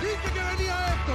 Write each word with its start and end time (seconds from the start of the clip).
Dije 0.00 0.32
que 0.32 0.40
venía 0.40 0.76
esto. 0.88 1.12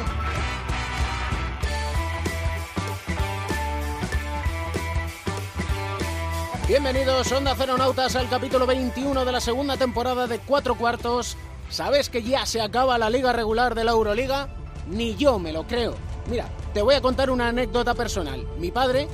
Bienvenidos, 6.68 7.32
Onda 7.32 7.56
Nautas, 7.78 8.16
al 8.16 8.30
capítulo 8.30 8.68
21 8.68 9.26
de 9.26 9.32
la 9.32 9.40
segunda 9.40 9.76
temporada 9.78 10.28
de 10.28 10.38
Cuatro 10.38 10.76
Cuartos. 10.76 11.36
¿Sabes 11.70 12.10
que 12.10 12.22
ya 12.22 12.46
se 12.46 12.62
acaba 12.62 13.00
la 13.00 13.10
liga 13.10 13.34
regular 13.34 13.74
de 13.74 13.86
la 13.86 13.92
Euroliga? 13.92 14.50
Ni 14.88 15.16
yo 15.16 15.40
me 15.40 15.52
lo 15.52 15.66
creo. 15.66 15.96
Mira, 16.30 16.48
te 16.76 16.84
voy 16.84 16.94
a 16.94 17.02
contar 17.02 17.32
una 17.32 17.48
anécdota 17.48 17.96
personal. 17.96 18.48
Mi 18.60 18.70
padre 18.70 19.08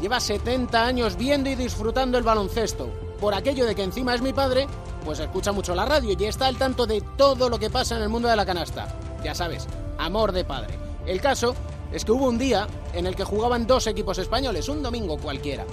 lleva 0.00 0.20
70 0.20 0.86
años 0.86 1.18
viendo 1.18 1.50
y 1.50 1.54
disfrutando 1.54 2.16
el 2.16 2.24
baloncesto. 2.24 2.88
Por 3.20 3.34
aquello 3.34 3.66
de 3.66 3.74
que 3.74 3.82
encima 3.82 4.14
es 4.14 4.22
mi 4.22 4.32
padre, 4.32 4.66
pues 5.04 5.18
escucha 5.18 5.52
mucho 5.52 5.74
la 5.74 5.84
radio 5.84 6.16
y 6.18 6.24
está 6.24 6.46
al 6.46 6.56
tanto 6.56 6.86
de 6.86 7.02
todo 7.18 7.50
lo 7.50 7.58
que 7.58 7.68
pasa 7.68 7.96
en 7.96 8.02
el 8.02 8.08
mundo 8.08 8.28
de 8.28 8.36
la 8.36 8.46
canasta. 8.46 8.88
Ya 9.22 9.34
sabes, 9.34 9.66
amor 9.98 10.32
de 10.32 10.44
padre. 10.44 10.74
El 11.06 11.20
caso 11.20 11.54
es 11.92 12.04
que 12.04 12.12
hubo 12.12 12.26
un 12.26 12.38
día 12.38 12.66
en 12.92 13.06
el 13.06 13.16
que 13.16 13.24
jugaban 13.24 13.66
dos 13.66 13.86
equipos 13.86 14.18
españoles, 14.18 14.68
un 14.68 14.82
domingo 14.82 15.18
cualquiera. 15.18 15.64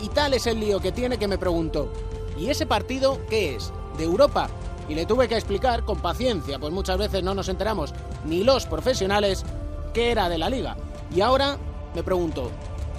Y 0.00 0.08
tal 0.08 0.34
es 0.34 0.46
el 0.46 0.60
lío 0.60 0.80
que 0.80 0.92
tiene 0.92 1.18
que 1.18 1.28
me 1.28 1.38
preguntó, 1.38 1.88
¿y 2.38 2.50
ese 2.50 2.66
partido 2.66 3.18
qué 3.28 3.54
es? 3.56 3.72
¿De 3.96 4.04
Europa? 4.04 4.48
Y 4.88 4.94
le 4.94 5.06
tuve 5.06 5.28
que 5.28 5.36
explicar 5.36 5.84
con 5.84 6.00
paciencia, 6.00 6.58
pues 6.58 6.72
muchas 6.72 6.98
veces 6.98 7.22
no 7.22 7.34
nos 7.34 7.48
enteramos, 7.48 7.94
ni 8.26 8.44
los 8.44 8.66
profesionales, 8.66 9.44
que 9.94 10.10
era 10.10 10.28
de 10.28 10.38
la 10.38 10.50
liga. 10.50 10.76
Y 11.14 11.20
ahora 11.20 11.56
me 11.94 12.02
pregunto, 12.02 12.50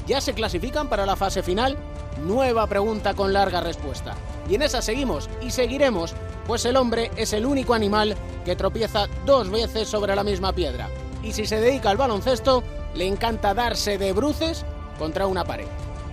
¿ya 0.07 0.21
se 0.21 0.33
clasifican 0.33 0.89
para 0.89 1.05
la 1.05 1.15
fase 1.15 1.43
final? 1.43 1.77
Nueva 2.25 2.65
pregunta 2.67 3.13
con 3.13 3.33
larga 3.33 3.59
respuesta. 3.59 4.15
Y 4.49 4.55
en 4.55 4.63
esa 4.63 4.81
seguimos 4.81 5.29
y 5.41 5.51
seguiremos, 5.51 6.13
pues 6.47 6.65
el 6.65 6.77
hombre 6.77 7.11
es 7.15 7.33
el 7.33 7.45
único 7.45 7.73
animal 7.73 8.15
que 8.43 8.55
tropieza 8.55 9.07
dos 9.25 9.49
veces 9.49 9.87
sobre 9.87 10.15
la 10.15 10.23
misma 10.23 10.53
piedra. 10.53 10.89
Y 11.23 11.33
si 11.33 11.45
se 11.45 11.59
dedica 11.59 11.89
al 11.89 11.97
baloncesto, 11.97 12.63
le 12.93 13.07
encanta 13.07 13.53
darse 13.53 13.97
de 13.97 14.13
bruces 14.13 14.65
contra 14.97 15.27
una 15.27 15.43
pared. 15.43 15.67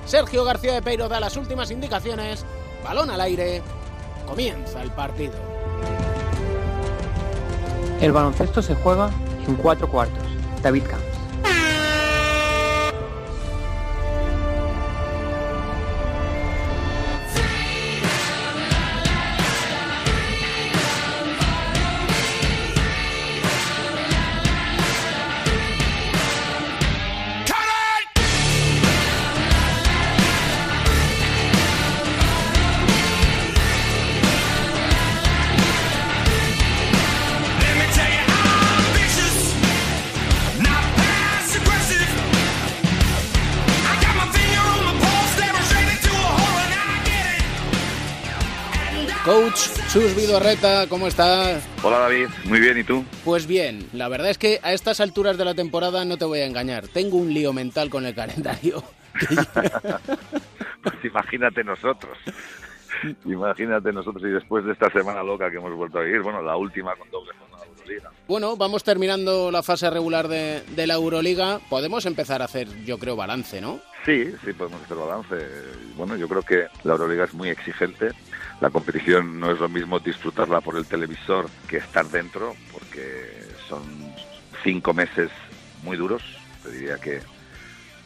Sergio 0.07 0.45
García 0.45 0.75
de 0.75 0.83
Peiro 0.83 1.09
da 1.09 1.21
las 1.21 1.37
últimas 1.37 1.71
indicaciones. 1.71 2.45
Balón 2.83 3.11
al 3.11 3.21
aire. 3.21 3.63
Comienza 4.27 4.83
el 4.83 4.91
partido. 4.91 5.35
El 8.01 8.13
baloncesto 8.13 8.63
se 8.63 8.75
juega 8.75 9.11
en 9.47 9.55
cuatro 9.57 9.89
cuartos. 9.89 10.25
David. 10.63 10.85
Vidorreta, 50.53 50.87
¿cómo 50.87 51.07
estás? 51.07 51.67
Hola 51.83 52.01
David, 52.01 52.29
muy 52.45 52.61
bien, 52.61 52.77
¿y 52.77 52.85
tú? 52.85 53.03
Pues 53.25 53.47
bien, 53.47 53.89
la 53.95 54.09
verdad 54.09 54.29
es 54.29 54.37
que 54.37 54.61
a 54.63 54.75
estas 54.75 55.01
alturas 55.01 55.39
de 55.39 55.47
la 55.47 55.55
temporada 55.55 56.05
no 56.05 56.19
te 56.19 56.27
voy 56.27 56.41
a 56.41 56.45
engañar, 56.45 56.89
tengo 56.89 57.17
un 57.17 57.33
lío 57.33 57.55
mental 57.55 57.89
con 57.89 58.05
el 58.05 58.15
calendario. 58.15 58.85
pues 60.83 61.05
imagínate 61.05 61.65
nosotros. 61.65 62.19
Imagínate 63.25 63.95
nosotros 63.95 64.23
y 64.25 64.29
después 64.31 64.63
de 64.67 64.73
esta 64.73 64.91
semana 64.91 65.23
loca 65.23 65.51
que 65.51 65.57
hemos 65.57 65.73
vuelto 65.73 65.99
a 65.99 66.03
vivir, 66.03 66.21
bueno, 66.21 66.43
la 66.43 66.55
última 66.55 66.95
con 66.97 67.11
doble 67.11 67.33
jornada 67.39 67.65
de 67.65 67.71
Euroliga. 67.71 68.11
Bueno, 68.29 68.57
vamos 68.57 68.85
terminando 68.85 69.51
la 69.51 69.63
fase 69.63 69.89
regular 69.89 70.29
de, 70.29 70.63
de 70.77 70.87
la 70.87 70.95
Euroliga. 70.95 71.61
Podemos 71.71 72.05
empezar 72.05 72.43
a 72.43 72.45
hacer, 72.45 72.69
yo 72.85 72.99
creo, 72.99 73.17
balance, 73.17 73.63
¿no? 73.63 73.81
Sí, 74.05 74.35
sí, 74.45 74.53
podemos 74.53 74.83
hacer 74.83 74.99
balance. 74.99 75.49
Bueno, 75.97 76.15
yo 76.17 76.29
creo 76.29 76.43
que 76.43 76.67
la 76.85 76.93
Euroliga 76.93 77.25
es 77.25 77.33
muy 77.33 77.49
exigente 77.49 78.11
la 78.63 78.71
competición 78.71 79.41
no 79.41 79.51
es 79.51 79.59
lo 79.59 79.69
mismo 79.69 79.99
disfrutarla 79.99 80.61
por 80.61 80.77
el 80.77 80.87
televisor 80.87 81.51
que 81.67 81.79
estar 81.79 82.07
dentro, 82.07 82.55
porque 82.71 83.45
son 83.69 83.83
cinco 84.63 84.95
meses 84.95 85.33
muy 85.83 85.97
duros, 85.97 86.23
te 86.63 86.71
diría 86.71 86.97
que, 86.99 87.21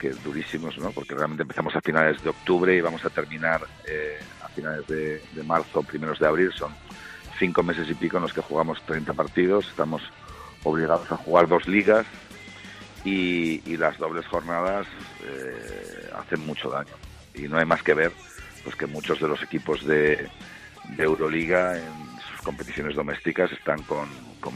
que 0.00 0.12
durísimos, 0.24 0.78
¿no? 0.78 0.92
porque 0.92 1.14
realmente 1.14 1.42
empezamos 1.42 1.76
a 1.76 1.82
finales 1.82 2.22
de 2.22 2.30
octubre 2.30 2.74
y 2.74 2.80
vamos 2.80 3.04
a 3.04 3.10
terminar 3.10 3.66
eh, 3.86 4.18
a 4.42 4.48
finales 4.48 4.86
de, 4.86 5.20
marzo, 5.44 5.82
primeros 5.82 6.18
de 6.20 6.26
abril, 6.26 6.50
son 6.54 6.72
cinco 7.38 7.62
meses 7.62 7.90
y 7.90 7.94
pico 7.94 8.16
en 8.16 8.22
los 8.22 8.32
que 8.32 8.40
jugamos 8.40 8.80
30 8.86 9.12
partidos, 9.12 9.68
estamos 9.68 10.00
obligados 10.64 11.12
a 11.12 11.18
jugar 11.18 11.48
dos 11.48 11.68
ligas 11.68 12.06
y, 13.04 13.76
las 13.76 13.98
dobles 13.98 14.26
jornadas 14.26 14.86
eh, 15.22 16.10
hacen 16.16 16.46
mucho 16.46 16.70
daño. 16.70 16.94
Y 17.34 17.42
no 17.42 17.58
hay 17.58 17.66
más 17.66 17.82
que 17.82 17.92
ver 17.92 18.10
pues 18.66 18.74
que 18.74 18.86
muchos 18.86 19.20
de 19.20 19.28
los 19.28 19.40
equipos 19.44 19.86
de, 19.86 20.28
Euroliga 20.98 21.78
en 21.78 22.20
sus 22.30 22.42
competiciones 22.42 22.96
domésticas 22.96 23.52
están 23.52 23.80
con, 23.84 24.08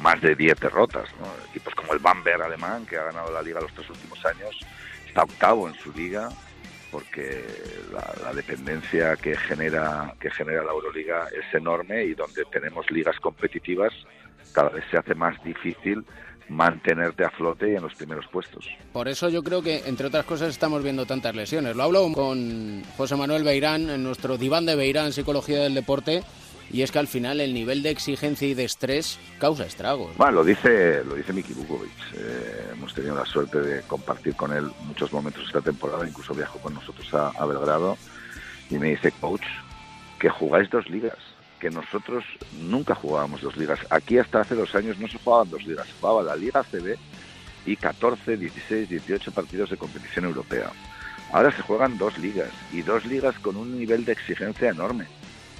más 0.02 0.20
de 0.20 0.34
10 0.34 0.58
derrotas. 0.58 1.08
Equipos 1.50 1.76
como 1.76 1.92
el 1.92 2.00
Bamberg 2.00 2.42
alemán, 2.42 2.86
que 2.86 2.96
ha 2.96 3.04
ganado 3.04 3.32
la 3.32 3.40
liga 3.40 3.60
los 3.60 3.72
tres 3.72 3.88
últimos 3.88 4.24
años, 4.26 4.58
está 5.06 5.22
octavo 5.22 5.68
en 5.68 5.74
su 5.74 5.92
liga 5.92 6.28
porque 6.90 7.44
la, 8.24 8.32
dependencia 8.32 9.14
que 9.14 9.36
genera 9.36 10.12
que 10.18 10.28
genera 10.30 10.64
la 10.64 10.72
Euroliga 10.72 11.28
es 11.28 11.54
enorme 11.54 12.02
y 12.02 12.14
donde 12.14 12.44
tenemos 12.46 12.90
ligas 12.90 13.16
competitivas 13.20 13.92
cada 14.52 14.70
vez 14.70 14.84
se 14.90 14.96
hace 14.96 15.14
más 15.14 15.40
difícil 15.44 16.04
mantenerte 16.50 17.24
a 17.24 17.30
flote 17.30 17.72
y 17.72 17.76
en 17.76 17.82
los 17.82 17.94
primeros 17.94 18.26
puestos. 18.26 18.66
Por 18.92 19.08
eso 19.08 19.28
yo 19.28 19.42
creo 19.42 19.62
que, 19.62 19.84
entre 19.86 20.08
otras 20.08 20.24
cosas, 20.24 20.50
estamos 20.50 20.82
viendo 20.82 21.06
tantas 21.06 21.34
lesiones. 21.34 21.76
Lo 21.76 21.84
hablo 21.84 22.12
con 22.12 22.82
José 22.96 23.16
Manuel 23.16 23.44
Beirán 23.44 23.88
en 23.88 24.02
nuestro 24.02 24.36
diván 24.36 24.66
de 24.66 24.74
Beirán, 24.74 25.12
Psicología 25.12 25.62
del 25.62 25.74
Deporte, 25.74 26.22
y 26.72 26.82
es 26.82 26.90
que 26.90 26.98
al 26.98 27.06
final 27.06 27.40
el 27.40 27.54
nivel 27.54 27.82
de 27.82 27.90
exigencia 27.90 28.48
y 28.48 28.54
de 28.54 28.64
estrés 28.64 29.18
causa 29.38 29.64
estragos. 29.64 30.16
Bueno, 30.16 30.32
lo 30.32 30.44
dice, 30.44 31.04
lo 31.04 31.14
dice 31.14 31.32
Miki 31.32 31.52
Bukovic. 31.52 31.90
Eh, 32.14 32.70
hemos 32.72 32.94
tenido 32.94 33.14
la 33.14 33.24
suerte 33.24 33.60
de 33.60 33.82
compartir 33.82 34.34
con 34.34 34.52
él 34.52 34.70
muchos 34.86 35.12
momentos 35.12 35.44
esta 35.46 35.60
temporada, 35.60 36.06
incluso 36.06 36.34
viajó 36.34 36.58
con 36.58 36.74
nosotros 36.74 37.12
a, 37.14 37.28
a 37.28 37.46
Belgrado 37.46 37.96
y 38.70 38.78
me 38.78 38.90
dice, 38.90 39.12
coach, 39.20 39.46
que 40.18 40.28
jugáis 40.28 40.68
dos 40.70 40.88
ligas 40.90 41.29
que 41.60 41.70
nosotros 41.70 42.24
nunca 42.60 42.94
jugábamos 42.94 43.42
dos 43.42 43.56
ligas. 43.56 43.78
Aquí 43.90 44.18
hasta 44.18 44.40
hace 44.40 44.56
dos 44.56 44.74
años 44.74 44.98
no 44.98 45.06
se 45.06 45.18
jugaban 45.18 45.50
dos 45.50 45.64
ligas, 45.64 45.86
se 45.86 45.92
jugaba 46.00 46.22
la 46.22 46.34
Liga 46.34 46.64
CB 46.64 46.96
y 47.66 47.76
14, 47.76 48.36
16, 48.36 48.88
18 48.88 49.30
partidos 49.32 49.70
de 49.70 49.76
competición 49.76 50.24
europea. 50.24 50.72
Ahora 51.32 51.52
se 51.52 51.62
juegan 51.62 51.98
dos 51.98 52.18
ligas 52.18 52.50
y 52.72 52.82
dos 52.82 53.04
ligas 53.04 53.38
con 53.38 53.56
un 53.56 53.78
nivel 53.78 54.04
de 54.04 54.12
exigencia 54.12 54.70
enorme. 54.70 55.06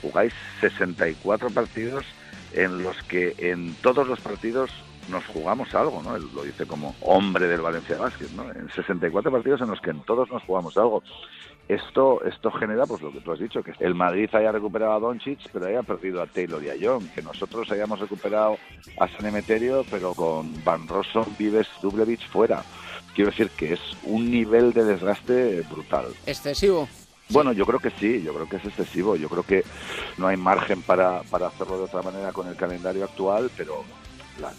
Jugáis 0.03 0.33
64 0.61 1.51
partidos 1.51 2.05
en 2.53 2.83
los 2.83 3.01
que 3.05 3.35
en 3.39 3.75
todos 3.75 4.09
los 4.09 4.19
partidos 4.21 4.71
nos 5.09 5.25
jugamos 5.27 5.75
algo, 5.75 6.03
¿no? 6.03 6.17
Él 6.17 6.25
lo 6.35 6.43
dice 6.43 6.67
como 6.67 6.95
hombre 7.01 7.47
del 7.47 7.61
Valencia 7.61 7.97
Basket, 7.97 8.29
¿no? 8.35 8.51
En 8.51 8.69
64 8.71 9.31
partidos 9.31 9.61
en 9.61 9.69
los 9.69 9.81
que 9.81 9.91
en 9.91 10.01
todos 10.01 10.31
nos 10.31 10.43
jugamos 10.45 10.77
algo. 10.77 11.03
Esto, 11.71 12.21
esto 12.25 12.51
genera, 12.51 12.85
pues 12.85 13.01
lo 13.01 13.13
que 13.13 13.21
tú 13.21 13.31
has 13.31 13.39
dicho, 13.39 13.63
que 13.63 13.73
el 13.79 13.95
Madrid 13.95 14.29
haya 14.33 14.51
recuperado 14.51 14.93
a 14.93 14.99
Doncic, 14.99 15.39
pero 15.53 15.67
haya 15.67 15.85
perdido 15.85 16.21
a 16.21 16.27
Taylor 16.27 16.61
y 16.65 16.69
a 16.69 16.75
Young, 16.75 17.09
que 17.15 17.23
nosotros 17.23 17.71
hayamos 17.71 18.01
recuperado 18.01 18.59
a 18.99 19.07
San 19.07 19.27
Emeterio, 19.27 19.85
pero 19.89 20.13
con 20.15 20.53
Van 20.65 20.89
Rossum, 20.89 21.25
Vives, 21.39 21.69
Dublevich 21.81 22.27
fuera. 22.29 22.65
Quiero 23.15 23.31
decir 23.31 23.51
que 23.51 23.75
es 23.75 23.81
un 24.03 24.33
nivel 24.33 24.73
de 24.73 24.83
desgaste 24.83 25.61
brutal. 25.71 26.07
¿Excesivo? 26.27 26.89
Bueno, 27.29 27.53
yo 27.53 27.65
creo 27.65 27.79
que 27.79 27.91
sí, 27.91 28.21
yo 28.21 28.35
creo 28.35 28.49
que 28.49 28.57
es 28.57 28.65
excesivo. 28.65 29.15
Yo 29.15 29.29
creo 29.29 29.45
que 29.45 29.63
no 30.19 30.27
hay 30.27 30.37
margen 30.37 30.83
para, 30.83 31.23
para 31.31 31.47
hacerlo 31.47 31.79
de 31.79 31.85
otra 31.85 32.03
manera 32.03 32.33
con 32.33 32.49
el 32.49 32.57
calendario 32.57 33.05
actual, 33.05 33.49
pero 33.57 33.85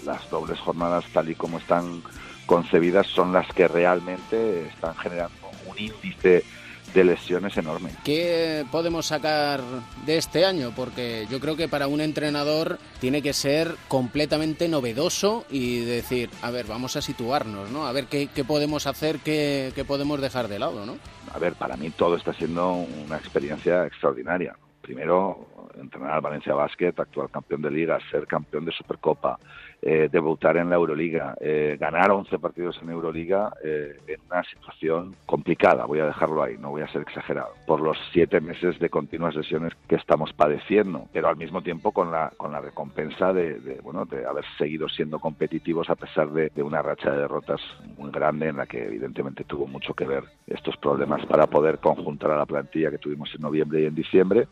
las 0.05 0.29
dobles 0.29 0.59
jornadas 0.61 1.03
tal 1.11 1.29
y 1.29 1.35
como 1.35 1.57
están 1.57 2.03
concebidas 2.45 3.07
son 3.07 3.33
las 3.33 3.47
que 3.53 3.67
realmente 3.67 4.67
están 4.67 4.95
generando 4.95 5.35
un 5.67 5.77
índice 5.77 6.45
de 6.93 7.03
lesiones 7.03 7.55
enorme. 7.57 7.91
¿Qué 8.03 8.65
podemos 8.71 9.05
sacar 9.05 9.61
de 10.05 10.17
este 10.17 10.45
año? 10.45 10.71
Porque 10.75 11.27
yo 11.29 11.39
creo 11.39 11.55
que 11.55 11.67
para 11.67 11.87
un 11.87 12.01
entrenador 12.01 12.77
tiene 12.99 13.21
que 13.21 13.33
ser 13.33 13.75
completamente 13.87 14.67
novedoso 14.67 15.45
y 15.49 15.83
decir, 15.85 16.29
a 16.41 16.51
ver, 16.51 16.65
vamos 16.65 16.95
a 16.95 17.01
situarnos, 17.01 17.71
¿no? 17.71 17.87
A 17.87 17.91
ver 17.91 18.05
qué, 18.05 18.27
podemos 18.45 18.87
hacer, 18.87 19.19
qué, 19.19 19.71
qué 19.75 19.85
podemos 19.85 20.19
dejar 20.19 20.47
de 20.47 20.59
lado, 20.59 20.85
¿no? 20.85 20.97
A 21.33 21.39
ver, 21.39 21.53
para 21.53 21.77
mí 21.77 21.89
todo 21.91 22.15
está 22.15 22.33
siendo 22.33 22.71
una 22.73 23.17
experiencia 23.17 23.85
extraordinaria. 23.85 24.55
Primero, 24.81 25.47
entrenar 25.79 26.11
al 26.11 26.21
Valencia 26.21 26.53
Basket, 26.53 26.93
actual 26.97 27.29
campeón 27.29 27.61
de 27.61 27.71
liga, 27.71 27.99
ser 28.09 28.27
campeón 28.27 28.65
de 28.65 28.71
Supercopa, 28.71 29.39
eh, 29.83 30.09
debutar 30.11 30.57
en 30.57 30.69
la 30.69 30.75
Euroliga, 30.75 31.35
eh, 31.41 31.75
ganar 31.79 32.11
11 32.11 32.37
partidos 32.37 32.79
en 32.83 32.91
Euroliga 32.91 33.51
eh, 33.63 33.97
en 34.07 34.21
una 34.29 34.43
situación 34.43 35.15
complicada, 35.25 35.85
voy 35.85 35.99
a 35.99 36.05
dejarlo 36.05 36.43
ahí, 36.43 36.55
no 36.59 36.69
voy 36.69 36.83
a 36.83 36.87
ser 36.89 37.01
exagerado, 37.01 37.53
por 37.65 37.81
los 37.81 37.97
siete 38.13 38.39
meses 38.41 38.77
de 38.77 38.89
continuas 38.89 39.35
lesiones 39.35 39.73
que 39.87 39.95
estamos 39.95 40.33
padeciendo, 40.33 41.07
pero 41.11 41.29
al 41.29 41.35
mismo 41.35 41.63
tiempo 41.63 41.91
con 41.91 42.11
la, 42.11 42.31
con 42.37 42.51
la 42.51 42.61
recompensa 42.61 43.33
de, 43.33 43.79
bueno, 43.81 44.05
de 44.05 44.23
haber 44.23 44.45
seguido 44.59 44.87
siendo 44.87 45.17
competitivos 45.17 45.89
a 45.89 45.95
pesar 45.95 46.29
de, 46.29 46.51
de 46.53 46.61
una 46.61 46.83
racha 46.83 47.09
de 47.09 47.17
derrotas 47.17 47.61
muy 47.97 48.11
grande 48.11 48.49
en 48.49 48.57
la 48.57 48.67
que 48.67 48.85
evidentemente 48.85 49.45
tuvo 49.45 49.65
mucho 49.65 49.95
que 49.95 50.05
ver 50.05 50.25
estos 50.45 50.77
problemas 50.77 51.25
para 51.25 51.47
poder 51.47 51.79
conjuntar 51.79 52.29
a 52.29 52.37
la 52.37 52.45
plantilla 52.45 52.91
que 52.91 52.99
tuvimos 52.99 53.33
en 53.33 53.41
noviembre 53.41 53.81
y 53.81 53.85
en 53.85 53.95
diciembre 53.95 54.47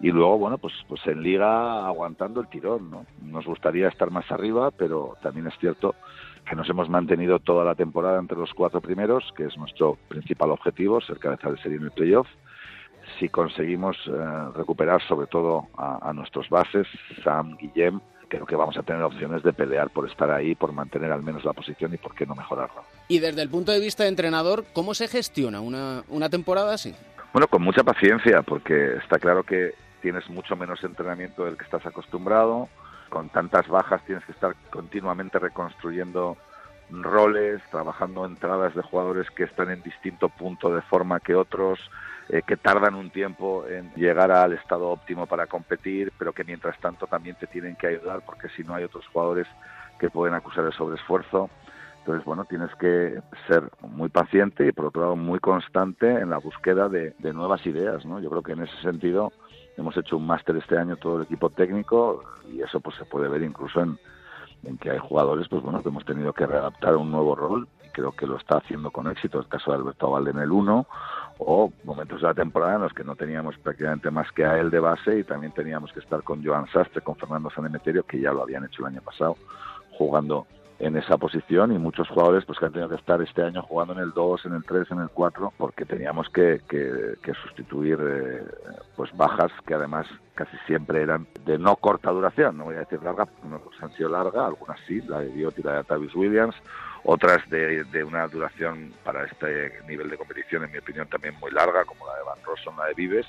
y 0.00 0.10
luego 0.10 0.38
bueno 0.38 0.58
pues 0.58 0.74
pues 0.88 1.00
en 1.06 1.22
liga 1.22 1.86
aguantando 1.86 2.40
el 2.40 2.48
tirón 2.48 2.90
no 2.90 3.06
nos 3.22 3.46
gustaría 3.46 3.88
estar 3.88 4.10
más 4.10 4.30
arriba 4.30 4.70
pero 4.70 5.16
también 5.22 5.46
es 5.46 5.54
cierto 5.58 5.94
que 6.48 6.54
nos 6.54 6.68
hemos 6.68 6.88
mantenido 6.88 7.38
toda 7.38 7.64
la 7.64 7.74
temporada 7.74 8.18
entre 8.18 8.38
los 8.38 8.52
cuatro 8.54 8.80
primeros 8.80 9.24
que 9.36 9.44
es 9.44 9.56
nuestro 9.56 9.96
principal 10.08 10.50
objetivo 10.50 11.00
ser 11.00 11.18
cabeza 11.18 11.50
de 11.50 11.58
serie 11.58 11.78
en 11.78 11.84
el 11.84 11.90
playoff 11.92 12.28
si 13.18 13.28
conseguimos 13.28 13.96
eh, 14.06 14.10
recuperar 14.54 15.00
sobre 15.08 15.28
todo 15.28 15.68
a, 15.78 16.12
nuestros 16.12 16.48
bases 16.50 16.86
Sam 17.24 17.56
Guillem 17.56 18.00
creo 18.28 18.44
que 18.44 18.56
vamos 18.56 18.76
a 18.76 18.82
tener 18.82 19.02
opciones 19.02 19.42
de 19.44 19.52
pelear 19.52 19.88
por 19.90 20.10
estar 20.10 20.28
ahí, 20.32 20.56
por 20.56 20.72
mantener 20.72 21.12
al 21.12 21.22
menos 21.22 21.44
la 21.44 21.52
posición 21.52 21.94
y 21.94 21.96
por 21.96 22.12
qué 22.12 22.26
no 22.26 22.34
mejorarla. 22.34 22.82
Y 23.06 23.20
desde 23.20 23.40
el 23.40 23.48
punto 23.48 23.70
de 23.70 23.78
vista 23.78 24.02
de 24.02 24.08
entrenador, 24.08 24.64
¿cómo 24.72 24.94
se 24.94 25.06
gestiona 25.06 25.60
una, 25.60 26.02
una 26.08 26.28
temporada 26.28 26.74
así? 26.74 26.92
Bueno, 27.32 27.46
con 27.46 27.62
mucha 27.62 27.84
paciencia, 27.84 28.42
porque 28.42 28.96
está 28.96 29.20
claro 29.20 29.44
que 29.44 29.74
tienes 30.06 30.30
mucho 30.30 30.54
menos 30.54 30.84
entrenamiento 30.84 31.44
del 31.44 31.56
que 31.56 31.64
estás 31.64 31.84
acostumbrado, 31.84 32.68
con 33.08 33.28
tantas 33.28 33.66
bajas 33.66 34.04
tienes 34.04 34.24
que 34.24 34.30
estar 34.30 34.54
continuamente 34.70 35.40
reconstruyendo 35.40 36.36
roles, 36.90 37.60
trabajando 37.72 38.24
entradas 38.24 38.72
de 38.76 38.82
jugadores 38.82 39.28
que 39.32 39.42
están 39.42 39.68
en 39.68 39.82
distinto 39.82 40.28
punto 40.28 40.72
de 40.72 40.80
forma 40.82 41.18
que 41.18 41.34
otros, 41.34 41.80
eh, 42.28 42.42
que 42.46 42.56
tardan 42.56 42.94
un 42.94 43.10
tiempo 43.10 43.66
en 43.66 43.92
llegar 43.96 44.30
al 44.30 44.52
estado 44.52 44.90
óptimo 44.90 45.26
para 45.26 45.48
competir, 45.48 46.12
pero 46.16 46.32
que 46.32 46.44
mientras 46.44 46.78
tanto 46.78 47.08
también 47.08 47.34
te 47.34 47.48
tienen 47.48 47.74
que 47.74 47.88
ayudar 47.88 48.22
porque 48.24 48.48
si 48.50 48.62
no 48.62 48.76
hay 48.76 48.84
otros 48.84 49.04
jugadores 49.08 49.48
que 49.98 50.08
pueden 50.08 50.36
acusar 50.36 50.66
el 50.66 50.72
sobreesfuerzo. 50.72 51.50
Entonces, 51.98 52.24
bueno, 52.24 52.44
tienes 52.44 52.72
que 52.76 53.20
ser 53.48 53.68
muy 53.80 54.08
paciente 54.08 54.68
y 54.68 54.70
por 54.70 54.84
otro 54.84 55.02
lado 55.02 55.16
muy 55.16 55.40
constante 55.40 56.08
en 56.08 56.30
la 56.30 56.38
búsqueda 56.38 56.88
de, 56.88 57.12
nuevas 57.32 57.66
ideas. 57.66 58.04
Yo 58.04 58.30
creo 58.30 58.42
que 58.42 58.52
en 58.52 58.62
ese 58.62 58.80
sentido 58.82 59.32
Hemos 59.76 59.96
hecho 59.96 60.16
un 60.16 60.26
máster 60.26 60.56
este 60.56 60.78
año 60.78 60.96
todo 60.96 61.18
el 61.18 61.24
equipo 61.24 61.50
técnico 61.50 62.22
y 62.50 62.62
eso 62.62 62.80
pues 62.80 62.96
se 62.96 63.04
puede 63.04 63.28
ver 63.28 63.42
incluso 63.42 63.80
en, 63.80 63.98
en 64.64 64.78
que 64.78 64.90
hay 64.90 64.98
jugadores 64.98 65.48
pues 65.48 65.62
bueno 65.62 65.82
que 65.82 65.88
hemos 65.88 66.04
tenido 66.04 66.32
que 66.32 66.46
readaptar 66.46 66.94
a 66.94 66.96
un 66.96 67.10
nuevo 67.10 67.34
rol 67.34 67.68
y 67.84 67.88
creo 67.90 68.12
que 68.12 68.26
lo 68.26 68.36
está 68.36 68.58
haciendo 68.58 68.90
con 68.90 69.08
éxito 69.08 69.38
el 69.38 69.48
caso 69.48 69.70
de 69.70 69.78
Alberto 69.78 70.10
Valde 70.10 70.30
en 70.30 70.38
el 70.38 70.50
1 70.50 70.86
o 71.38 71.72
momentos 71.84 72.22
de 72.22 72.26
la 72.26 72.34
temporada 72.34 72.76
en 72.76 72.82
los 72.82 72.92
que 72.94 73.04
no 73.04 73.16
teníamos 73.16 73.56
prácticamente 73.58 74.10
más 74.10 74.30
que 74.32 74.44
a 74.44 74.58
él 74.58 74.70
de 74.70 74.80
base 74.80 75.18
y 75.18 75.24
también 75.24 75.52
teníamos 75.52 75.92
que 75.92 76.00
estar 76.00 76.22
con 76.22 76.44
Joan 76.44 76.66
Sastre, 76.68 77.02
con 77.02 77.16
Fernando 77.16 77.50
Sanemeterio 77.50 78.04
que 78.04 78.20
ya 78.20 78.32
lo 78.32 78.42
habían 78.42 78.64
hecho 78.64 78.82
el 78.82 78.94
año 78.94 79.02
pasado 79.02 79.36
jugando 79.98 80.46
en 80.78 80.96
esa 80.96 81.16
posición 81.16 81.72
y 81.72 81.78
muchos 81.78 82.08
jugadores 82.08 82.44
pues 82.44 82.58
que 82.58 82.66
han 82.66 82.72
tenido 82.72 82.90
que 82.90 82.96
estar 82.96 83.20
este 83.22 83.42
año 83.42 83.62
jugando 83.62 83.94
en 83.94 84.00
el 84.00 84.12
2, 84.12 84.46
en 84.46 84.54
el 84.54 84.64
3, 84.64 84.90
en 84.90 85.00
el 85.00 85.08
4 85.08 85.52
porque 85.56 85.84
teníamos 85.84 86.28
que, 86.28 86.60
que, 86.68 87.32
sustituir 87.42 87.98
eh, 88.00 88.42
pues 88.94 89.14
bajas 89.16 89.50
que 89.66 89.74
además 89.74 90.06
casi 90.34 90.56
siempre 90.66 91.02
eran 91.02 91.26
de 91.44 91.58
no 91.58 91.76
corta 91.76 92.10
duración, 92.10 92.58
no 92.58 92.64
voy 92.64 92.76
a 92.76 92.80
decir 92.80 93.02
larga, 93.02 93.26
no 93.44 93.60
han 93.80 93.92
sido 93.94 94.10
largas, 94.10 94.46
algunas 94.46 94.78
sí, 94.86 95.00
la 95.02 95.20
de 95.20 95.28
Diot 95.28 95.58
y 95.58 95.62
la 95.62 95.76
de 95.76 95.84
Tavis 95.84 96.14
Williams, 96.14 96.54
otras 97.04 97.48
de, 97.48 97.84
de, 97.84 98.04
una 98.04 98.26
duración 98.26 98.92
para 99.02 99.24
este 99.24 99.80
nivel 99.86 100.10
de 100.10 100.18
competición, 100.18 100.64
en 100.64 100.72
mi 100.72 100.78
opinión, 100.78 101.06
también 101.08 101.34
muy 101.40 101.50
larga, 101.52 101.84
como 101.84 102.06
la 102.06 102.16
de 102.16 102.22
Van 102.24 102.44
Rossum, 102.44 102.76
la 102.76 102.86
de 102.86 102.94
Vives, 102.94 103.26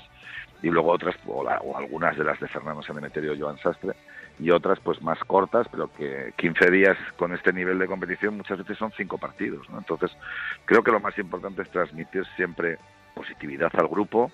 y 0.62 0.68
luego 0.68 0.90
otras, 0.90 1.14
o, 1.26 1.42
o 1.42 1.76
algunas 1.76 2.16
de 2.18 2.24
las 2.24 2.40
de 2.40 2.48
Fernando 2.48 2.82
Sanemeterio 2.82 3.34
y 3.34 3.40
Joan 3.40 3.58
Sastre, 3.58 3.94
y 4.38 4.50
otras 4.50 4.78
pues 4.80 5.02
más 5.02 5.18
cortas, 5.24 5.66
pero 5.70 5.92
que 5.92 6.32
15 6.36 6.70
días 6.70 6.96
con 7.16 7.34
este 7.34 7.52
nivel 7.52 7.78
de 7.78 7.86
competición 7.86 8.36
muchas 8.36 8.58
veces 8.58 8.78
son 8.78 8.92
cinco 8.96 9.18
partidos. 9.18 9.68
¿no? 9.70 9.78
Entonces, 9.78 10.10
creo 10.64 10.82
que 10.82 10.92
lo 10.92 11.00
más 11.00 11.18
importante 11.18 11.62
es 11.62 11.70
transmitir 11.70 12.24
siempre 12.36 12.78
positividad 13.14 13.70
al 13.74 13.88
grupo, 13.88 14.30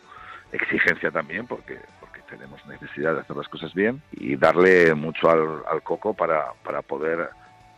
exigencia 0.52 1.10
también, 1.10 1.46
porque, 1.46 1.78
porque 2.00 2.20
tenemos 2.28 2.64
necesidad 2.66 3.14
de 3.14 3.20
hacer 3.20 3.36
las 3.36 3.48
cosas 3.48 3.72
bien, 3.72 4.02
y 4.12 4.36
darle 4.36 4.94
mucho 4.94 5.30
al, 5.30 5.62
al 5.70 5.82
coco 5.82 6.14
para, 6.14 6.52
para 6.62 6.82
poder 6.82 7.30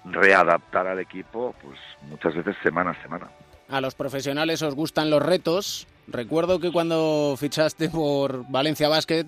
readaptar 0.04 0.86
al 0.86 1.00
equipo 1.00 1.54
pues 1.62 1.78
muchas 2.08 2.34
veces 2.34 2.56
semana 2.62 2.90
a 2.90 3.02
semana. 3.02 3.28
A 3.68 3.80
los 3.80 3.94
profesionales 3.94 4.62
os 4.62 4.74
gustan 4.74 5.10
los 5.10 5.22
retos. 5.22 5.88
Recuerdo 6.06 6.60
que 6.60 6.70
cuando 6.70 7.34
fichaste 7.36 7.88
por 7.88 8.48
Valencia 8.48 8.88
Basket 8.88 9.26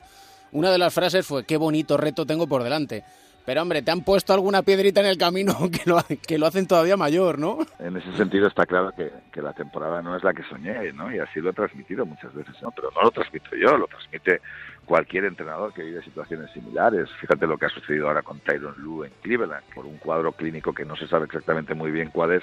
una 0.53 0.71
de 0.71 0.79
las 0.79 0.95
frases 0.95 1.27
fue, 1.27 1.45
qué 1.45 1.57
bonito 1.57 1.97
reto 1.97 2.27
tengo 2.27 2.47
por 2.47 2.63
delante. 2.63 3.05
Pero 3.49 3.63
hombre, 3.63 3.81
te 3.81 3.91
han 3.91 4.03
puesto 4.03 4.35
alguna 4.35 4.61
piedrita 4.61 5.01
en 5.01 5.07
el 5.07 5.17
camino 5.17 5.55
que 5.73 5.89
lo, 5.89 5.97
que 6.27 6.37
lo 6.37 6.47
hacen 6.47 6.67
todavía 6.67 6.99
mayor, 6.99 7.39
¿no? 7.39 7.57
En 7.79 7.97
ese 7.97 8.13
sentido 8.13 8.47
está 8.47 8.67
claro 8.67 8.93
que, 8.93 9.11
que, 9.33 9.41
la 9.41 9.55
temporada 9.55 10.03
no 10.03 10.15
es 10.15 10.23
la 10.23 10.35
que 10.35 10.43
soñé, 10.43 10.93
¿no? 10.93 11.11
Y 11.11 11.19
así 11.19 11.41
lo 11.41 11.49
he 11.49 11.55
transmitido 11.55 12.05
muchas 12.05 12.35
veces, 12.35 12.55
¿no? 12.61 12.71
Pero 12.73 12.91
no 12.95 13.05
lo 13.05 13.11
transmito 13.11 13.57
yo, 13.57 13.79
lo 13.79 13.87
transmite 13.87 14.43
cualquier 14.85 15.25
entrenador 15.25 15.73
que 15.73 15.83
vive 15.83 16.03
situaciones 16.03 16.51
similares. 16.51 17.09
Fíjate 17.23 17.47
lo 17.47 17.57
que 17.57 17.65
ha 17.65 17.71
sucedido 17.71 18.09
ahora 18.09 18.21
con 18.21 18.39
Tyron 18.41 18.75
Lue 18.77 19.07
en 19.07 19.15
Cleveland, 19.23 19.65
por 19.75 19.87
un 19.87 19.97
cuadro 19.97 20.33
clínico 20.33 20.75
que 20.75 20.85
no 20.85 20.95
se 20.95 21.09
sabe 21.09 21.25
exactamente 21.25 21.73
muy 21.75 21.91
bien 21.91 22.11
cuál 22.11 22.33
es, 22.33 22.43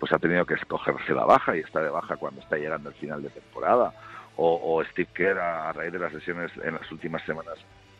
pues 0.00 0.12
ha 0.12 0.18
tenido 0.18 0.44
que 0.46 0.54
escogerse 0.54 1.12
la 1.14 1.26
baja 1.26 1.56
y 1.56 1.60
está 1.60 1.80
de 1.80 1.90
baja 1.90 2.16
cuando 2.16 2.40
está 2.40 2.56
llegando 2.56 2.88
el 2.88 2.96
final 2.96 3.22
de 3.22 3.30
temporada 3.30 3.92
o, 4.42 4.82
Steve 4.84 5.08
Kerr 5.12 5.38
a, 5.38 5.72
raíz 5.72 5.92
de 5.92 5.98
las 5.98 6.12
lesiones 6.12 6.50
en 6.62 6.74
las 6.74 6.90
últimas 6.90 7.22
semanas 7.24 7.58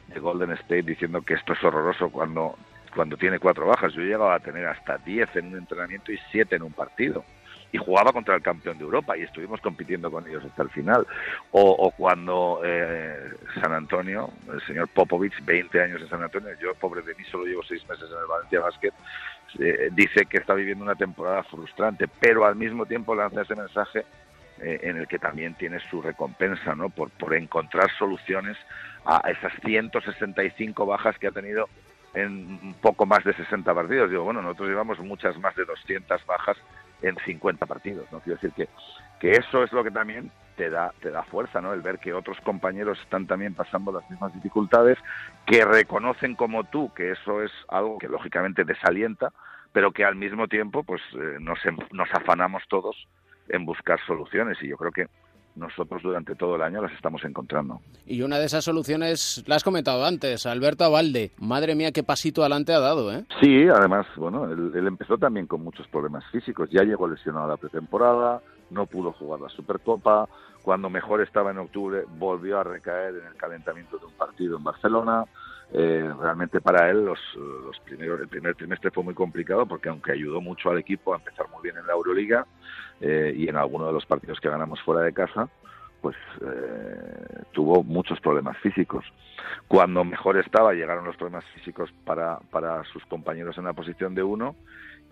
de 0.08 0.18
Golden 0.18 0.52
State 0.52 0.82
diciendo 0.82 1.20
que 1.22 1.34
esto 1.34 1.52
es 1.52 1.62
horroroso 1.62 2.10
cuando, 2.10 2.56
cuando 2.94 3.16
tiene 3.16 3.38
cuatro 3.38 3.66
bajas. 3.66 3.92
Yo 3.92 4.02
he 4.02 4.14
a 4.14 4.38
tener 4.38 4.66
hasta 4.66 4.98
diez 4.98 5.28
en 5.36 5.48
un 5.48 5.58
entrenamiento 5.58 6.12
y 6.12 6.18
siete 6.32 6.56
en 6.56 6.62
un 6.62 6.72
partido. 6.72 7.24
Y 7.72 7.78
jugaba 7.78 8.12
contra 8.12 8.34
el 8.34 8.42
campeón 8.42 8.78
de 8.78 8.84
Europa 8.84 9.16
y 9.16 9.22
estuvimos 9.22 9.60
compitiendo 9.60 10.10
con 10.10 10.26
ellos 10.26 10.44
hasta 10.44 10.64
el 10.64 10.70
final. 10.70 11.06
O, 11.52 11.92
cuando 11.96 12.62
eh, 12.64 13.30
San 13.60 13.72
Antonio, 13.72 14.30
el 14.52 14.60
señor 14.66 14.88
Popovich, 14.88 15.44
20 15.44 15.80
años 15.80 16.02
en 16.02 16.08
San 16.08 16.22
Antonio, 16.22 16.48
yo 16.60 16.74
pobre 16.74 17.02
de 17.02 17.14
mí 17.14 17.22
solo 17.30 17.44
llevo 17.44 17.62
seis 17.62 17.88
meses 17.88 18.10
en 18.10 18.18
el 18.18 18.26
Valencia 18.26 18.60
Basket, 18.60 18.92
eh, 19.60 19.88
dice 19.92 20.26
que 20.26 20.38
está 20.38 20.54
viviendo 20.54 20.82
una 20.82 20.96
temporada 20.96 21.44
frustrante, 21.44 22.08
pero 22.18 22.44
al 22.44 22.56
mismo 22.56 22.86
tiempo 22.86 23.14
lanza 23.14 23.42
ese 23.42 23.54
mensaje 23.54 24.04
eh, 24.62 24.80
en 24.82 24.96
el 24.98 25.08
que 25.08 25.18
también 25.18 25.54
tiene 25.54 25.80
su 25.90 26.02
recompensa, 26.02 26.74
¿no? 26.74 26.90
Por, 26.90 27.10
por 27.10 27.34
encontrar 27.34 27.90
soluciones 27.98 28.56
a 29.04 29.30
esas 29.30 29.52
165 29.64 30.86
bajas 30.86 31.18
que 31.18 31.28
ha 31.28 31.32
tenido 31.32 31.68
en 32.14 32.74
poco 32.80 33.06
más 33.06 33.24
de 33.24 33.32
60 33.34 33.72
partidos. 33.74 34.10
Digo, 34.10 34.24
bueno, 34.24 34.42
nosotros 34.42 34.68
llevamos 34.68 34.98
muchas 34.98 35.38
más 35.38 35.54
de 35.56 35.64
200 35.64 36.26
bajas 36.26 36.56
en 37.02 37.16
50 37.24 37.66
partidos, 37.66 38.06
¿no? 38.12 38.20
Quiero 38.20 38.38
decir 38.40 38.52
que, 38.52 38.68
que 39.18 39.32
eso 39.32 39.62
es 39.62 39.72
lo 39.72 39.82
que 39.82 39.90
también 39.90 40.30
te 40.56 40.68
da, 40.68 40.92
te 41.00 41.10
da 41.10 41.22
fuerza, 41.22 41.60
¿no? 41.60 41.72
El 41.72 41.80
ver 41.80 41.98
que 41.98 42.12
otros 42.12 42.38
compañeros 42.42 42.98
están 43.00 43.26
también 43.26 43.54
pasando 43.54 43.92
las 43.92 44.08
mismas 44.10 44.34
dificultades, 44.34 44.98
que 45.46 45.64
reconocen 45.64 46.34
como 46.34 46.64
tú 46.64 46.92
que 46.94 47.12
eso 47.12 47.42
es 47.42 47.52
algo 47.68 47.98
que 47.98 48.08
lógicamente 48.08 48.64
desalienta, 48.64 49.32
pero 49.72 49.92
que 49.92 50.04
al 50.04 50.16
mismo 50.16 50.48
tiempo 50.48 50.82
pues 50.82 51.00
eh, 51.14 51.38
nos, 51.40 51.58
nos 51.92 52.12
afanamos 52.12 52.62
todos 52.68 53.06
en 53.50 53.64
buscar 53.64 53.98
soluciones 54.06 54.58
y 54.62 54.68
yo 54.68 54.76
creo 54.76 54.92
que 54.92 55.06
nosotros 55.56 56.02
durante 56.02 56.34
todo 56.34 56.56
el 56.56 56.62
año 56.62 56.82
las 56.82 56.92
estamos 56.92 57.24
encontrando. 57.24 57.80
Y 58.06 58.22
una 58.22 58.38
de 58.38 58.46
esas 58.46 58.64
soluciones 58.64 59.44
la 59.46 59.56
has 59.56 59.64
comentado 59.64 60.04
antes, 60.04 60.46
Alberto 60.46 60.84
Avalde. 60.84 61.32
Madre 61.38 61.74
mía, 61.74 61.92
qué 61.92 62.02
pasito 62.02 62.42
adelante 62.42 62.72
ha 62.72 62.80
dado, 62.80 63.12
¿eh? 63.12 63.24
Sí, 63.40 63.68
además, 63.68 64.06
bueno, 64.16 64.50
él, 64.50 64.86
empezó 64.86 65.18
también 65.18 65.46
con 65.46 65.62
muchos 65.62 65.86
problemas 65.88 66.24
físicos. 66.30 66.70
Ya 66.70 66.82
llegó 66.82 67.08
lesionado 67.08 67.46
a 67.46 67.48
la 67.48 67.56
pretemporada, 67.56 68.40
no 68.70 68.86
pudo 68.86 69.12
jugar 69.12 69.40
la 69.40 69.48
Supercopa, 69.48 70.28
cuando 70.62 70.90
mejor 70.90 71.22
estaba 71.22 71.50
en 71.50 71.58
octubre 71.58 72.04
volvió 72.18 72.60
a 72.60 72.64
recaer 72.64 73.14
en 73.16 73.26
el 73.26 73.34
calentamiento 73.34 73.98
de 73.98 74.06
un 74.06 74.12
partido 74.12 74.56
en 74.56 74.64
Barcelona. 74.64 75.24
Eh, 75.72 76.12
realmente 76.20 76.60
para 76.60 76.90
él 76.90 77.04
los, 77.04 77.20
los 77.36 77.78
primeros, 77.84 78.20
el 78.20 78.26
primer 78.26 78.56
trimestre 78.56 78.90
fue 78.90 79.04
muy 79.04 79.14
complicado 79.14 79.66
porque 79.66 79.88
aunque 79.88 80.10
ayudó 80.10 80.40
mucho 80.40 80.68
al 80.68 80.78
equipo 80.78 81.14
a 81.14 81.18
empezar 81.18 81.46
muy 81.48 81.62
bien 81.62 81.76
en 81.76 81.86
la 81.86 81.92
Euroliga 81.92 82.44
eh, 83.00 83.32
y 83.36 83.48
en 83.48 83.56
alguno 83.56 83.86
de 83.86 83.92
los 83.92 84.06
partidos 84.06 84.40
que 84.40 84.50
ganamos 84.50 84.80
fuera 84.82 85.02
de 85.02 85.12
casa, 85.12 85.48
pues 86.00 86.16
eh, 86.40 87.42
tuvo 87.52 87.82
muchos 87.82 88.20
problemas 88.20 88.56
físicos. 88.58 89.04
Cuando 89.68 90.04
mejor 90.04 90.38
estaba 90.38 90.72
llegaron 90.72 91.04
los 91.04 91.16
problemas 91.16 91.44
físicos 91.54 91.90
para, 92.04 92.38
para 92.50 92.84
sus 92.84 93.04
compañeros 93.06 93.56
en 93.58 93.64
la 93.64 93.72
posición 93.72 94.14
de 94.14 94.22
uno 94.22 94.54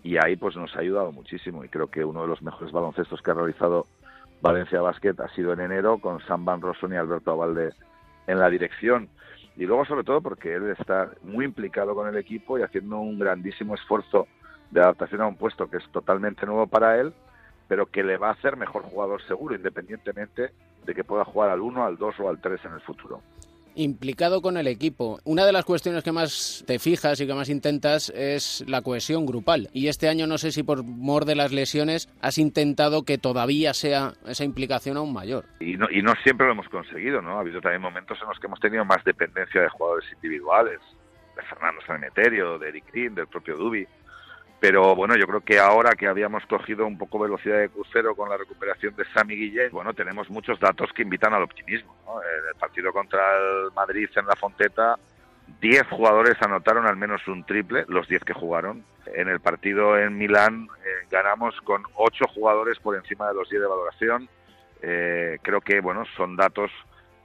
y 0.03 0.17
ahí 0.17 0.37
pues 0.37 0.57
nos 0.57 0.75
ha 0.77 0.81
ayudado 0.81 1.13
muchísimo 1.13 1.65
y 1.65 1.69
creo 1.69 1.89
que 1.89 2.05
uno 2.05 2.23
de 2.23 2.29
los 2.29 2.43
mejores 2.43 2.73
baloncestos 2.73 3.21
que 3.21 3.31
ha 3.31 3.35
realizado 3.35 3.87
Valencia 4.41 4.81
Basket 4.81 5.15
ha 5.21 5.29
sido 5.35 5.53
en 5.53 5.61
enero 5.61 5.99
con 5.99 6.21
Sam 6.27 6.45
Van 6.45 6.61
Rossum 6.61 6.93
y 6.93 6.97
Alberto 6.97 7.33
Avalde 7.33 7.73
en 8.27 8.39
la 8.39 8.49
dirección 8.49 9.09
y 9.57 9.67
luego 9.67 9.85
sobre 9.85 10.05
todo 10.05 10.21
porque 10.21 10.55
él 10.55 10.71
está 10.79 11.11
muy 11.23 11.45
implicado 11.45 11.95
con 11.95 12.09
el 12.09 12.17
equipo 12.17 12.59
y 12.59 12.63
haciendo 12.63 12.99
un 12.99 13.19
grandísimo 13.19 13.75
esfuerzo 13.75 14.29
de 14.71 14.81
adaptación 14.81 15.23
a 15.23 15.27
un 15.27 15.37
puesto 15.37 15.69
que 15.69 15.79
es 15.79 15.89
totalmente 15.91 16.47
nuevo 16.47 16.67
para 16.67 17.01
él 17.01 17.13
pero 17.69 17.87
que 17.87 18.03
le 18.03 18.17
va 18.17 18.31
a 18.31 18.33
hacer 18.33 18.57
mejor 18.57 18.83
jugador 18.83 19.23
seguro 19.27 19.55
independientemente 19.55 20.51
de 20.85 20.95
que 20.95 21.05
pueda 21.05 21.25
jugar 21.25 21.51
al 21.51 21.61
1, 21.61 21.85
al 21.85 21.97
2 21.97 22.21
o 22.21 22.29
al 22.29 22.41
3 22.41 22.65
en 22.65 22.73
el 22.73 22.81
futuro 22.81 23.23
implicado 23.79 24.43
con 24.43 24.57
el 24.57 24.67
equipo. 24.67 25.21
Una 25.25 25.47
de 25.47 25.53
las 25.53 25.65
cuestiones 25.65 26.03
que 26.03 26.13
más 26.13 26.65
te 26.67 26.79
fijas 26.79 27.21
y 27.21 27.27
que 27.27 27.35
más 27.35 27.49
intentas 27.49 28.11
es 28.11 28.65
la 28.67 28.83
cohesión 28.83 29.25
grupal. 29.25 29.69
Y 29.73 29.87
este 29.87 30.09
año 30.09 30.27
no 30.27 30.37
sé 30.37 30.51
si 30.51 30.65
por 30.65 30.83
mor 30.83 31.25
de 31.25 31.37
las 31.37 31.53
lesiones 31.53 32.09
has 32.21 32.39
intentado 32.39 33.05
que 33.05 33.19
todavía 33.19 33.73
sea 33.75 34.15
esa 34.27 34.45
implicación 34.45 34.97
aún 34.97 35.13
mayor. 35.13 35.45
Y 35.61 35.77
no, 35.77 35.87
y 35.91 36.03
no 36.03 36.13
siempre 36.25 36.47
lo 36.47 36.55
hemos 36.55 36.69
conseguido, 36.69 37.23
¿no? 37.23 37.37
Ha 37.37 37.41
habido 37.41 37.61
también 37.61 37.83
momentos 37.83 38.19
en 38.21 38.29
los 38.29 38.39
que 38.41 38.49
hemos 38.49 38.61
tenido 38.61 38.85
más 38.85 39.03
dependencia 39.05 39.63
de 39.63 39.69
jugadores 39.69 40.13
individuales, 40.13 40.81
de 41.37 41.43
Fernando 41.43 41.81
Sanemeterio, 41.87 42.59
de 42.59 42.69
Eric 42.69 42.85
Green, 42.93 43.15
del 43.15 43.29
propio 43.29 43.57
Dubi. 43.57 43.87
Pero 44.61 44.97
bueno, 44.97 45.17
yo 45.17 45.27
creo 45.27 45.41
que 45.41 45.61
ahora 45.61 45.93
que 45.93 46.09
habíamos 46.09 46.45
cogido 46.47 46.85
un 46.85 46.99
poco 46.99 47.21
velocidad 47.21 47.59
de 47.59 47.69
crucero 47.69 48.17
con 48.17 48.29
la 48.29 48.37
recuperación 48.37 48.95
de 48.97 49.05
Sami 49.15 49.37
Guillén, 49.37 49.71
bueno, 49.71 49.95
tenemos 49.95 50.29
muchos 50.31 50.59
datos 50.59 50.93
que 50.93 51.03
invitan 51.03 51.33
al 51.33 51.45
optimismo. 51.45 51.95
En 52.07 52.49
el 52.49 52.55
partido 52.59 52.93
contra 52.93 53.21
el 53.37 53.73
Madrid 53.73 54.09
en 54.17 54.27
la 54.27 54.35
Fonteta, 54.35 54.99
10 55.61 55.87
jugadores 55.89 56.37
anotaron 56.43 56.87
al 56.87 56.97
menos 56.97 57.27
un 57.29 57.45
triple, 57.45 57.85
los 57.87 58.09
10 58.09 58.25
que 58.25 58.33
jugaron. 58.33 58.85
En 59.07 59.29
el 59.29 59.39
partido 59.39 59.97
en 59.97 60.19
Milán 60.19 60.69
eh, 60.85 61.07
ganamos 61.09 61.55
con 61.61 61.85
8 61.95 62.27
jugadores 62.35 62.79
por 62.81 62.97
encima 62.97 63.29
de 63.29 63.35
los 63.35 63.49
10 63.49 63.63
de 63.63 63.69
valoración. 63.69 64.29
Eh, 64.83 65.39
creo 65.43 65.61
que 65.61 65.81
bueno, 65.81 66.05
son 66.17 66.35
datos 66.35 66.73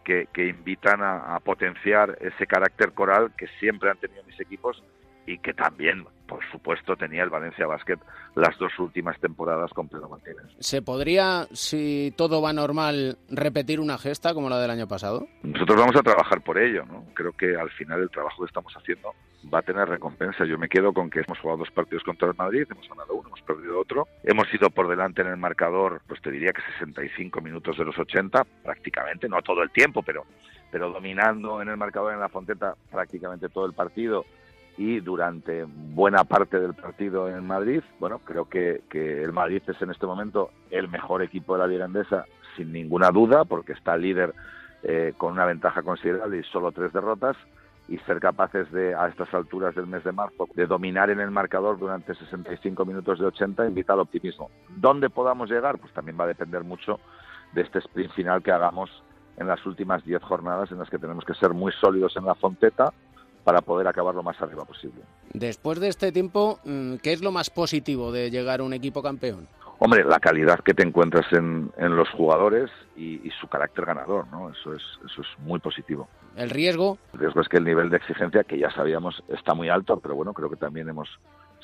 que, 0.03 0.27
que 0.31 0.47
invitan 0.47 1.01
a, 1.01 1.35
a 1.35 1.39
potenciar 1.39 2.15
ese 2.21 2.45
carácter 2.45 2.91
coral 2.91 3.31
que 3.35 3.47
siempre 3.59 3.89
han 3.89 3.97
tenido 3.97 4.23
mis 4.23 4.39
equipos 4.39 4.83
y 5.25 5.37
que 5.37 5.53
también, 5.53 6.05
por 6.27 6.39
supuesto, 6.51 6.95
tenía 6.95 7.23
el 7.23 7.29
Valencia 7.29 7.65
Basket 7.65 7.97
las 8.35 8.57
dos 8.57 8.71
últimas 8.79 9.19
temporadas 9.19 9.71
con 9.71 9.87
Pedro 9.87 10.09
Martínez. 10.09 10.45
¿Se 10.59 10.81
podría, 10.81 11.47
si 11.51 12.13
todo 12.17 12.41
va 12.41 12.53
normal, 12.53 13.17
repetir 13.29 13.79
una 13.79 13.97
gesta 13.97 14.33
como 14.33 14.49
la 14.49 14.59
del 14.59 14.71
año 14.71 14.87
pasado? 14.87 15.27
Nosotros 15.43 15.77
vamos 15.77 15.95
a 15.95 16.01
trabajar 16.01 16.41
por 16.41 16.57
ello, 16.57 16.83
¿no? 16.85 17.05
Creo 17.13 17.31
que 17.33 17.55
al 17.55 17.69
final 17.71 18.01
el 18.01 18.09
trabajo 18.09 18.43
que 18.43 18.47
estamos 18.47 18.73
haciendo 18.75 19.13
va 19.53 19.59
a 19.59 19.61
tener 19.61 19.87
recompensa. 19.87 20.45
Yo 20.45 20.57
me 20.57 20.69
quedo 20.69 20.93
con 20.93 21.09
que 21.09 21.19
hemos 21.19 21.39
jugado 21.39 21.59
dos 21.59 21.71
partidos 21.71 22.03
contra 22.03 22.27
el 22.29 22.35
Madrid, 22.35 22.65
hemos 22.69 22.87
ganado 22.87 23.13
uno, 23.13 23.27
hemos 23.27 23.41
perdido 23.41 23.79
otro. 23.79 24.07
Hemos 24.23 24.51
ido 24.53 24.69
por 24.69 24.87
delante 24.87 25.21
en 25.21 25.27
el 25.27 25.37
marcador, 25.37 26.01
pues 26.07 26.21
te 26.21 26.31
diría 26.31 26.51
que 26.51 26.61
65 26.79 27.41
minutos 27.41 27.77
de 27.77 27.85
los 27.85 27.97
80, 27.97 28.43
prácticamente, 28.63 29.27
no 29.29 29.41
todo 29.41 29.61
el 29.61 29.71
tiempo, 29.71 30.01
pero, 30.01 30.25
pero 30.71 30.91
dominando 30.91 31.61
en 31.61 31.69
el 31.69 31.77
marcador 31.77 32.13
en 32.13 32.19
la 32.19 32.29
Fonteta 32.29 32.75
prácticamente 32.91 33.49
todo 33.49 33.65
el 33.65 33.73
partido 33.73 34.25
y 34.77 34.99
durante 34.99 35.65
buena 35.65 36.23
parte 36.23 36.59
del 36.59 36.73
partido 36.73 37.29
en 37.29 37.45
Madrid, 37.45 37.81
bueno, 37.99 38.19
creo 38.19 38.49
que, 38.49 38.81
el 38.91 39.31
Madrid 39.31 39.61
es 39.67 39.81
en 39.81 39.91
este 39.91 40.05
momento 40.05 40.49
el 40.71 40.87
mejor 40.87 41.21
equipo 41.21 41.53
de 41.53 41.59
la 41.59 41.67
Liga 41.67 41.85
Endesa, 41.85 42.25
sin 42.55 42.71
ninguna 42.71 43.11
duda, 43.11 43.45
porque 43.45 43.73
está 43.73 43.95
líder 43.97 44.33
eh, 44.83 45.13
con 45.17 45.33
una 45.33 45.45
ventaja 45.45 45.83
considerable 45.83 46.39
y 46.39 46.43
solo 46.43 46.71
tres 46.71 46.91
derrotas, 46.91 47.37
y 47.87 47.97
ser 47.99 48.19
capaces 48.19 48.71
de, 48.71 48.95
a 48.95 49.07
estas 49.07 49.33
alturas 49.33 49.75
del 49.75 49.87
mes 49.87 50.03
de 50.03 50.11
marzo, 50.11 50.47
de 50.55 50.65
dominar 50.65 51.09
en 51.09 51.19
el 51.19 51.31
marcador 51.31 51.77
durante 51.77 52.15
65 52.15 52.85
minutos 52.85 53.19
de 53.19 53.25
80, 53.25 53.67
invita 53.67 53.93
al 53.93 53.99
optimismo. 53.99 54.49
¿Dónde 54.69 55.09
podamos 55.09 55.49
llegar? 55.49 55.77
Pues 55.77 55.91
también 55.93 56.17
va 56.17 56.23
a 56.23 56.27
depender 56.27 56.63
mucho 56.63 56.99
de 57.53 57.61
este 57.61 57.79
sprint 57.79 58.13
final 58.13 58.41
que 58.41 58.51
hagamos 58.51 58.89
en 59.37 59.47
las 59.47 59.65
últimas 59.65 60.03
10 60.05 60.23
jornadas 60.23 60.71
en 60.71 60.79
las 60.79 60.89
que 60.89 60.97
tenemos 60.97 61.25
que 61.25 61.33
ser 61.33 61.53
muy 61.53 61.71
sólidos 61.73 62.15
en 62.15 62.25
la 62.25 62.35
fonteta, 62.35 62.93
para 63.43 63.61
poder 63.61 63.87
acabar 63.87 64.15
lo 64.15 64.23
más 64.23 64.41
arriba 64.41 64.65
posible. 64.65 65.01
Después 65.33 65.79
de 65.79 65.89
este 65.89 66.11
tiempo, 66.11 66.59
mm, 66.63 66.95
¿qué 66.95 67.13
es 67.13 67.21
lo 67.21 67.31
más 67.31 67.49
positivo 67.49 68.11
de 68.11 68.31
llegar 68.31 68.59
a 68.59 68.63
un 68.63 68.73
equipo 68.73 69.01
campeón? 69.01 69.47
Hombre, 69.79 70.05
la 70.05 70.19
calidad 70.19 70.59
que 70.59 70.73
te 70.73 70.83
encuentras 70.83 71.25
en, 71.33 71.71
en 71.77 71.95
los 71.95 72.09
jugadores 72.11 72.69
y, 72.95 73.15
y, 73.27 73.31
su 73.41 73.47
carácter 73.47 73.85
ganador, 73.85 74.27
¿no? 74.27 74.49
Eso 74.49 74.73
es, 74.73 74.81
eso 75.05 75.21
es 75.21 75.27
muy 75.39 75.59
positivo. 75.59 76.07
¿El 76.37 76.49
riesgo? 76.51 76.97
El 77.13 77.19
riesgo 77.19 77.41
es 77.41 77.49
que 77.49 77.57
el 77.57 77.65
nivel 77.65 77.89
de 77.89 77.97
exigencia, 77.97 78.43
que 78.43 78.57
ya 78.57 78.71
sabíamos, 78.71 79.21
está 79.27 79.53
muy 79.53 79.69
alto, 79.69 79.99
pero 79.99 80.15
bueno, 80.15 80.33
creo 80.33 80.49
que 80.49 80.55
también 80.55 80.87
hemos 80.87 81.09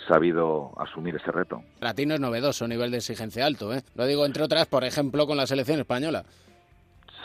sabido 0.08 0.72
asumir 0.78 1.16
ese 1.16 1.32
reto. 1.32 1.64
Para 1.80 1.94
ti 1.94 2.06
no 2.06 2.16
es 2.16 2.20
novedoso 2.20 2.68
nivel 2.68 2.92
de 2.92 2.98
exigencia 2.98 3.46
alto, 3.46 3.74
¿eh? 3.74 3.84
Lo 3.96 4.06
digo 4.06 4.26
entre 4.26 4.44
otras, 4.44 4.68
por 4.68 4.84
ejemplo, 4.84 5.28
con 5.28 5.38
la 5.38 5.48
selección 5.48 5.80
española. 5.80 6.24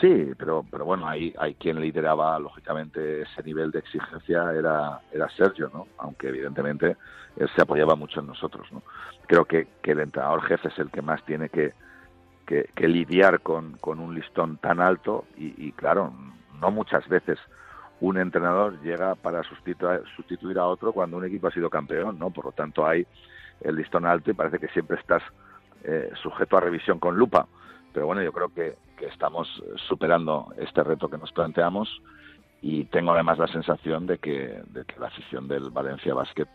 Sí, 0.01 0.31
pero, 0.37 0.65
pero 0.69 0.83
bueno, 0.83 1.07
hay, 1.07 1.33
hay 1.37 1.55
quien 1.55 1.79
lideraba, 1.79 2.37
lógicamente, 2.37 3.21
ese 3.21 3.43
nivel 3.43 3.71
de 3.71 3.79
exigencia 3.79 4.51
era, 4.51 4.99
era 5.11 5.29
Sergio, 5.29 5.71
¿no? 5.73 5.87
Aunque 5.97 6.27
evidentemente 6.27 6.97
él 7.37 7.49
se 7.55 7.61
apoyaba 7.61 7.95
mucho 7.95 8.19
en 8.19 8.27
nosotros, 8.27 8.67
¿no? 8.73 8.83
Creo 9.27 9.45
que, 9.45 9.67
que 9.81 9.91
el 9.91 10.01
entrenador 10.01 10.41
jefe 10.43 10.67
es 10.67 10.77
el 10.79 10.91
que 10.91 11.01
más 11.01 11.23
tiene 11.25 11.47
que, 11.47 11.73
que, 12.45 12.87
lidiar 12.87 13.39
con, 13.39 13.77
con, 13.77 13.99
un 13.99 14.13
listón 14.13 14.57
tan 14.57 14.81
alto 14.81 15.25
y, 15.37 15.65
y, 15.65 15.71
claro, 15.71 16.13
no 16.59 16.71
muchas 16.71 17.07
veces 17.07 17.39
un 18.01 18.17
entrenador 18.17 18.81
llega 18.81 19.15
para 19.15 19.43
sustituir, 19.43 20.03
sustituir 20.15 20.59
a 20.59 20.65
otro 20.65 20.91
cuando 20.91 21.17
un 21.17 21.25
equipo 21.25 21.47
ha 21.47 21.51
sido 21.51 21.69
campeón, 21.69 22.19
¿no? 22.19 22.31
Por 22.31 22.45
lo 22.45 22.51
tanto 22.51 22.85
hay 22.85 23.07
el 23.61 23.77
listón 23.77 24.05
alto 24.05 24.29
y 24.29 24.33
parece 24.33 24.59
que 24.59 24.67
siempre 24.67 24.97
estás 24.97 25.23
eh, 25.85 26.11
sujeto 26.21 26.57
a 26.57 26.61
revisión 26.61 26.99
con 26.99 27.15
lupa 27.15 27.47
pero 27.95 28.07
bueno, 28.07 28.21
yo 28.21 28.33
creo 28.33 28.49
que, 28.49 28.75
que, 28.97 29.05
estamos 29.05 29.47
superando 29.87 30.53
este 30.57 30.83
reto 30.83 31.09
que 31.09 31.17
nos 31.17 31.31
planteamos 31.31 32.01
y 32.61 32.83
tengo 32.85 33.13
además 33.13 33.39
la 33.39 33.47
sensación 33.47 34.05
de 34.05 34.17
que, 34.17 34.61
de 34.67 34.83
que 34.83 34.99
la 34.99 35.07
afición 35.07 35.47
del 35.47 35.69
Valencia 35.69 36.13
Basket 36.13 36.49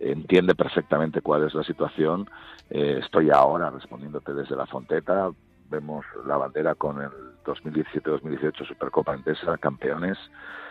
entiende 0.00 0.56
perfectamente 0.56 1.20
cuál 1.20 1.46
es 1.46 1.54
la 1.54 1.62
situación. 1.62 2.28
Eh, 2.70 2.98
estoy 3.04 3.30
ahora 3.30 3.70
respondiéndote 3.70 4.34
desde 4.34 4.56
la 4.56 4.66
Fonteta, 4.66 5.30
vemos 5.70 6.04
la 6.26 6.36
bandera 6.36 6.74
con 6.74 7.00
el 7.00 7.10
2017-2018 7.44 8.66
Supercopa 8.66 9.14
Endesa, 9.14 9.56
campeones. 9.58 10.18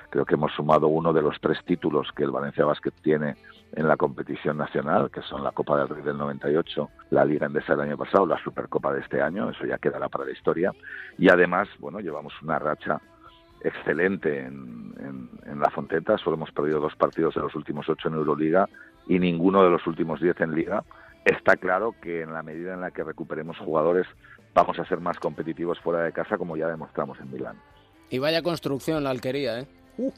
Creo 0.09 0.25
que 0.25 0.33
hemos 0.33 0.51
sumado 0.51 0.89
uno 0.89 1.13
de 1.13 1.21
los 1.21 1.39
tres 1.39 1.63
títulos 1.63 2.11
que 2.13 2.25
el 2.25 2.31
Valencia 2.31 2.65
Basket 2.65 2.91
tiene 3.01 3.35
en 3.73 3.87
la 3.87 3.97
competición 3.97 4.57
nacional, 4.57 5.11
que 5.11 5.21
son 5.21 5.43
la 5.43 5.51
Copa 5.51 5.77
del 5.77 5.89
Rey 5.89 6.03
del 6.03 6.17
98, 6.17 6.89
la 7.11 7.25
Liga 7.25 7.45
Endesa 7.45 7.75
del 7.75 7.87
año 7.87 7.97
pasado, 7.97 8.25
la 8.25 8.41
Supercopa 8.43 8.93
de 8.93 9.01
este 9.01 9.21
año, 9.21 9.49
eso 9.49 9.65
ya 9.65 9.77
quedará 9.77 10.09
para 10.09 10.25
la 10.25 10.31
historia. 10.31 10.73
Y 11.17 11.29
además, 11.29 11.67
bueno, 11.79 11.99
llevamos 11.99 12.33
una 12.41 12.59
racha 12.59 12.99
excelente 13.61 14.39
en, 14.39 14.93
en, 14.99 15.29
en 15.45 15.59
la 15.59 15.69
Fonteta, 15.69 16.17
solo 16.17 16.35
hemos 16.35 16.51
perdido 16.51 16.79
dos 16.79 16.95
partidos 16.95 17.35
de 17.35 17.41
los 17.41 17.53
últimos 17.55 17.87
ocho 17.89 18.07
en 18.07 18.15
Euroliga 18.15 18.67
y 19.07 19.19
ninguno 19.19 19.63
de 19.63 19.69
los 19.69 19.85
últimos 19.85 20.21
diez 20.21 20.39
en 20.41 20.55
Liga. 20.55 20.83
Está 21.25 21.57
claro 21.57 21.93
que 22.01 22.21
en 22.21 22.33
la 22.33 22.43
medida 22.43 22.73
en 22.73 22.81
la 22.81 22.91
que 22.91 23.03
recuperemos 23.03 23.57
jugadores 23.57 24.07
vamos 24.53 24.79
a 24.79 24.85
ser 24.85 24.99
más 24.99 25.19
competitivos 25.19 25.79
fuera 25.79 26.03
de 26.03 26.11
casa, 26.11 26.37
como 26.37 26.57
ya 26.57 26.67
demostramos 26.67 27.19
en 27.19 27.31
Milán. 27.31 27.57
Y 28.09 28.17
vaya 28.19 28.41
construcción 28.41 29.03
la 29.03 29.11
alquería, 29.11 29.59
¿eh? 29.59 29.67
Uh. 29.97 30.11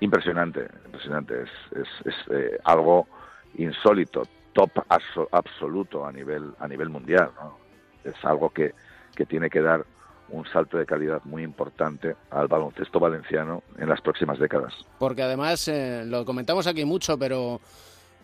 Impresionante, 0.00 0.68
impresionante. 0.86 1.42
Es, 1.42 1.78
es, 1.78 1.88
es 2.06 2.14
eh, 2.30 2.58
algo 2.64 3.06
insólito, 3.56 4.22
top 4.52 4.70
absoluto 5.32 6.04
a 6.04 6.12
nivel, 6.12 6.52
a 6.58 6.68
nivel 6.68 6.88
mundial. 6.88 7.30
¿no? 7.40 7.58
Es 8.04 8.14
algo 8.24 8.50
que, 8.50 8.74
que 9.14 9.26
tiene 9.26 9.50
que 9.50 9.60
dar 9.60 9.84
un 10.30 10.46
salto 10.46 10.76
de 10.76 10.86
calidad 10.86 11.22
muy 11.24 11.42
importante 11.42 12.14
al 12.30 12.48
baloncesto 12.48 13.00
valenciano 13.00 13.62
en 13.78 13.88
las 13.88 14.00
próximas 14.00 14.38
décadas. 14.38 14.74
Porque 14.98 15.22
además, 15.22 15.66
eh, 15.68 16.04
lo 16.06 16.24
comentamos 16.24 16.66
aquí 16.66 16.84
mucho, 16.84 17.18
pero 17.18 17.60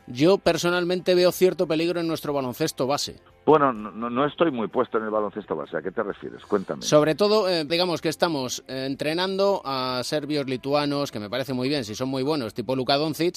yo 0.07 0.39
personalmente 0.39 1.15
veo 1.15 1.33
cierto 1.33 1.67
peligro 1.67 2.01
en 2.01 2.07
nuestro 2.09 2.33
baloncesto 2.33 2.87
base. 2.87 3.17
Bueno, 3.47 3.73
no, 3.75 4.09
no 4.09 4.25
estoy 4.25 4.51
muy 4.51 4.69
puesto 4.69 4.97
en 4.99 5.05
el 5.05 5.11
baloncesto 5.11 5.55
base. 5.55 5.77
¿A 5.77 5.83
qué 5.83 5.91
te 5.91 6.03
refieres? 6.03 6.43
Cuéntame. 6.47 6.81
Sobre 6.83 7.15
todo, 7.15 7.47
eh, 7.49 7.65
digamos 7.67 8.01
que 8.01 8.09
estamos 8.09 8.65
eh, 8.69 8.87
entrenando 8.87 9.61
a 9.65 10.01
serbios 10.03 10.47
lituanos, 10.47 11.13
que 11.13 11.21
me 11.21 11.29
parece 11.29 11.53
muy 11.53 11.69
bien, 11.69 11.85
si 11.85 11.95
son 11.95 12.09
muy 12.09 12.23
buenos, 12.23 12.55
tipo 12.55 12.75
Luka 12.75 12.97
Doncic, 12.97 13.37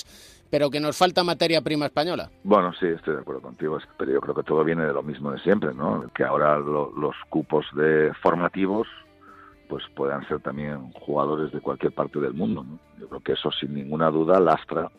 pero 0.50 0.70
que 0.70 0.80
nos 0.80 0.96
falta 0.98 1.24
materia 1.26 1.62
prima 1.62 1.88
española. 1.88 2.30
Bueno, 2.44 2.72
sí, 2.80 2.86
estoy 2.88 3.16
de 3.16 3.22
acuerdo 3.22 3.42
contigo, 3.42 3.78
pero 3.98 4.12
yo 4.14 4.22
creo 4.22 4.36
que 4.36 4.44
todo 4.44 4.64
viene 4.64 4.86
de 4.86 4.94
lo 4.94 5.04
mismo 5.04 5.32
de 5.32 5.40
siempre, 5.40 5.74
¿no? 5.74 6.06
Que 6.16 6.24
ahora 6.24 6.58
lo- 6.58 6.92
los 6.98 7.16
cupos 7.30 7.66
de 7.76 8.14
formativos 8.22 8.88
pues 9.68 9.84
puedan 9.98 10.26
ser 10.30 10.40
también 10.40 10.94
jugadores 10.94 11.52
de 11.52 11.60
cualquier 11.60 11.92
parte 11.92 12.22
del 12.22 12.34
mundo, 12.34 12.64
¿no? 12.64 12.80
Yo 12.98 13.10
creo 13.10 13.20
que 13.20 13.34
eso 13.34 13.52
sin 13.52 13.74
ninguna 13.74 14.10
duda 14.10 14.40
lastra 14.40 14.90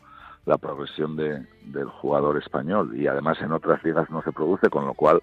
la 0.49 0.59
progresión 0.59 1.15
de- 1.17 1.47
del 1.67 1.87
jugador 1.89 2.37
español 2.39 2.99
y 2.99 3.07
además 3.07 3.39
en 3.41 3.53
otras 3.53 3.83
ligas 3.85 4.09
no 4.11 4.23
se 4.23 4.33
produce, 4.33 4.69
con 4.71 4.87
lo 4.87 4.95
cual 4.95 5.23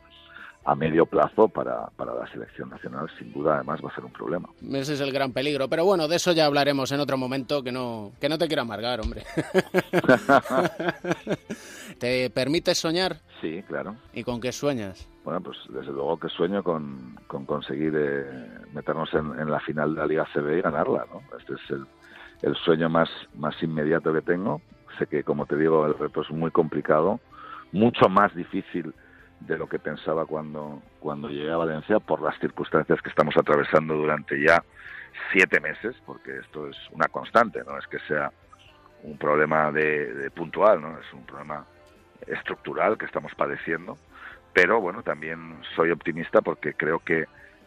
a 0.67 0.73
medio 0.75 1.05
plazo 1.05 1.47
para, 1.47 1.87
para 1.95 2.13
la 2.15 2.25
selección 2.31 2.69
nacional 2.71 3.07
sin 3.19 3.31
duda 3.31 3.55
además 3.55 3.79
va 3.85 3.89
a 3.91 3.95
ser 3.95 4.03
un 4.05 4.11
problema. 4.11 4.49
Ese 4.71 4.93
es 4.93 5.01
el 5.01 5.11
gran 5.11 5.31
peligro. 5.31 5.67
Pero 5.67 5.85
bueno, 5.85 6.07
de 6.07 6.15
eso 6.15 6.31
ya 6.31 6.45
hablaremos 6.45 6.91
en 6.91 6.99
otro 6.99 7.17
momento, 7.17 7.61
que 7.63 7.71
no, 7.71 8.11
que 8.19 8.29
no 8.29 8.37
te 8.39 8.47
quiero 8.47 8.63
amargar, 8.63 8.99
hombre. 9.01 9.23
¿Te 11.99 12.29
permites 12.29 12.77
soñar? 12.79 13.17
Sí, 13.41 13.63
claro. 13.67 13.95
¿Y 14.13 14.23
con 14.23 14.41
qué 14.41 14.51
sueñas? 14.51 15.07
Bueno, 15.23 15.41
pues 15.41 15.57
desde 15.69 15.91
luego 15.91 16.19
que 16.19 16.29
sueño 16.29 16.63
con, 16.63 17.15
con 17.27 17.45
conseguir 17.45 17.93
eh, 17.95 18.47
meternos 18.73 19.13
en, 19.13 19.39
en 19.39 19.49
la 19.49 19.59
final 19.59 19.93
de 19.95 20.01
la 20.01 20.07
Liga 20.07 20.27
CB 20.33 20.57
y 20.57 20.61
ganarla, 20.61 21.05
¿no? 21.11 21.21
Este 21.37 21.53
es 21.53 21.69
el, 21.71 21.85
el 22.41 22.55
sueño 22.57 22.89
más, 22.89 23.09
más 23.35 23.55
inmediato 23.63 24.13
que 24.13 24.21
tengo. 24.21 24.61
Sé 24.97 25.07
que, 25.07 25.23
como 25.23 25.45
te 25.45 25.55
digo, 25.55 25.85
el 25.85 25.97
reto 25.97 26.21
es 26.21 26.31
muy 26.31 26.51
complicado, 26.51 27.19
mucho 27.71 28.09
más 28.09 28.33
difícil 28.35 28.93
de 29.39 29.57
lo 29.57 29.67
que 29.67 29.79
pensaba 29.79 30.25
cuando, 30.25 30.81
cuando 30.99 31.29
llegué 31.29 31.51
a 31.51 31.57
Valencia 31.57 31.99
por 31.99 32.21
las 32.21 32.39
circunstancias 32.39 33.01
que 33.01 33.09
estamos 33.09 33.35
atravesando 33.37 33.95
durante 33.95 34.41
ya 34.41 34.63
siete 35.31 35.59
meses, 35.59 35.95
porque 36.05 36.37
esto 36.37 36.67
es 36.67 36.77
una 36.91 37.07
constante, 37.07 37.63
no 37.65 37.77
es 37.77 37.85
que 37.87 37.99
sea 38.07 38.31
un 39.03 39.17
problema 39.17 39.71
de, 39.71 40.13
de 40.13 40.31
puntual, 40.31 40.81
¿no? 40.81 40.97
Es 40.97 41.13
un 41.13 41.25
problema 41.25 41.65
estructural 42.27 42.97
que 42.97 43.05
estamos 43.05 43.33
padeciendo 43.35 43.97
pero 44.55 44.79
bueno, 44.79 45.03
también 45.03 45.57
soy 45.75 45.91
optimista 45.91 46.41
porque 46.41 46.73
creo 46.73 46.99
que, 46.99 47.25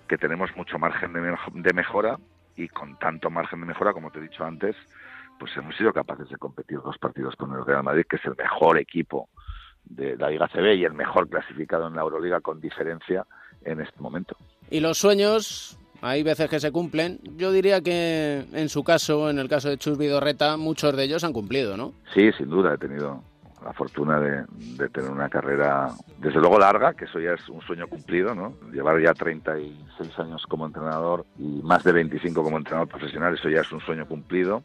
que 0.09 0.17
tenemos 0.17 0.57
mucho 0.57 0.79
margen 0.79 1.13
de, 1.13 1.21
de 1.21 1.73
mejora 1.75 2.19
y 2.57 2.67
con 2.69 2.99
tanto 2.99 3.29
margen 3.29 3.61
de 3.61 3.67
mejora, 3.67 3.93
como 3.93 4.11
te 4.11 4.19
he 4.19 4.23
dicho 4.23 4.43
antes, 4.43 4.75
pues 5.39 5.57
hemos 5.57 5.77
sido 5.77 5.93
capaces 5.93 6.29
de 6.29 6.37
competir 6.37 6.79
dos 6.83 6.99
partidos 6.99 7.37
con 7.37 7.53
el 7.53 7.65
Real 7.65 7.83
Madrid, 7.83 8.05
que 8.09 8.17
es 8.17 8.25
el 8.25 8.37
mejor 8.37 8.79
equipo 8.79 9.29
de 9.85 10.17
la 10.17 10.29
Liga 10.29 10.49
CB 10.49 10.75
y 10.77 10.85
el 10.85 10.93
mejor 10.93 11.29
clasificado 11.29 11.89
en 11.89 11.95
la 11.95 12.03
Euroliga 12.03 12.41
con 12.41 12.61
diferencia 12.61 13.27
en 13.65 13.81
este 13.81 14.01
momento. 14.01 14.37
Y 14.71 14.81
los 14.81 14.99
sueños, 14.99 15.79
hay 16.03 16.23
veces 16.23 16.49
que 16.49 16.61
se 16.61 16.73
cumplen. 16.73 17.21
Yo 17.37 17.53
diría 17.53 17.81
que 17.81 18.45
en 18.53 18.69
su 18.69 18.85
caso, 18.85 19.31
en 19.31 19.39
el 19.39 19.49
caso 19.49 19.69
de 19.69 19.79
Chus 19.79 19.99
Vidorreta, 19.99 20.57
muchos 20.57 20.97
de 20.97 21.05
ellos 21.05 21.25
han 21.25 21.33
cumplido, 21.33 21.77
¿no? 21.77 21.93
Sí, 22.15 22.31
sin 22.33 22.49
duda, 22.51 22.75
he 22.75 22.79
tenido 22.79 23.23
la 23.65 23.73
fortuna 23.73 24.21
de, 24.21 24.45
de 24.77 24.89
tener 24.89 25.11
una 25.11 25.29
carrera, 25.29 25.91
desde 26.19 26.39
luego 26.39 26.59
larga, 26.59 26.95
que 26.95 27.07
eso 27.07 27.19
ya 27.19 27.33
es 27.33 27.49
un 27.49 27.61
sueño 27.63 27.89
cumplido, 27.89 28.35
¿no? 28.35 28.55
Llevar 28.73 29.03
ya 29.03 29.13
36 29.13 30.19
años 30.19 30.45
como 30.49 30.67
entrenador 30.67 31.27
y 31.39 31.61
más 31.63 31.83
de 31.83 31.93
25 31.93 32.43
como 32.43 32.59
entrenador 32.59 32.89
profesional, 32.89 33.35
eso 33.35 33.49
ya 33.49 33.63
es 33.63 33.73
un 33.73 33.81
sueño 33.81 34.07
cumplido. 34.07 34.63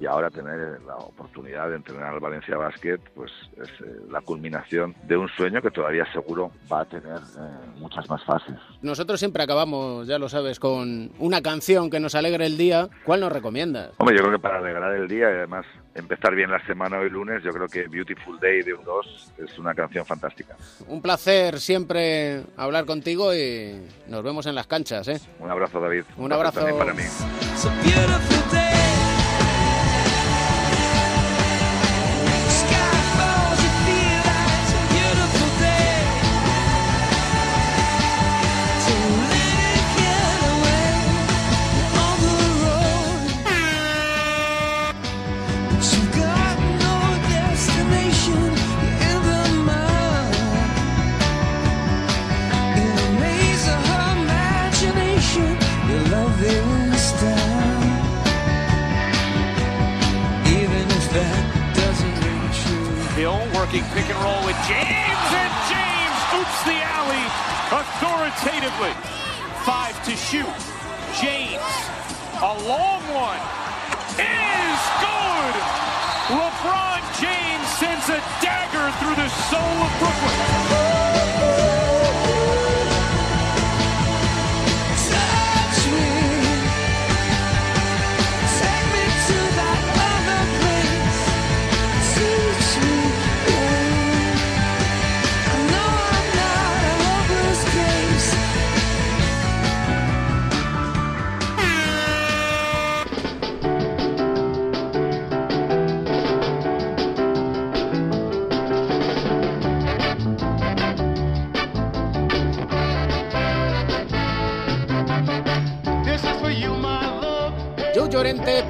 Y 0.00 0.06
ahora 0.06 0.30
tener 0.30 0.80
la 0.82 0.96
oportunidad 0.96 1.70
de 1.70 1.76
entrenar 1.76 2.14
al 2.14 2.20
Valencia 2.20 2.56
Basket, 2.56 2.98
pues 3.14 3.30
es 3.60 3.68
eh, 3.80 3.96
la 4.10 4.20
culminación 4.20 4.94
de 5.04 5.16
un 5.16 5.28
sueño 5.28 5.60
que 5.60 5.70
todavía 5.70 6.04
seguro 6.12 6.52
va 6.70 6.82
a 6.82 6.84
tener 6.84 7.16
eh, 7.16 7.78
muchas 7.78 8.08
más 8.08 8.22
fases. 8.24 8.54
Nosotros 8.82 9.18
siempre 9.18 9.42
acabamos, 9.42 10.06
ya 10.06 10.18
lo 10.18 10.28
sabes, 10.28 10.60
con 10.60 11.10
una 11.18 11.42
canción 11.42 11.90
que 11.90 12.00
nos 12.00 12.14
alegre 12.14 12.46
el 12.46 12.56
día. 12.56 12.88
¿Cuál 13.04 13.20
nos 13.20 13.32
recomiendas? 13.32 13.90
Hombre, 13.98 14.16
yo 14.16 14.22
creo 14.22 14.32
que 14.36 14.42
para 14.42 14.58
alegrar 14.58 14.94
el 14.94 15.08
día 15.08 15.30
y 15.30 15.34
además 15.34 15.66
empezar 15.94 16.34
bien 16.34 16.50
la 16.50 16.64
semana 16.66 16.98
hoy 16.98 17.10
lunes, 17.10 17.42
yo 17.42 17.50
creo 17.50 17.66
que 17.66 17.88
Beautiful 17.88 18.38
Day 18.40 18.62
de 18.62 18.74
un 18.74 18.84
2 18.84 19.32
es 19.38 19.58
una 19.58 19.74
canción 19.74 20.04
fantástica. 20.06 20.56
Un 20.86 21.02
placer 21.02 21.58
siempre 21.60 22.44
hablar 22.56 22.84
contigo 22.86 23.34
y 23.34 23.82
nos 24.06 24.22
vemos 24.22 24.46
en 24.46 24.54
las 24.54 24.66
canchas, 24.66 25.08
¿eh? 25.08 25.20
Un 25.40 25.50
abrazo, 25.50 25.80
David. 25.80 26.04
Un 26.16 26.28
placer 26.28 26.32
abrazo. 26.32 26.60
También 26.60 26.78
para 26.78 26.94
mí. 26.94 27.02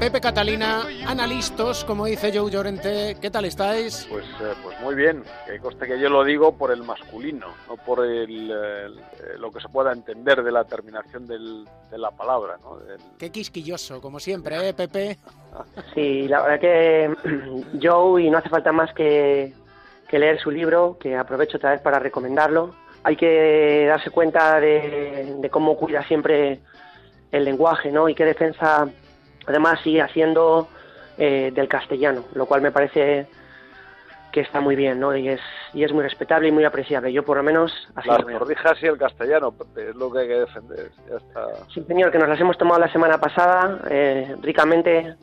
Pepe 0.09 0.23
Catalina, 0.23 0.85
analistas, 1.07 1.85
como 1.85 2.07
dice 2.07 2.33
Joe 2.35 2.51
Llorente. 2.51 3.19
¿Qué 3.21 3.31
tal 3.31 3.45
estáis? 3.45 4.07
Pues, 4.11 4.25
eh, 4.41 4.55
pues 4.63 4.81
muy 4.81 4.95
bien, 4.95 5.23
que 5.47 5.59
conste 5.59 5.87
que 5.87 6.01
yo 6.01 6.09
lo 6.09 6.25
digo 6.25 6.57
por 6.57 6.71
el 6.73 6.83
masculino, 6.83 7.49
no 7.69 7.77
por 7.77 8.03
el, 8.07 8.51
el- 8.51 8.99
eh, 8.99 9.37
lo 9.39 9.51
que 9.53 9.61
se 9.61 9.69
pueda 9.69 9.93
entender 9.93 10.43
de 10.43 10.51
la 10.51 10.65
terminación 10.65 11.27
del- 11.27 11.69
de 11.91 11.99
la 11.99 12.11
palabra. 12.11 12.57
¿no? 12.63 12.79
Del- 12.79 12.99
Qué 13.19 13.31
quisquilloso, 13.31 14.01
como 14.01 14.19
siempre, 14.19 14.67
¿eh, 14.67 14.73
Pepe? 14.73 15.19
Sí, 15.95 16.27
la 16.27 16.41
verdad 16.41 16.61
que 16.61 17.15
Joe, 17.83 18.23
y 18.23 18.31
no 18.31 18.39
hace 18.39 18.49
falta 18.49 18.73
más 18.73 18.95
que, 18.95 19.53
que 20.09 20.19
leer 20.19 20.41
su 20.41 20.51
libro, 20.51 20.97
que 20.99 21.19
aprovecho 21.19 21.59
otra 21.59 21.73
vez 21.73 21.83
para 21.83 21.99
recomendarlo. 21.99 22.75
Hay 23.03 23.15
que 23.17 23.85
darse 23.87 24.09
cuenta 24.09 24.59
de, 24.59 25.37
de 25.39 25.51
cómo 25.51 25.77
cuida 25.77 26.03
siempre 26.05 26.61
el 27.31 27.45
lenguaje, 27.45 27.93
¿no? 27.93 28.09
Y 28.09 28.15
qué 28.15 28.25
defensa, 28.25 28.89
además, 29.49 29.81
sigue 29.83 30.03
haciendo 30.03 30.69
eh, 31.17 31.51
del 31.55 31.69
castellano, 31.69 32.25
lo 32.35 32.47
cual 32.47 32.61
me 32.61 32.71
parece 32.71 33.27
que 34.31 34.41
está 34.41 34.61
muy 34.61 34.77
bien, 34.77 35.01
¿no? 35.01 35.17
Y 35.17 35.29
es, 35.29 35.41
y 35.73 35.85
es 35.85 35.93
muy 35.93 36.03
respetable 36.03 36.49
y 36.49 36.53
muy 36.53 36.65
apreciable. 36.65 37.13
Yo, 37.13 37.25
por 37.25 37.39
lo 37.39 37.43
menos, 37.43 37.73
así 37.95 38.09
Las 38.09 38.21
lo 38.21 38.27
veo. 38.27 38.47
y 38.81 38.87
el 38.87 38.99
castellano, 38.99 39.55
es 39.77 39.95
lo 39.97 40.13
que 40.13 40.19
hay 40.21 40.29
que 40.29 40.41
defender. 40.41 40.91
Ya 41.09 41.17
está. 41.17 41.47
Sí, 41.73 41.83
señor, 41.87 42.11
que 42.13 42.19
nos 42.19 42.29
las 42.29 42.41
hemos 42.41 42.59
tomado 42.59 42.79
la 42.81 42.93
semana 42.93 43.19
pasada, 43.19 43.81
eh, 43.89 44.37
ricamente 44.43 45.15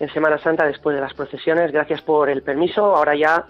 en 0.00 0.12
Semana 0.12 0.38
Santa 0.38 0.66
después 0.66 0.94
de 0.94 1.02
las 1.02 1.12
procesiones. 1.14 1.72
Gracias 1.72 2.00
por 2.02 2.30
el 2.30 2.42
permiso. 2.42 2.96
Ahora 2.96 3.14
ya 3.14 3.44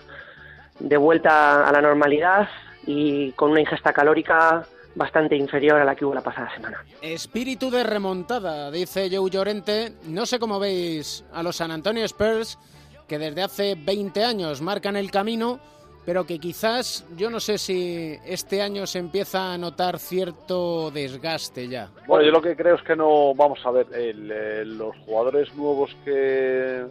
de 0.81 0.97
vuelta 0.97 1.67
a 1.69 1.73
la 1.73 1.81
normalidad 1.81 2.49
y 2.87 3.33
con 3.33 3.51
una 3.51 3.61
ingesta 3.61 3.93
calórica 3.93 4.65
bastante 4.99 5.37
inferior 5.37 5.81
a 5.81 5.85
la 5.85 5.95
que 5.95 6.05
hubo 6.05 6.15
la 6.15 6.21
pasada 6.21 6.53
semana. 6.55 6.85
Espíritu 7.01 7.71
de 7.71 7.85
remontada, 7.85 8.71
dice 8.71 9.09
Joe 9.11 9.31
Llorente. 9.31 9.93
No 10.07 10.27
sé 10.27 10.39
cómo 10.39 10.59
veis 10.59 11.25
a 11.33 11.43
los 11.43 11.57
San 11.57 11.71
Antonio 11.71 12.05
Spurs, 12.05 12.59
que 13.07 13.19
desde 13.19 13.43
hace 13.43 13.75
20 13.77 14.25
años 14.25 14.61
marcan 14.61 14.97
el 14.97 15.11
camino, 15.11 15.61
pero 16.05 16.27
que 16.27 16.39
quizás, 16.39 17.07
yo 17.17 17.31
no 17.31 17.39
sé 17.39 17.59
si 17.59 18.19
este 18.25 18.61
año 18.61 18.87
se 18.87 18.99
empieza 18.99 19.53
a 19.53 19.59
notar 19.59 19.99
cierto 19.99 20.91
desgaste 20.91 21.69
ya. 21.69 21.91
Bueno, 22.07 22.25
yo 22.25 22.33
lo 22.33 22.43
que 22.43 22.57
creo 22.57 22.75
es 22.75 22.83
que 22.83 22.97
no, 22.97 23.35
vamos 23.35 23.65
a 23.65 23.71
ver, 23.71 23.87
el, 23.93 24.31
eh, 24.31 24.65
los 24.65 24.97
jugadores 25.05 25.55
nuevos 25.55 25.95
que, 26.05 26.87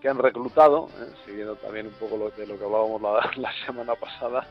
que 0.00 0.08
han 0.08 0.18
reclutado, 0.18 0.88
eh, 1.00 1.10
siguiendo 1.26 1.56
también 1.56 1.86
un 1.86 1.94
poco 1.94 2.16
lo, 2.16 2.30
de 2.30 2.46
lo 2.46 2.58
que 2.58 2.64
hablábamos 2.64 3.02
la, 3.02 3.30
la 3.36 3.52
semana 3.66 3.94
pasada, 3.94 4.46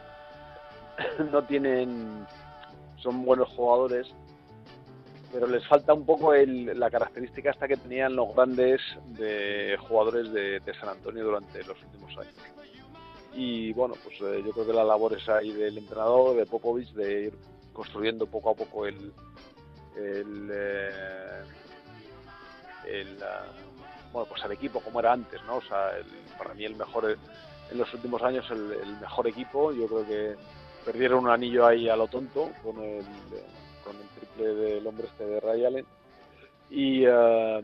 no 1.31 1.43
tienen, 1.43 2.25
son 3.07 3.23
buenos 3.23 3.47
jugadores, 3.55 4.05
pero 5.31 5.47
les 5.47 5.65
falta 5.65 5.93
un 5.93 6.05
poco 6.05 6.33
el, 6.33 6.77
la 6.77 6.91
característica 6.91 7.51
esta 7.51 7.65
que 7.65 7.77
tenían 7.77 8.17
los 8.17 8.35
grandes 8.35 8.81
de 9.17 9.77
jugadores 9.87 10.33
de, 10.33 10.61
San 10.77 10.89
Antonio 10.89 11.23
durante 11.23 11.63
los 11.63 11.81
últimos 11.83 12.17
años. 12.17 12.35
Y 13.33 13.71
bueno, 13.71 13.95
pues 14.03 14.19
eh, 14.19 14.43
yo 14.45 14.51
creo 14.51 14.67
que 14.67 14.73
la 14.73 14.83
labor 14.83 15.13
es 15.13 15.29
ahí 15.29 15.53
del 15.53 15.77
entrenador, 15.77 16.35
de 16.35 16.45
Popovich, 16.45 16.91
de 16.93 17.27
ir 17.27 17.33
construyendo 17.71 18.25
poco 18.25 18.49
a 18.49 18.55
poco 18.55 18.85
el, 18.85 19.13
el, 19.95 20.49
eh, 20.51 21.43
el, 22.87 23.23
ah, 23.23 23.45
bueno, 24.11 24.27
pues 24.27 24.43
el 24.43 24.51
equipo 24.51 24.81
como 24.81 24.99
era 24.99 25.13
antes, 25.13 25.41
¿no? 25.45 25.57
O 25.57 25.61
sea, 25.61 25.91
para 26.37 26.53
mí 26.55 26.65
el 26.65 26.75
mejor 26.75 27.09
eh, 27.09 27.15
en 27.71 27.77
los 27.77 27.93
últimos 27.93 28.21
años 28.21 28.45
el 28.51 28.97
mejor 28.99 29.27
equipo. 29.27 29.71
Yo 29.71 29.87
creo 29.87 30.05
que 30.05 30.56
perdieron 30.87 31.25
un 31.25 31.29
anillo 31.29 31.65
ahí 31.65 31.89
a 31.89 31.97
lo 31.97 32.07
tonto 32.07 32.49
con 32.63 32.81
el, 32.81 33.03
con 33.83 33.93
el 33.97 34.07
triple 34.15 34.55
del 34.55 34.87
hombre 34.87 35.07
este 35.07 35.25
de 35.25 35.39
Ray 35.41 35.65
Allen. 35.65 35.85
Y, 36.69 37.05
ah, 37.05 37.59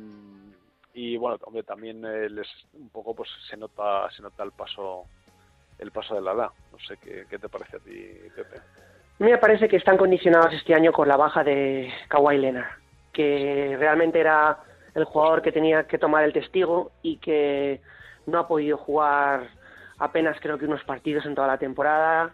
y 0.93 1.15
bueno, 1.15 1.37
hombre, 1.45 1.63
también 1.63 2.03
eh, 2.03 2.29
les 2.29 2.47
un 2.73 2.89
poco 2.89 3.15
pues 3.15 3.29
se 3.49 3.55
nota 3.55 4.11
se 4.11 4.21
nota 4.21 4.43
el 4.43 4.51
paso 4.51 5.05
el 5.79 5.91
paso 5.91 6.15
de 6.15 6.21
la 6.21 6.33
edad. 6.33 6.49
No 6.73 6.79
sé 6.79 6.97
qué, 6.97 7.25
qué 7.29 7.39
te 7.39 7.47
parece 7.47 7.77
a 7.77 7.79
ti, 7.79 8.09
Pepe. 8.35 8.57
A 8.57 9.23
mí 9.23 9.31
me 9.31 9.37
parece 9.37 9.69
que 9.69 9.77
están 9.77 9.97
condicionados 9.97 10.53
este 10.53 10.75
año 10.75 10.91
con 10.91 11.07
la 11.07 11.15
baja 11.15 11.45
de 11.45 11.93
Kawhi 12.09 12.37
Leonard, 12.37 12.77
que 13.13 13.77
realmente 13.79 14.19
era 14.19 14.59
el 14.95 15.05
jugador 15.05 15.41
que 15.41 15.53
tenía 15.53 15.87
que 15.87 15.97
tomar 15.97 16.25
el 16.25 16.33
testigo 16.33 16.91
y 17.01 17.17
que 17.17 17.79
no 18.25 18.39
ha 18.39 18.47
podido 18.49 18.77
jugar 18.77 19.47
apenas 19.97 20.37
creo 20.41 20.57
que 20.57 20.65
unos 20.65 20.83
partidos 20.83 21.25
en 21.25 21.35
toda 21.35 21.47
la 21.47 21.57
temporada 21.57 22.33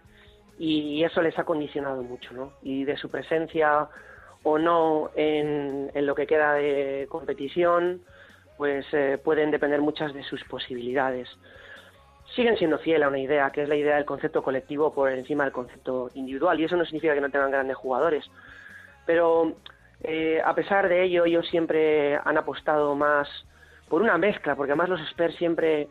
y 0.59 1.03
eso 1.03 1.21
les 1.21 1.39
ha 1.39 1.45
condicionado 1.45 2.03
mucho, 2.03 2.33
¿no? 2.33 2.53
Y 2.61 2.83
de 2.83 2.97
su 2.97 3.09
presencia 3.09 3.87
o 4.43 4.59
no 4.59 5.09
en, 5.15 5.89
en 5.93 6.05
lo 6.05 6.13
que 6.13 6.27
queda 6.27 6.53
de 6.53 7.07
competición, 7.09 8.01
pues 8.57 8.85
eh, 8.91 9.17
pueden 9.23 9.49
depender 9.49 9.81
muchas 9.81 10.13
de 10.13 10.23
sus 10.23 10.43
posibilidades 10.43 11.27
siguen 12.35 12.57
siendo 12.57 12.77
fieles 12.79 13.05
a 13.05 13.09
una 13.09 13.19
idea, 13.19 13.49
que 13.51 13.63
es 13.63 13.69
la 13.69 13.75
idea 13.75 13.95
del 13.95 14.05
concepto 14.05 14.43
colectivo 14.43 14.93
por 14.93 15.11
encima 15.11 15.43
del 15.43 15.53
concepto 15.53 16.09
individual. 16.13 16.59
Y 16.59 16.65
eso 16.65 16.75
no 16.75 16.85
significa 16.85 17.13
que 17.13 17.21
no 17.21 17.29
tengan 17.29 17.51
grandes 17.51 17.77
jugadores. 17.77 18.29
Pero 19.05 19.53
eh, 20.03 20.41
a 20.43 20.53
pesar 20.53 20.87
de 20.87 21.03
ello, 21.03 21.25
ellos 21.25 21.47
siempre 21.47 22.15
han 22.15 22.37
apostado 22.37 22.95
más 22.95 23.27
por 23.87 24.01
una 24.01 24.17
mezcla, 24.17 24.55
porque 24.55 24.71
además 24.71 24.89
los 24.89 25.01
Spurs 25.09 25.35
siempre 25.35 25.87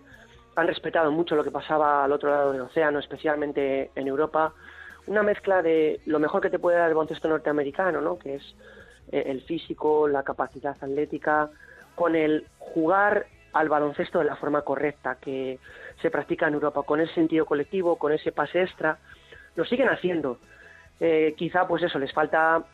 han 0.59 0.66
respetado 0.66 1.12
mucho 1.12 1.37
lo 1.37 1.44
que 1.44 1.51
pasaba 1.51 2.05
al 2.05 2.12
otro 2.12 2.31
lado 2.31 2.53
del 2.53 2.62
océano, 2.62 2.99
especialmente 2.99 3.92
en 3.94 4.09
Europa. 4.09 4.53
Una 5.07 5.23
mezcla 5.23 5.62
de 5.62 6.01
lo 6.07 6.18
mejor 6.18 6.42
que 6.42 6.51
te 6.51 6.59
puede 6.59 6.79
dar 6.79 6.88
el 6.88 6.94
baloncesto 6.94 7.29
norteamericano, 7.29 8.01
¿no? 8.01 8.18
que 8.18 8.37
es 8.37 8.57
eh, 9.12 9.23
el 9.27 9.42
físico, 9.42 10.09
la 10.09 10.25
capacidad 10.25 10.77
atlética, 10.81 11.49
con 11.94 12.16
el 12.16 12.47
jugar 12.59 13.27
al 13.53 13.68
baloncesto 13.68 14.18
de 14.18 14.25
la 14.25 14.37
forma 14.37 14.62
correcta 14.62 15.16
que 15.21 15.61
se 16.03 16.11
practica 16.11 16.49
en 16.49 16.55
Europa, 16.55 16.83
con 16.83 17.01
ese 17.01 17.14
sentido 17.14 17.47
colectivo, 17.47 17.97
con 17.97 18.12
ese 18.12 18.33
pase 18.33 18.62
extra, 18.62 18.99
lo 19.55 19.64
siguen 19.64 19.88
haciendo. 19.88 20.38
Eh, 20.99 21.35
quizá, 21.37 21.68
pues 21.68 21.85
eso, 21.85 22.01
les 22.01 22.12
falta 22.12 22.64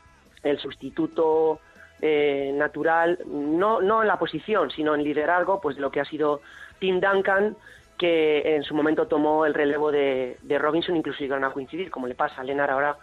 el 0.42 0.58
sustituto 0.58 1.60
eh, 2.00 2.50
natural, 2.54 3.18
no, 3.26 3.80
no 3.82 4.00
en 4.00 4.08
la 4.08 4.18
posición, 4.18 4.70
sino 4.70 4.94
en 4.94 5.04
liderazgo, 5.04 5.60
pues 5.60 5.76
de 5.76 5.82
lo 5.82 5.90
que 5.90 6.00
ha 6.00 6.04
sido 6.06 6.40
Tim 6.78 7.00
Duncan, 7.00 7.56
que 7.98 8.56
en 8.56 8.62
su 8.64 8.74
momento 8.74 9.06
tomó 9.06 9.46
el 9.46 9.54
relevo 9.54 9.92
de, 9.92 10.36
de 10.42 10.58
Robinson, 10.58 10.96
incluso 10.96 11.20
llegaron 11.20 11.44
a 11.44 11.52
coincidir, 11.52 11.90
como 11.90 12.06
le 12.06 12.14
pasa 12.14 12.40
a 12.40 12.44
Leonard 12.44 12.70
ahora 12.70 12.96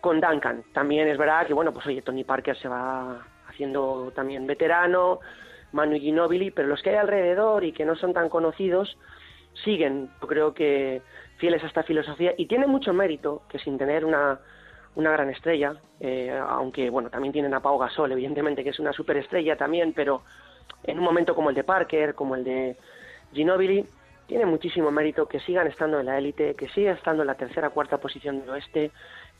con 0.00 0.20
Duncan. 0.20 0.64
También 0.72 1.08
es 1.08 1.18
verdad 1.18 1.46
que, 1.46 1.54
bueno, 1.54 1.72
pues 1.72 1.86
oye, 1.86 2.02
Tony 2.02 2.24
Parker 2.24 2.56
se 2.56 2.68
va 2.68 3.24
haciendo 3.48 4.12
también 4.14 4.46
veterano, 4.46 5.20
Manu 5.72 5.98
Ginobili, 5.98 6.50
pero 6.50 6.68
los 6.68 6.82
que 6.82 6.90
hay 6.90 6.96
alrededor 6.96 7.64
y 7.64 7.72
que 7.72 7.84
no 7.84 7.96
son 7.96 8.12
tan 8.12 8.28
conocidos 8.28 8.96
siguen, 9.64 10.10
yo 10.20 10.26
creo 10.26 10.54
que 10.54 11.02
fieles 11.38 11.62
a 11.64 11.66
esta 11.66 11.82
filosofía 11.82 12.34
y 12.36 12.46
tienen 12.46 12.70
mucho 12.70 12.92
mérito 12.92 13.42
que 13.48 13.58
sin 13.58 13.78
tener 13.78 14.04
una, 14.04 14.40
una 14.94 15.10
gran 15.12 15.30
estrella, 15.30 15.74
eh, 16.00 16.38
aunque 16.48 16.90
bueno, 16.90 17.10
también 17.10 17.32
tienen 17.32 17.54
a 17.54 17.60
Pau 17.60 17.78
Gasol, 17.78 18.12
evidentemente 18.12 18.62
que 18.62 18.70
es 18.70 18.78
una 18.78 18.92
superestrella 18.92 19.56
también, 19.56 19.92
pero 19.92 20.22
en 20.84 20.98
un 20.98 21.04
momento 21.04 21.34
como 21.34 21.50
el 21.50 21.56
de 21.56 21.64
Parker, 21.64 22.14
como 22.14 22.34
el 22.34 22.44
de 22.44 22.76
Ginobili, 23.32 23.86
tiene 24.26 24.44
muchísimo 24.44 24.90
mérito 24.90 25.26
que 25.26 25.40
sigan 25.40 25.66
estando 25.66 25.98
en 25.98 26.06
la 26.06 26.18
élite, 26.18 26.54
que 26.54 26.68
sigan 26.68 26.96
estando 26.96 27.22
en 27.22 27.28
la 27.28 27.34
tercera 27.34 27.70
cuarta 27.70 27.98
posición 27.98 28.40
del 28.40 28.50
oeste, 28.50 28.90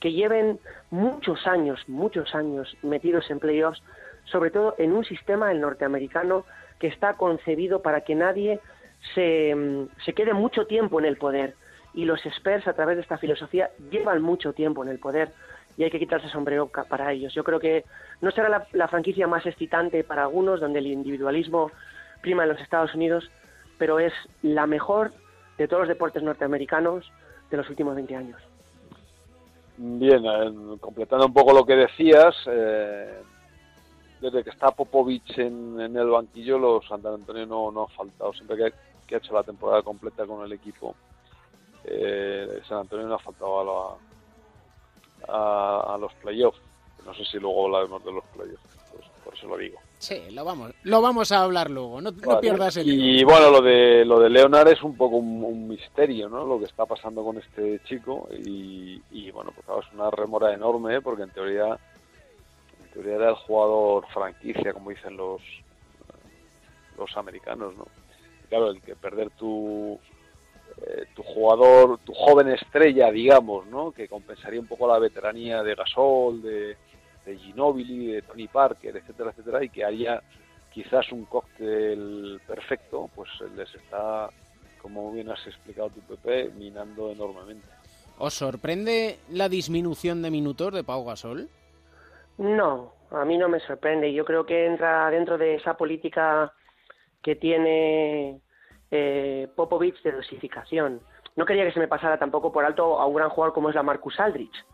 que 0.01 0.12
lleven 0.12 0.59
muchos 0.91 1.47
años, 1.47 1.87
muchos 1.88 2.35
años 2.35 2.75
metidos 2.83 3.31
en 3.31 3.38
playoffs, 3.38 3.83
sobre 4.25 4.51
todo 4.51 4.75
en 4.79 4.93
un 4.93 5.05
sistema 5.05 5.53
el 5.53 5.61
norteamericano 5.61 6.45
que 6.79 6.87
está 6.87 7.14
concebido 7.14 7.83
para 7.83 8.03
que 8.03 8.14
nadie 8.14 8.61
se, 9.14 9.55
mm, 9.55 9.88
se 10.05 10.14
quede 10.14 10.33
mucho 10.33 10.67
tiempo 10.67 10.99
en 10.99 11.07
el 11.07 11.19
poder. 11.19 11.55
Y 11.93 12.05
los 12.05 12.25
Spurs, 12.25 12.67
a 12.67 12.75
través 12.75 12.97
de 12.97 13.03
esta 13.03 13.19
filosofía, 13.19 13.71
llevan 13.91 14.23
mucho 14.23 14.53
tiempo 14.53 14.83
en 14.85 14.91
el 14.91 14.99
poder 14.99 15.31
y 15.79 15.85
hay 15.85 15.91
que 15.91 16.01
quitarse 16.01 16.27
el 16.27 16.33
sombrero 16.33 16.67
para 16.67 17.12
ellos. 17.12 17.33
Yo 17.33 17.45
creo 17.45 17.61
que 17.61 17.85
no 18.21 18.33
será 18.33 18.67
la, 18.73 18.88
franquicia 18.88 19.29
más 19.29 19.47
excitante 19.47 20.03
para 20.03 20.23
algunos, 20.23 20.61
donde 20.61 20.81
el 20.81 20.88
individualismo 20.88 21.71
prima 22.21 22.43
en 22.43 22.49
los 22.49 22.61
Estados 22.61 22.93
Unidos, 22.97 23.31
pero 23.79 24.01
es 24.01 24.12
la 24.43 24.67
mejor 24.67 25.12
de 25.57 25.69
todos 25.69 25.83
los 25.83 25.88
deportes 25.88 26.21
norteamericanos 26.25 27.11
de 27.49 27.57
los 27.57 27.71
últimos 27.71 27.95
20 27.95 28.17
años. 28.17 28.43
Bien, 29.77 30.25
eh, 30.27 30.79
completando 30.81 31.27
un 31.27 31.33
poco 31.33 31.53
lo 31.53 31.64
que 31.64 31.77
decías, 31.77 32.35
eh, 32.47 33.21
desde 34.21 34.43
que 34.43 34.51
está 34.51 34.73
Popovich 34.73 35.38
en, 35.38 35.79
el 35.79 36.09
banquillo, 36.09 36.59
los 36.59 36.88
San 36.88 37.07
Antonio 37.07 37.47
no, 37.47 37.71
no 37.71 37.83
ha 37.85 37.88
faltado. 37.88 38.33
Siempre 38.33 38.57
que, 38.57 38.73
que 39.07 39.14
ha 39.14 39.19
hecho 39.19 39.33
la 39.33 39.45
temporada 39.45 39.83
completa 39.85 40.27
con 40.27 40.45
el 40.45 40.53
equipo, 40.53 40.97
eh, 41.85 42.61
San 42.69 42.79
Antonio 42.79 43.07
no 43.07 43.14
ha 43.14 43.21
faltado 43.21 43.61
a, 43.61 43.64
la- 43.64 44.08
a, 45.29 45.95
a 45.95 45.99
los 45.99 46.12
playoffs. 46.14 46.61
No 47.05 47.14
sé 47.14 47.25
si 47.25 47.38
luego 47.38 47.67
hablaremos 47.67 48.05
de 48.05 48.12
los 48.12 48.25
playoffs, 48.35 48.62
pues 48.93 49.05
por 49.25 49.35
eso 49.35 49.47
lo 49.47 49.57
digo. 49.57 49.79
Sí, 49.99 50.31
lo 50.31 50.45
vamos, 50.45 50.73
lo 50.85 51.03
vamos 51.03 51.33
a 51.33 51.43
hablar 51.43 51.71
luego, 51.71 52.01
no, 52.01 52.12
no 52.12 52.41
pierdas 52.41 52.77
el 52.77 52.88
Y 52.88 53.25
bueno, 53.25 53.51
lo 53.51 53.61
de 53.61 54.05
lo 54.05 54.21
de 54.21 54.31
Leonard 54.31 54.69
es 54.69 54.83
un 54.83 54.97
poco 54.97 55.17
un, 55.17 55.43
un 55.43 55.67
misterio, 55.67 56.29
¿no? 56.29 56.45
Lo 56.45 56.59
que 56.59 56.67
está 56.67 56.87
pasando 56.87 57.25
con 57.25 57.37
este 57.38 57.81
chico 57.85 58.29
y, 58.31 59.03
y, 59.11 59.31
bueno, 59.33 59.51
pues 59.53 59.67
claro, 59.67 59.81
es 59.81 59.93
una 59.93 60.11
remora 60.11 60.55
enorme 60.55 60.97
¿eh? 60.97 61.01
porque 61.01 61.25
en 61.25 61.31
teoría 61.31 61.67
en 61.67 62.91
teoría 62.93 63.17
era 63.17 63.29
el 63.31 63.35
jugador 63.35 64.07
franquicia, 64.14 64.73
como 64.73 64.91
dicen 64.91 65.17
los 65.17 65.43
los 66.97 67.17
americanos, 67.17 67.75
¿no? 67.77 67.87
Y 68.45 68.49
claro, 68.49 68.71
el 68.71 68.81
que 68.81 68.95
perder 68.95 69.31
tu 69.31 69.99
eh, 70.87 71.07
tu 71.14 71.23
jugador, 71.23 71.99
tu 72.05 72.12
joven 72.12 72.49
estrella, 72.49 73.11
digamos, 73.11 73.67
¿no? 73.67 73.93
Que 73.93 74.09
compensaría 74.09 74.61
un 74.61 74.67
poco 74.67 74.87
la 74.87 74.99
veteranía 74.99 75.62
de 75.62 75.75
Gasol, 75.75 76.43
de, 76.43 76.77
de 77.25 77.37
Ginobili, 77.37 78.12
de 78.12 78.23
Tony 78.23 78.49
Parker, 78.49 78.97
etcétera, 78.97 79.31
etcétera, 79.31 79.64
y 79.64 79.69
que 79.69 79.85
haría 79.85 80.23
quizás 80.73 81.11
un 81.12 81.25
cóctel 81.25 82.41
perfecto, 82.47 83.11
pues 83.14 83.29
les 83.57 83.75
está, 83.75 84.29
como 84.81 85.12
bien 85.12 85.31
has 85.31 85.45
explicado 85.47 85.91
tu 85.91 86.01
Pepe, 86.03 86.51
minando 86.57 87.11
enormemente. 87.11 87.67
¿Os 88.19 88.35
sorprende 88.35 89.19
la 89.31 89.49
disminución 89.49 90.23
de 90.23 90.31
minutos 90.31 90.73
de 90.73 90.85
Pau 90.85 91.05
Gasol? 91.05 91.49
No, 92.37 92.93
a 93.11 93.25
mí 93.25 93.38
no 93.38 93.49
me 93.49 93.61
sorprende. 93.61 94.12
Yo 94.12 94.25
creo 94.25 94.45
que 94.45 94.67
entra 94.67 95.11
dentro 95.11 95.38
de 95.38 95.57
esa 95.57 95.77
política 95.77 96.53
que 97.23 97.37
tiene 97.37 98.41
eh, 98.90 99.48
Popovich 99.55 100.01
de 100.03 100.12
dosificación. 100.12 101.01
No 101.37 101.44
quería 101.44 101.64
que 101.64 101.72
se 101.72 101.81
me 101.81 101.88
pasara 101.88 102.18
tampoco 102.18 102.53
por 102.53 102.64
alto 102.64 102.98
a 102.98 103.07
un 103.07 103.14
gran 103.14 103.29
jugador 103.31 103.55
como 103.55 103.68
es 103.68 103.74
la 103.74 103.83
Marcus 103.83 104.18
Aldrich, 104.20 104.64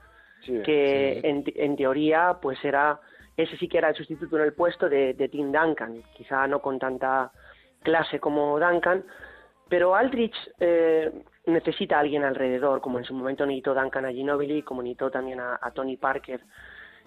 Sí, 0.41 0.61
que 0.63 1.21
en, 1.23 1.45
en 1.55 1.77
teoría 1.77 2.39
pues 2.41 2.63
era 2.65 3.01
ese 3.37 3.57
sí 3.57 3.69
que 3.69 3.79
era 3.79 3.89
el 3.89 3.97
sustituto 3.97 4.37
en 4.37 4.45
el 4.45 4.53
puesto 4.53 4.89
de, 4.89 5.15
de 5.15 5.29
Tim 5.29 5.51
Duncan, 5.51 6.03
quizá 6.17 6.47
no 6.47 6.61
con 6.61 6.79
tanta 6.79 7.33
clase 7.83 8.21
como 8.21 8.59
Duncan, 8.61 9.05
pero 9.69 9.95
Aldrich 9.95 10.37
eh, 10.61 11.11
necesita 11.47 11.97
a 11.97 12.01
alguien 12.01 12.25
alrededor, 12.25 12.81
como 12.81 12.99
en 12.99 13.05
su 13.05 13.15
momento 13.15 13.45
necesitó 13.45 13.75
Duncan 13.75 14.05
a 14.05 14.13
Ginobili, 14.13 14.63
como 14.63 14.83
necesitó 14.83 15.11
también 15.11 15.41
a, 15.41 15.59
a 15.61 15.71
Tony 15.73 15.97
Parker, 15.97 16.41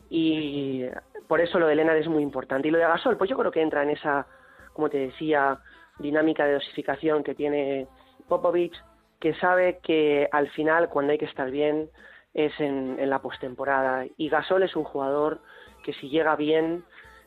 y 0.09 0.85
por 1.27 1.41
eso 1.41 1.59
lo 1.59 1.67
de 1.67 1.75
Leonard 1.75 1.97
es 1.97 2.07
muy 2.07 2.23
importante. 2.23 2.67
Y 2.67 2.71
lo 2.71 2.77
de 2.77 2.85
Gasol, 2.85 3.17
pues 3.17 3.29
yo 3.29 3.37
creo 3.37 3.51
que 3.51 3.61
entra 3.61 3.83
en 3.83 3.89
esa, 3.91 4.25
como 4.73 4.89
te 4.89 4.97
decía, 4.97 5.59
dinámica 5.99 6.45
de 6.45 6.53
dosificación 6.53 7.23
que 7.23 7.35
tiene 7.35 7.87
Popovich, 8.27 8.75
que 9.19 9.33
sabe 9.35 9.79
que 9.81 10.27
al 10.31 10.49
final, 10.49 10.89
cuando 10.89 11.11
hay 11.11 11.17
que 11.17 11.25
estar 11.25 11.49
bien, 11.49 11.89
es 12.33 12.53
en, 12.59 13.09
la 13.09 13.19
postemporada. 13.19 14.05
Y 14.17 14.29
Gasol 14.29 14.63
es 14.63 14.75
un 14.75 14.83
jugador 14.83 15.39
que 15.83 15.93
si 15.93 16.09
llega 16.09 16.35
bien 16.35 16.83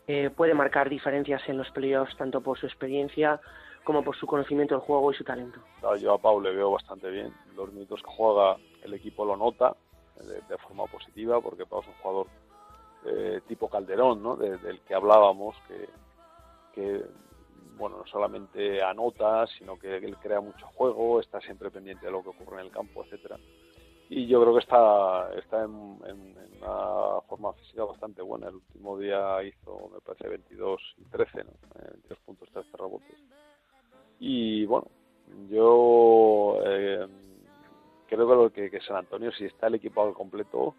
eh, 0.06 0.30
puede 0.30 0.54
marcar 0.54 0.88
diferencias 0.88 1.42
en 1.48 1.58
los 1.58 1.70
playoffs, 1.70 2.16
tanto 2.16 2.40
por 2.40 2.58
su 2.58 2.66
experiencia 2.66 3.40
como 3.84 4.04
por 4.04 4.16
su 4.16 4.26
conocimiento 4.26 4.74
del 4.74 4.84
juego 4.84 5.10
y 5.10 5.14
su 5.14 5.24
talento. 5.24 5.58
Yo 5.98 6.14
a 6.14 6.18
Pau 6.18 6.40
le 6.40 6.54
veo 6.54 6.70
bastante 6.70 7.10
bien. 7.10 7.32
Los 7.56 7.72
minutos 7.72 8.02
que 8.02 8.10
juega 8.10 8.56
el 8.82 8.94
equipo 8.94 9.24
lo 9.24 9.36
nota 9.36 9.74
de, 10.16 10.58
forma 10.58 10.84
positiva 10.86 11.40
porque 11.40 11.66
Pau 11.66 11.80
es 11.80 11.88
un 11.88 11.94
jugador 11.94 12.26
eh, 13.06 13.40
tipo 13.48 13.68
Calderón, 13.68 14.22
¿no? 14.22 14.36
De- 14.36 14.58
del 14.58 14.80
que 14.80 14.94
hablábamos, 14.94 15.56
que 15.66 15.88
bueno, 17.80 17.98
no 17.98 18.06
solamente 18.06 18.82
anota, 18.82 19.46
sino 19.58 19.78
que 19.78 19.96
él 19.96 20.18
crea 20.18 20.40
mucho 20.40 20.66
juego, 20.68 21.20
está 21.20 21.40
siempre 21.40 21.70
pendiente 21.72 22.06
de 22.06 22.12
lo 22.12 22.22
que 22.22 22.30
ocurre 22.30 22.60
en 22.60 22.66
el 22.66 22.72
campo, 22.72 23.04
etcétera. 23.04 23.40
Y 24.08 24.26
yo 24.28 24.40
creo 24.42 24.54
que 24.54 24.60
está, 24.60 25.32
está 25.38 25.64
en, 25.64 25.98
en- 26.06 26.36
una 26.62 27.20
forma 27.28 27.52
física 27.54 27.84
bastante 27.84 28.22
buena. 28.22 28.48
El 28.48 28.56
último 28.56 28.98
día 28.98 29.42
hizo, 29.44 29.88
me 29.94 30.00
parece, 30.00 30.28
22 30.28 30.80
y 30.98 31.04
13, 31.06 31.44
¿no? 31.44 31.52
Eh, 31.76 31.88
22 31.92 32.18
puntos, 32.20 32.50
13 32.52 32.76
rebotes. 32.76 33.18
Y 34.18 34.66
bueno, 34.66 34.88
yo 35.50 36.60
eh, 36.64 37.08
creo 38.06 38.28
que, 38.28 38.34
lo 38.34 38.52
que, 38.52 38.70
que 38.70 38.80
San 38.82 38.96
Antonio, 38.98 39.32
si 39.32 39.46
está 39.46 39.68
el 39.68 39.76
equipo 39.76 40.02
al 40.02 40.14
completo, 40.14 40.76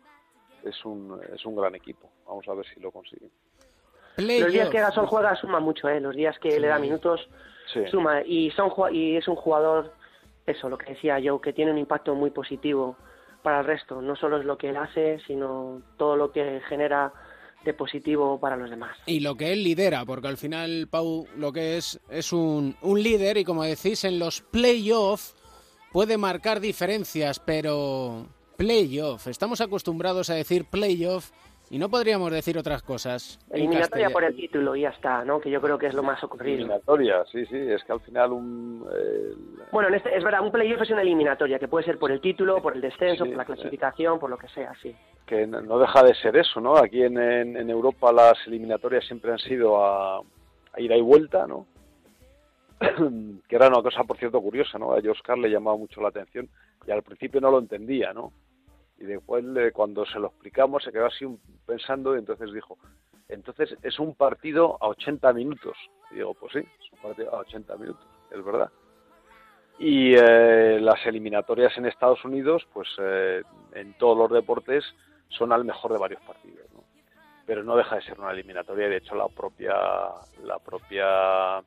es 0.63 0.83
un, 0.85 1.19
es 1.33 1.45
un 1.45 1.55
gran 1.55 1.75
equipo. 1.75 2.11
Vamos 2.25 2.47
a 2.47 2.53
ver 2.53 2.65
si 2.73 2.79
lo 2.79 2.91
consigue. 2.91 3.29
Los 4.21 4.53
días 4.53 4.69
que 4.69 4.79
Gasol 4.79 5.07
juega 5.07 5.35
suma 5.35 5.59
mucho, 5.59 5.89
¿eh? 5.89 5.99
Los 5.99 6.15
días 6.15 6.37
que 6.39 6.59
le 6.59 6.67
da 6.67 6.79
minutos 6.79 7.27
Sí. 7.73 7.79
suma. 7.89 8.21
Y, 8.25 8.51
son, 8.51 8.69
y 8.93 9.15
es 9.15 9.27
un 9.27 9.35
jugador, 9.35 9.93
eso, 10.45 10.67
lo 10.69 10.77
que 10.77 10.93
decía 10.93 11.19
yo, 11.19 11.39
que 11.39 11.53
tiene 11.53 11.71
un 11.71 11.77
impacto 11.77 12.15
muy 12.15 12.29
positivo 12.31 12.97
para 13.43 13.59
el 13.61 13.65
resto. 13.65 14.01
No 14.01 14.15
solo 14.15 14.37
es 14.39 14.45
lo 14.45 14.57
que 14.57 14.69
él 14.69 14.77
hace, 14.77 15.19
sino 15.25 15.81
todo 15.97 16.15
lo 16.15 16.31
que 16.31 16.61
genera 16.67 17.13
de 17.63 17.73
positivo 17.73 18.39
para 18.39 18.57
los 18.57 18.69
demás. 18.69 18.97
Y 19.05 19.19
lo 19.19 19.35
que 19.35 19.53
él 19.53 19.63
lidera, 19.63 20.03
porque 20.05 20.27
al 20.27 20.37
final 20.37 20.87
Pau 20.89 21.27
lo 21.37 21.53
que 21.53 21.77
es 21.77 21.99
es 22.09 22.33
un, 22.33 22.75
un 22.81 23.01
líder 23.01 23.37
y 23.37 23.45
como 23.45 23.63
decís 23.63 24.03
en 24.03 24.17
los 24.19 24.41
playoffs 24.41 25.35
puede 25.91 26.17
marcar 26.17 26.59
diferencias, 26.59 27.39
pero 27.39 28.25
playoff, 28.57 29.27
estamos 29.27 29.61
acostumbrados 29.61 30.29
a 30.29 30.33
decir 30.35 30.65
playoff 30.65 31.31
y 31.71 31.79
no 31.79 31.89
podríamos 31.89 32.29
decir 32.31 32.57
otras 32.57 32.83
cosas. 32.83 33.39
Eliminatoria 33.49 34.09
por 34.09 34.23
el 34.25 34.35
título 34.35 34.75
y 34.75 34.81
ya 34.81 34.89
está, 34.89 35.23
¿no? 35.23 35.39
Que 35.39 35.49
yo 35.49 35.61
creo 35.61 35.77
que 35.77 35.87
es 35.87 35.93
lo 35.93 36.03
más 36.03 36.21
ocurrido. 36.23 36.57
Eliminatoria, 36.57 37.23
sí, 37.31 37.45
sí. 37.45 37.55
Es 37.57 37.81
que 37.85 37.93
al 37.93 38.01
final 38.01 38.33
un... 38.33 38.85
eh, 38.93 39.33
Bueno, 39.71 39.87
en 39.87 39.95
este, 39.95 40.15
es 40.15 40.23
verdad, 40.23 40.41
un 40.41 40.51
playoff 40.51 40.81
es 40.81 40.89
una 40.91 41.01
eliminatoria, 41.01 41.57
que 41.57 41.69
puede 41.69 41.85
ser 41.85 41.97
por 41.97 42.11
el 42.11 42.19
título, 42.19 42.61
por 42.61 42.75
el 42.75 42.81
descenso, 42.81 43.23
Sí, 43.23 43.29
por 43.29 43.37
la 43.37 43.43
eh. 43.43 43.45
clasificación, 43.45 44.19
por 44.19 44.29
lo 44.29 44.37
que 44.37 44.49
sea, 44.49 44.73
sí. 44.81 44.93
que 45.25 45.47
no 45.47 45.61
no 45.61 45.79
deja 45.79 46.03
de 46.03 46.13
ser 46.15 46.35
eso, 46.35 46.59
¿no? 46.59 46.75
Aquí 46.75 47.01
en, 47.03 47.17
en, 47.17 47.55
en 47.55 47.69
Europa 47.69 48.11
las 48.11 48.37
eliminatorias 48.47 49.05
siempre 49.05 49.31
han 49.31 49.39
sido 49.39 49.83
a, 49.83 50.17
a 50.19 50.79
ida 50.81 50.97
y 50.97 51.01
vuelta, 51.01 51.47
¿no? 51.47 51.65
que 53.47 53.55
era 53.55 53.67
una 53.67 53.81
cosa, 53.81 54.03
por 54.03 54.17
cierto, 54.17 54.41
curiosa, 54.41 54.77
¿no? 54.77 54.93
A 54.93 54.97
Oscar 55.09 55.37
le 55.37 55.49
llamaba 55.49 55.77
mucho 55.77 56.01
la 56.01 56.09
atención 56.09 56.49
y 56.85 56.91
al 56.91 57.03
principio 57.03 57.39
no 57.39 57.51
lo 57.51 57.59
entendía, 57.59 58.11
¿no? 58.11 58.33
Y 59.01 59.05
después, 59.05 59.43
eh, 59.57 59.71
cuando 59.73 60.05
se 60.05 60.19
lo 60.19 60.27
explicamos, 60.27 60.83
se 60.83 60.91
quedó 60.91 61.07
así 61.07 61.25
pensando 61.65 62.15
y 62.15 62.19
entonces 62.19 62.53
dijo, 62.53 62.77
entonces 63.27 63.75
es 63.81 63.97
un 63.99 64.13
partido 64.13 64.77
a 64.79 64.89
80 64.89 65.33
minutos. 65.33 65.75
Y 66.11 66.15
digo, 66.15 66.35
pues 66.35 66.53
sí, 66.53 66.59
es 66.59 66.91
un 66.93 66.99
partido 66.99 67.33
a 67.35 67.39
80 67.39 67.75
minutos, 67.77 68.05
es 68.29 68.45
verdad. 68.45 68.69
Y 69.79 70.13
eh, 70.15 70.79
las 70.79 71.03
eliminatorias 71.07 71.75
en 71.77 71.87
Estados 71.87 72.23
Unidos, 72.23 72.67
pues 72.71 72.87
eh, 72.99 73.41
en 73.73 73.93
todos 73.97 74.15
los 74.17 74.29
deportes 74.31 74.85
son 75.29 75.51
al 75.51 75.65
mejor 75.65 75.93
de 75.93 75.97
varios 75.97 76.21
partidos, 76.21 76.67
¿no? 76.73 76.83
Pero 77.47 77.63
no 77.63 77.75
deja 77.75 77.95
de 77.95 78.03
ser 78.03 78.19
una 78.19 78.31
eliminatoria 78.31 78.87
de 78.87 78.97
hecho 78.97 79.15
la 79.15 79.27
propia 79.29 79.73
la 80.43 80.59
propia 80.59 81.63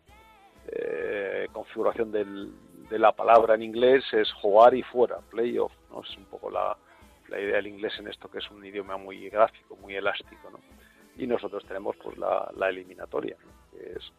eh, 0.69 1.49
configuración 1.53 2.13
del- 2.13 2.53
de 2.89 2.99
la 2.99 3.13
palabra 3.13 3.55
en 3.55 3.63
inglés 3.63 4.05
es 4.13 4.31
jugar 4.35 4.75
y 4.75 4.83
fuera, 4.83 5.19
playoff, 5.31 5.73
¿no? 5.91 6.03
Es 6.03 6.17
un 6.17 6.27
poco 6.27 6.51
la, 6.51 6.77
la 7.35 7.41
idea 7.41 7.57
del 7.57 7.67
inglés 7.67 7.93
en 7.99 8.09
esto 8.09 8.31
que 8.31 8.39
es 8.39 8.51
un 8.51 8.65
idioma 8.65 8.97
muy 8.97 9.29
gráfico, 9.29 9.77
muy 9.77 9.97
elástico, 9.97 10.51
¿no? 10.51 10.61
Y 11.17 11.27
nosotros 11.27 11.65
tenemos 11.67 11.97
pues 12.03 12.17
la, 12.19 12.51
la 12.57 12.69
eliminatoria, 12.69 13.37
¿no? 13.45 13.71
que 13.71 13.93
es 13.93 14.13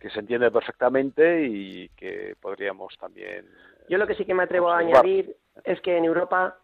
que 0.00 0.10
se 0.10 0.20
entiende 0.20 0.50
perfectamente 0.50 1.46
y 1.46 1.88
que 1.90 2.36
podríamos 2.40 2.94
también 2.98 3.48
Yo 3.88 3.96
lo 3.96 4.06
que 4.06 4.14
sí 4.14 4.26
que 4.26 4.34
me 4.34 4.42
atrevo 4.42 4.68
a 4.70 4.78
añadir 4.78 5.34
es 5.64 5.80
que 5.80 5.96
en 5.96 6.04
Europa 6.04 6.58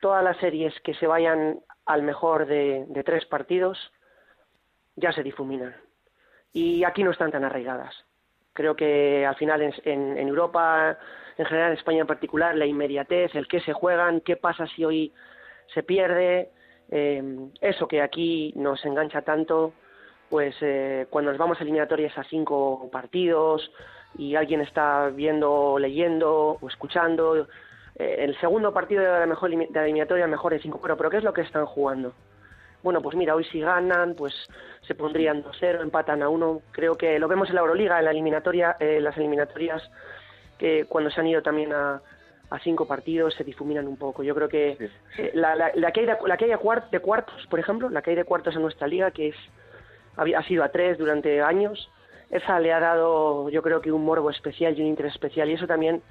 todas 0.00 0.24
las 0.24 0.38
series 0.38 0.72
que 0.80 0.94
se 0.94 1.06
vayan 1.06 1.60
al 1.84 2.02
mejor 2.02 2.46
de, 2.46 2.86
de 2.88 3.04
tres 3.04 3.26
partidos 3.26 3.78
ya 4.96 5.12
se 5.12 5.22
difuminan. 5.22 5.76
Y 6.52 6.84
aquí 6.84 7.04
no 7.04 7.10
están 7.10 7.30
tan 7.30 7.44
arraigadas. 7.44 7.94
Creo 8.60 8.76
que 8.76 9.24
al 9.24 9.36
final 9.36 9.62
en, 9.62 9.72
en- 9.86 10.18
en 10.18 10.28
Europa, 10.28 10.98
en 11.38 11.46
general 11.46 11.70
en 11.72 11.78
España 11.78 12.02
en 12.02 12.06
particular, 12.06 12.54
la 12.54 12.66
inmediatez, 12.66 13.34
el 13.34 13.48
qué 13.48 13.58
se 13.60 13.72
juegan, 13.72 14.20
qué 14.20 14.36
pasa 14.36 14.66
si 14.66 14.84
hoy 14.84 15.14
se 15.72 15.82
pierde, 15.82 16.50
eh, 16.90 17.22
eso 17.62 17.88
que 17.88 18.02
aquí 18.02 18.52
nos 18.56 18.84
engancha 18.84 19.22
tanto, 19.22 19.72
pues 20.28 20.54
eh, 20.60 21.06
cuando 21.08 21.30
nos 21.30 21.38
vamos 21.38 21.58
a 21.58 21.62
eliminatorias 21.62 22.18
a 22.18 22.24
cinco 22.24 22.90
partidos 22.92 23.72
y 24.18 24.34
alguien 24.34 24.60
está 24.60 25.08
viendo, 25.08 25.78
leyendo 25.78 26.58
o 26.60 26.68
escuchando, 26.68 27.46
eh, 27.96 28.16
el 28.18 28.38
segundo 28.40 28.74
partido 28.74 29.02
de 29.02 29.20
la 29.20 29.26
mejor 29.26 29.48
de 29.48 29.80
eliminatoria 29.80 30.26
mejor 30.26 30.52
de 30.52 30.60
cinco, 30.60 30.80
pero, 30.82 30.98
pero 30.98 31.08
¿qué 31.08 31.16
es 31.16 31.24
lo 31.24 31.32
que 31.32 31.40
están 31.40 31.64
jugando? 31.64 32.12
Bueno, 32.82 33.00
pues 33.02 33.14
mira, 33.16 33.34
hoy 33.34 33.44
si 33.44 33.60
ganan, 33.60 34.14
pues 34.14 34.34
se 34.90 34.96
pondrían 34.96 35.44
2-0, 35.44 35.82
empatan 35.82 36.20
a 36.20 36.28
uno. 36.28 36.62
Creo 36.72 36.96
que 36.96 37.16
lo 37.20 37.28
vemos 37.28 37.48
en 37.48 37.54
la 37.54 37.60
Euroliga, 37.60 38.00
en 38.00 38.06
la 38.06 38.10
eliminatoria, 38.10 38.76
eh, 38.80 39.00
las 39.00 39.16
eliminatorias, 39.16 39.88
que 40.58 40.86
cuando 40.88 41.10
se 41.12 41.20
han 41.20 41.28
ido 41.28 41.42
también 41.42 41.72
a, 41.72 42.00
a 42.50 42.58
cinco 42.58 42.88
partidos 42.88 43.34
se 43.34 43.44
difuminan 43.44 43.86
un 43.86 43.96
poco. 43.96 44.24
Yo 44.24 44.34
creo 44.34 44.48
que 44.48 44.76
eh, 45.16 45.30
la, 45.34 45.54
la, 45.54 45.70
la 45.74 45.92
que 45.92 46.00
hay, 46.00 46.06
de, 46.06 46.16
la 46.26 46.36
que 46.36 46.46
hay 46.46 46.50
de, 46.50 46.58
cuart- 46.58 46.90
de 46.90 46.98
cuartos, 46.98 47.46
por 47.46 47.60
ejemplo, 47.60 47.88
la 47.88 48.02
que 48.02 48.10
hay 48.10 48.16
de 48.16 48.24
cuartos 48.24 48.56
en 48.56 48.62
nuestra 48.62 48.88
liga, 48.88 49.12
que 49.12 49.28
es 49.28 49.36
ha 50.16 50.42
sido 50.42 50.64
a 50.64 50.70
tres 50.70 50.98
durante 50.98 51.40
años, 51.40 51.88
esa 52.30 52.58
le 52.58 52.72
ha 52.72 52.80
dado, 52.80 53.48
yo 53.48 53.62
creo 53.62 53.80
que 53.80 53.92
un 53.92 54.04
morbo 54.04 54.28
especial 54.28 54.76
y 54.76 54.80
un 54.80 54.88
interés 54.88 55.12
especial, 55.12 55.48
y 55.48 55.52
eso 55.52 55.68
también 55.68 56.02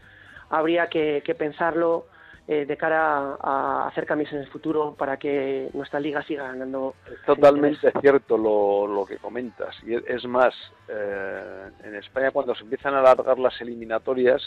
habría 0.49 0.87
que, 0.87 1.21
que 1.25 1.35
pensarlo 1.35 2.05
eh, 2.51 2.65
de 2.65 2.77
cara 2.77 3.35
a, 3.39 3.83
a 3.83 3.87
hacer 3.89 4.07
cambios 4.07 4.31
en 4.33 4.39
el 4.39 4.47
futuro 4.47 4.95
para 4.97 5.17
que 5.17 5.69
nuestra 5.73 5.99
liga 5.99 6.23
siga 6.23 6.45
ganando. 6.47 6.95
Es 7.05 7.21
totalmente 7.23 7.91
cierto 8.01 8.39
lo, 8.39 8.87
lo 8.87 9.05
que 9.05 9.17
comentas. 9.19 9.75
Y 9.83 9.93
es, 9.93 10.25
más, 10.25 10.55
eh, 10.87 11.69
en 11.83 11.93
España 11.93 12.31
cuando 12.31 12.55
se 12.55 12.63
empiezan 12.63 12.95
a 12.95 13.01
alargar 13.01 13.37
las 13.37 13.61
eliminatorias, 13.61 14.41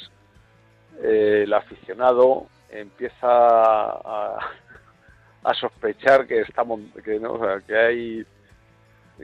eh, 1.00 1.42
el 1.44 1.52
aficionado 1.54 2.46
empieza 2.70 3.28
a, 3.28 4.50
a 5.44 5.54
sospechar 5.54 6.26
que 6.26 6.40
está 6.40 6.64
mon- 6.64 6.90
que 7.04 7.20
no, 7.20 7.34
o 7.34 7.38
sea, 7.38 7.60
que 7.60 7.76
hay 7.76 8.26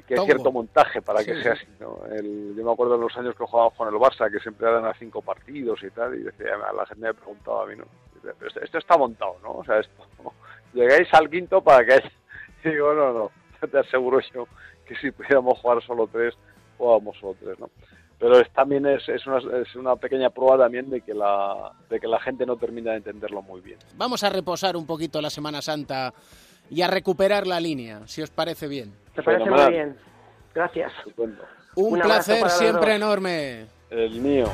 que 0.07 0.15
hay 0.15 0.25
cierto 0.27 0.53
montaje 0.53 1.03
para 1.03 1.25
que 1.25 1.35
Sí, 1.35 1.43
sea 1.43 1.57
sí. 1.57 1.65
así. 1.65 1.73
¿no? 1.81 1.99
El- 2.13 2.55
yo 2.57 2.65
me 2.65 2.71
acuerdo 2.73 2.97
de 2.97 3.03
los 3.03 3.17
años 3.17 3.35
que 3.35 3.45
jugábamos 3.45 3.75
con 3.75 3.89
el 3.89 3.95
Barça, 3.95 4.31
que 4.31 4.39
siempre 4.39 4.69
eran 4.69 4.85
a 4.85 4.95
cinco 4.95 5.21
partidos 5.23 5.83
y 5.83 5.91
tal, 5.91 6.15
y 6.15 6.23
decía, 6.23 6.55
a 6.55 6.73
la 6.73 6.87
gente 6.87 7.07
me 7.07 7.15
preguntaba 7.15 7.65
a 7.65 7.67
mí, 7.67 7.75
¿no? 7.75 7.85
Dice, 8.23 8.35
"Pero 8.39 8.49
esto, 8.49 8.61
esto 8.61 8.79
está 8.79 8.97
montado, 8.97 9.37
¿no? 9.43 9.53
O 9.53 9.65
sea, 9.65 9.79
esto, 9.81 10.07
llegáis 10.75 11.09
al 11.15 11.29
quinto 11.31 11.61
para 11.63 11.85
que 11.85 11.95
haya... 11.95 12.11
Y 12.65 12.71
digo, 12.71 12.93
no, 12.93 13.13
no, 13.13 13.31
te 13.69 13.79
aseguro 13.79 14.19
yo 14.35 14.47
que 14.85 14.97
si 14.97 15.11
pudiéramos 15.13 15.59
jugar 15.61 15.81
solo 15.85 16.09
tres, 16.11 16.35
jugábamos 16.77 17.17
solo 17.19 17.37
tres, 17.41 17.59
¿no? 17.61 17.71
Pero 18.19 18.41
es, 18.41 18.51
también 18.53 18.85
es, 18.87 19.09
es, 19.09 19.25
una, 19.29 19.39
es 19.61 19.77
una 19.77 19.95
pequeña 19.95 20.31
prueba 20.31 20.59
también 20.59 20.91
de 20.91 21.03
que, 21.03 21.15
la, 21.15 21.71
de 21.89 22.01
que 22.01 22.09
la 22.09 22.19
gente 22.21 22.45
no 22.45 22.57
termina 22.57 22.91
de 22.91 22.97
entenderlo 22.97 23.43
muy 23.43 23.61
bien. 23.61 23.79
Vamos 23.95 24.25
a 24.25 24.29
reposar 24.31 24.77
un 24.77 24.87
poquito 24.87 25.21
la 25.23 25.31
Semana 25.31 25.63
Santa 25.63 26.13
y 26.69 26.83
a 26.83 26.89
recuperar 26.89 27.47
la 27.47 27.61
línea, 27.61 28.01
si 28.09 28.23
os 28.23 28.31
parece 28.31 28.67
bien. 28.67 28.93
Me 29.17 29.23
parece 29.23 29.45
muy 29.49 29.57
Fenomenal. 29.57 29.73
bien. 29.73 29.97
Gracias. 30.53 30.93
Estupendo. 30.99 31.45
Un, 31.77 31.93
Un 31.93 32.01
placer 32.01 32.51
siempre 32.51 32.97
enorme. 32.97 33.67
El 33.89 34.21
mío. 34.21 34.47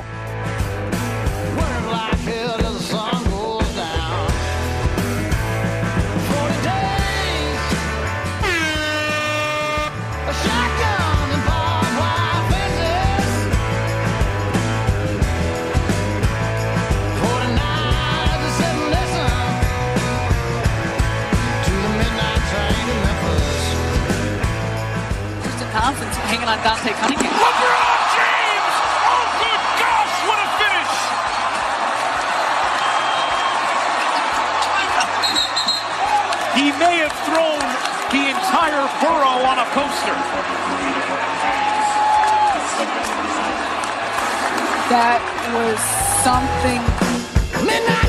England, 26.45 26.63
Dante 26.63 26.93
Cunningham. 26.93 27.33
LeBron 27.33 27.97
James! 28.13 28.75
Oh, 29.09 29.25
good 29.41 29.61
gosh, 29.81 30.13
what 30.29 30.37
a 30.37 30.49
finish! 30.61 30.93
He 36.53 36.69
may 36.77 37.01
have 37.01 37.17
thrown 37.25 37.65
the 38.13 38.29
entire 38.29 38.85
borough 39.01 39.41
on 39.41 39.57
a 39.57 39.65
poster. 39.73 40.17
That 44.93 45.21
was 45.51 45.79
something. 46.21 46.81
Midnight! 47.65 48.04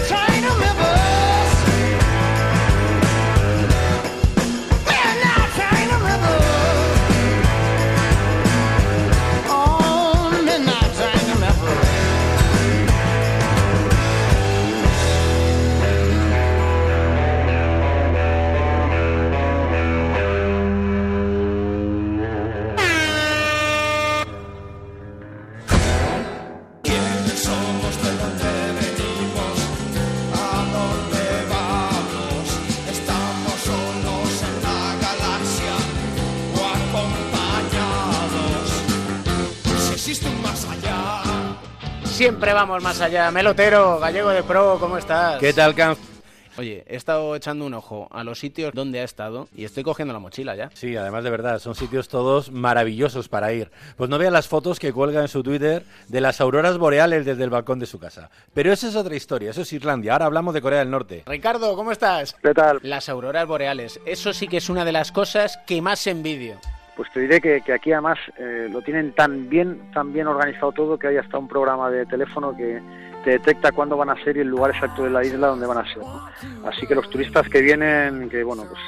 Siempre 42.17 42.55
vamos 42.55 42.83
más 42.83 43.03
allá. 43.03 43.31
Melotero, 43.31 43.99
gallego 43.99 44.31
de 44.31 44.43
pro, 44.43 44.79
¿cómo 44.81 44.97
estás? 44.97 45.39
¿Qué 45.39 45.53
tal, 45.53 45.75
Can? 45.75 45.99
Oye, 46.57 46.83
he 46.87 46.97
estado 46.97 47.37
echando 47.37 47.67
un 47.67 47.75
ojo 47.75 48.09
a 48.11 48.25
los 48.25 48.39
sitios 48.39 48.73
donde 48.73 49.01
ha 49.01 49.05
estado 49.05 49.49
y 49.55 49.67
estoy 49.67 49.83
cogiendo 49.83 50.15
la 50.15 50.19
mochila 50.19 50.57
ya. 50.57 50.71
Sí, 50.73 50.97
además 50.97 51.25
de 51.25 51.31
verdad, 51.31 51.59
son 51.59 51.75
sitios 51.75 52.09
todos 52.09 52.51
maravillosos 52.51 53.29
para 53.29 53.53
ir. 53.53 53.71
Pues 53.99 54.09
no 54.09 54.17
vean 54.17 54.33
las 54.33 54.49
fotos 54.49 54.79
que 54.79 54.95
cuelga 54.95 55.21
en 55.21 55.29
su 55.29 55.43
Twitter 55.43 55.85
de 56.09 56.23
las 56.23 56.41
auroras 56.41 56.79
boreales 56.79 57.27
desde 57.27 57.45
el 57.45 57.51
balcón 57.51 57.81
de 57.81 57.87
su 57.87 57.99
casa. 57.99 58.31
Pero 58.55 58.73
esa 58.73 58.89
es 58.89 58.97
otra 58.97 59.15
historia, 59.15 59.51
eso 59.51 59.61
es 59.61 59.73
Islandia. 59.75 60.15
Ahora 60.15 60.25
hablamos 60.25 60.55
de 60.55 60.63
Corea 60.63 60.79
del 60.79 60.91
Norte. 60.91 61.23
Ricardo, 61.27 61.77
¿cómo 61.77 61.93
estás? 61.93 62.35
¿Qué 62.43 62.55
tal? 62.55 62.81
Las 62.83 63.11
auroras 63.11 63.47
boreales. 63.47 64.01
Eso 64.07 64.33
sí 64.33 64.49
que 64.49 64.57
es 64.57 64.71
una 64.71 64.87
de 64.87 64.93
las 64.93 65.13
cosas 65.13 65.59
que 65.67 65.83
más 65.83 66.07
envidio. 66.07 66.59
Pues 66.97 67.11
te 67.13 67.21
diré 67.21 67.41
que, 67.41 67.61
que 67.61 67.75
aquí 67.75 67.93
además 67.93 68.19
eh, 68.39 68.69
lo 68.71 68.81
tienen 68.81 69.13
tan 69.13 69.49
bien, 69.51 69.91
tan 69.93 70.13
bien 70.13 70.27
organizado 70.27 70.73
todo 70.73 70.99
que 70.99 71.09
hay 71.09 71.19
hasta 71.19 71.39
un 71.39 71.47
programa 71.47 71.91
de 71.91 72.07
teléfono 72.07 72.57
que 72.57 72.81
te 73.23 73.33
detecta 73.33 73.73
cuándo 73.73 73.97
van 73.97 74.09
a 74.09 74.25
ser 74.25 74.37
y 74.37 74.41
el 74.41 74.49
lugar 74.49 74.71
exacto 74.71 75.05
de 75.05 75.11
la 75.11 75.25
isla 75.25 75.49
donde 75.49 75.67
van 75.67 75.79
a 75.79 75.93
ser. 75.93 76.03
Así 76.65 76.87
que 76.87 76.95
los 76.95 77.11
turistas 77.11 77.49
que 77.49 77.61
vienen, 77.61 78.31
que 78.31 78.43
bueno, 78.43 78.65
pues 78.69 78.81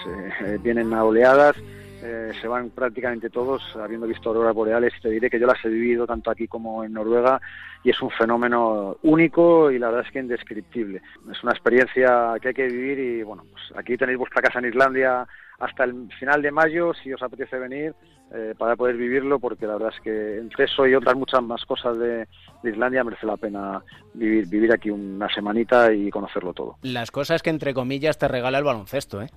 eh, 0.47 0.59
vienen 0.63 0.95
a 0.95 1.05
oleadas, 1.05 1.57
eh, 2.01 2.33
se 2.41 2.47
van 2.47 2.71
prácticamente 2.71 3.29
todos 3.29 3.61
habiendo 3.77 4.07
visto 4.07 4.29
auroras 4.29 4.55
boreales 4.55 4.95
y 4.97 5.01
te 5.01 5.11
diré 5.11 5.29
que 5.29 5.41
yo 5.41 5.49
las 5.49 5.63
he 5.65 5.69
vivido 5.69 6.07
tanto 6.07 6.31
aquí 6.31 6.47
como 6.47 6.85
en 6.85 6.93
Noruega 6.93 7.41
y 7.83 7.91
es 7.91 8.01
un 8.01 8.11
fenómeno 8.11 8.97
único 9.03 9.73
y 9.73 9.81
la 9.81 9.89
verdad 9.89 10.07
es 10.07 10.13
que 10.13 10.21
indescriptible. 10.21 11.03
Es 11.31 11.43
una 11.43 11.53
experiencia 11.53 12.35
que 12.41 12.49
hay 12.49 12.55
que 12.55 12.69
vivir 12.69 12.99
y 13.01 13.23
bueno, 13.25 13.45
pues 13.51 13.65
aquí 13.77 13.97
tenéis 13.97 14.19
vuestra 14.19 14.41
casa 14.41 14.61
en 14.61 14.67
Islandia 14.67 15.27
hasta 15.59 15.85
el 15.85 16.09
final 16.19 16.41
de 16.43 16.51
mayo 16.51 16.93
si 16.95 17.13
os 17.13 17.23
apetece 17.23 17.59
venir 17.59 17.95
eh, 18.33 18.55
para 18.57 18.77
poder 18.77 18.97
vivirlo 18.97 19.39
porque 19.39 19.67
la 19.67 19.75
verdad 19.75 19.93
es 19.95 20.01
que 20.03 20.39
entre 20.39 20.65
eso 20.67 20.87
y 20.87 20.95
otras 20.95 21.17
muchas 21.17 21.43
más 21.43 21.65
cosas 21.65 21.99
de, 21.99 22.29
de 22.63 22.71
Islandia 22.71 23.03
merece 23.03 23.27
la 23.27 23.37
pena 23.37 23.83
vivir, 24.15 24.47
vivir 24.49 24.73
aquí 24.73 24.91
una 24.91 25.29
semanita 25.33 25.93
y 25.93 26.11
conocerlo 26.11 26.53
todo. 26.53 26.77
Las 26.83 27.11
cosas 27.11 27.43
que 27.43 27.51
entre 27.51 27.75
comillas 27.75 28.19
te 28.19 28.29
regala 28.29 28.59
el 28.59 28.65
baloncesto, 28.65 29.23
¿eh? 29.23 29.29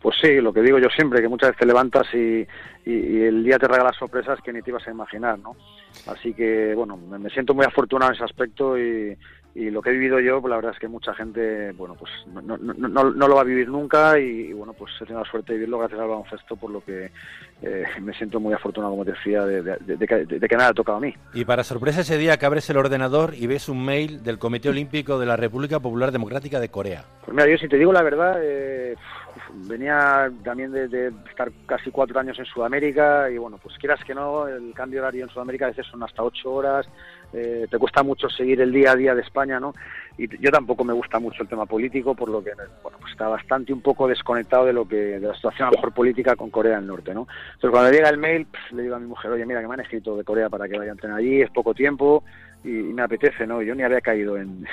Pues 0.00 0.16
sí, 0.22 0.40
lo 0.40 0.52
que 0.52 0.62
digo 0.62 0.78
yo 0.78 0.88
siempre, 0.90 1.20
que 1.20 1.28
muchas 1.28 1.48
veces 1.48 1.60
te 1.60 1.66
levantas 1.66 2.06
y, 2.14 2.46
y, 2.86 2.92
y 2.92 3.22
el 3.22 3.42
día 3.42 3.58
te 3.58 3.66
regala 3.66 3.92
sorpresas 3.92 4.40
que 4.40 4.52
ni 4.52 4.62
te 4.62 4.70
ibas 4.70 4.86
a 4.86 4.92
imaginar, 4.92 5.40
¿no? 5.40 5.56
Así 6.06 6.32
que, 6.34 6.72
bueno, 6.76 6.96
me, 6.96 7.18
me 7.18 7.30
siento 7.30 7.52
muy 7.52 7.66
afortunado 7.66 8.12
en 8.12 8.14
ese 8.14 8.24
aspecto 8.24 8.78
y, 8.78 9.18
y 9.58 9.70
lo 9.72 9.82
que 9.82 9.90
he 9.90 9.92
vivido 9.92 10.20
yo, 10.20 10.40
pues 10.40 10.50
la 10.50 10.56
verdad 10.56 10.72
es 10.72 10.78
que 10.78 10.86
mucha 10.86 11.12
gente, 11.14 11.72
bueno, 11.72 11.96
pues 11.96 12.12
no, 12.32 12.40
no, 12.40 12.56
no, 12.56 12.88
no, 12.88 13.28
lo 13.28 13.34
va 13.34 13.40
a 13.40 13.44
vivir 13.44 13.68
nunca 13.68 14.16
y, 14.16 14.50
y, 14.50 14.52
bueno, 14.52 14.72
pues 14.72 14.92
he 15.00 15.04
tenido 15.04 15.24
la 15.24 15.28
suerte 15.28 15.52
de 15.52 15.58
vivirlo 15.58 15.78
gracias 15.80 16.00
al 16.00 16.06
baloncesto, 16.06 16.54
por 16.54 16.70
lo 16.70 16.80
que 16.80 17.10
eh, 17.62 17.84
me 18.00 18.14
siento 18.14 18.38
muy 18.38 18.54
afortunado, 18.54 18.92
como 18.92 19.04
te 19.04 19.12
decía, 19.12 19.44
de, 19.44 19.62
de, 19.62 19.76
de, 19.80 19.96
de 19.96 20.06
que, 20.06 20.14
de 20.26 20.48
que 20.48 20.56
me 20.56 20.62
haya 20.62 20.72
tocado 20.72 20.98
a 20.98 21.00
mí. 21.00 21.12
Y 21.34 21.44
para 21.44 21.64
sorpresa 21.64 22.02
ese 22.02 22.18
día 22.18 22.36
que 22.36 22.46
abres 22.46 22.70
el 22.70 22.76
ordenador 22.76 23.34
y 23.34 23.48
ves 23.48 23.68
un 23.68 23.84
mail 23.84 24.22
del 24.22 24.38
Comité 24.38 24.68
Olímpico 24.68 25.18
de 25.18 25.26
la 25.26 25.36
República 25.36 25.80
Popular 25.80 26.12
Democrática 26.12 26.60
de 26.60 26.68
Corea. 26.68 27.04
Pues 27.24 27.34
mira, 27.34 27.50
yo 27.50 27.58
si 27.58 27.66
te 27.66 27.78
digo 27.78 27.92
la 27.92 28.02
verdad, 28.02 28.38
eh, 28.40 28.94
venía 29.66 30.30
también 30.44 30.70
de, 30.70 30.86
de, 30.86 31.12
estar 31.28 31.50
casi 31.66 31.90
cuatro 31.90 32.20
años 32.20 32.38
en 32.38 32.44
Sudamérica 32.44 33.28
y 33.28 33.38
bueno, 33.38 33.58
pues 33.60 33.76
quieras 33.78 34.04
que 34.04 34.14
no, 34.14 34.46
el 34.46 34.72
cambio 34.74 35.00
horario 35.00 35.24
en 35.24 35.30
Sudamérica 35.30 35.66
a 35.66 35.68
veces 35.70 35.86
son 35.86 36.02
hasta 36.04 36.22
ocho 36.22 36.52
horas, 36.52 36.86
eh, 37.32 37.66
te 37.70 37.78
cuesta 37.78 38.02
mucho 38.02 38.28
seguir 38.28 38.60
el 38.60 38.72
día 38.72 38.92
a 38.92 38.96
día 38.96 39.14
de 39.14 39.22
España, 39.22 39.60
¿no? 39.60 39.74
Y 40.16 40.28
yo 40.42 40.50
tampoco 40.50 40.82
me 40.84 40.92
gusta 40.92 41.18
mucho 41.18 41.42
el 41.42 41.48
tema 41.48 41.66
político, 41.66 42.14
por 42.14 42.28
lo 42.28 42.42
que, 42.42 42.52
bueno, 42.82 42.98
pues 43.00 43.12
está 43.12 43.28
bastante 43.28 43.72
un 43.72 43.80
poco 43.80 44.08
desconectado 44.08 44.66
de 44.66 44.72
lo 44.72 44.88
que, 44.88 44.96
de 44.96 45.26
la 45.26 45.34
situación 45.34 45.68
a 45.68 45.70
lo 45.70 45.76
mejor 45.76 45.92
política 45.92 46.36
con 46.36 46.50
Corea 46.50 46.76
del 46.76 46.86
Norte, 46.86 47.14
¿no? 47.14 47.28
Entonces 47.54 47.70
cuando 47.70 47.92
llega 47.92 48.08
el 48.08 48.18
mail, 48.18 48.46
le 48.72 48.82
digo 48.82 48.96
a 48.96 48.98
mi 48.98 49.06
mujer, 49.06 49.30
oye, 49.30 49.46
mira, 49.46 49.60
que 49.60 49.68
me 49.68 49.74
han 49.74 49.80
escrito 49.80 50.16
de 50.16 50.24
Corea 50.24 50.48
para 50.48 50.68
que 50.68 50.78
vaya 50.78 50.90
a 50.90 50.94
entrenar 50.94 51.18
allí, 51.18 51.42
es 51.42 51.50
poco 51.50 51.74
tiempo, 51.74 52.24
y, 52.64 52.68
me 52.68 53.02
apetece, 53.02 53.46
¿no? 53.46 53.62
Yo 53.62 53.74
ni 53.74 53.82
había 53.82 54.00
caído 54.00 54.36
en, 54.38 54.66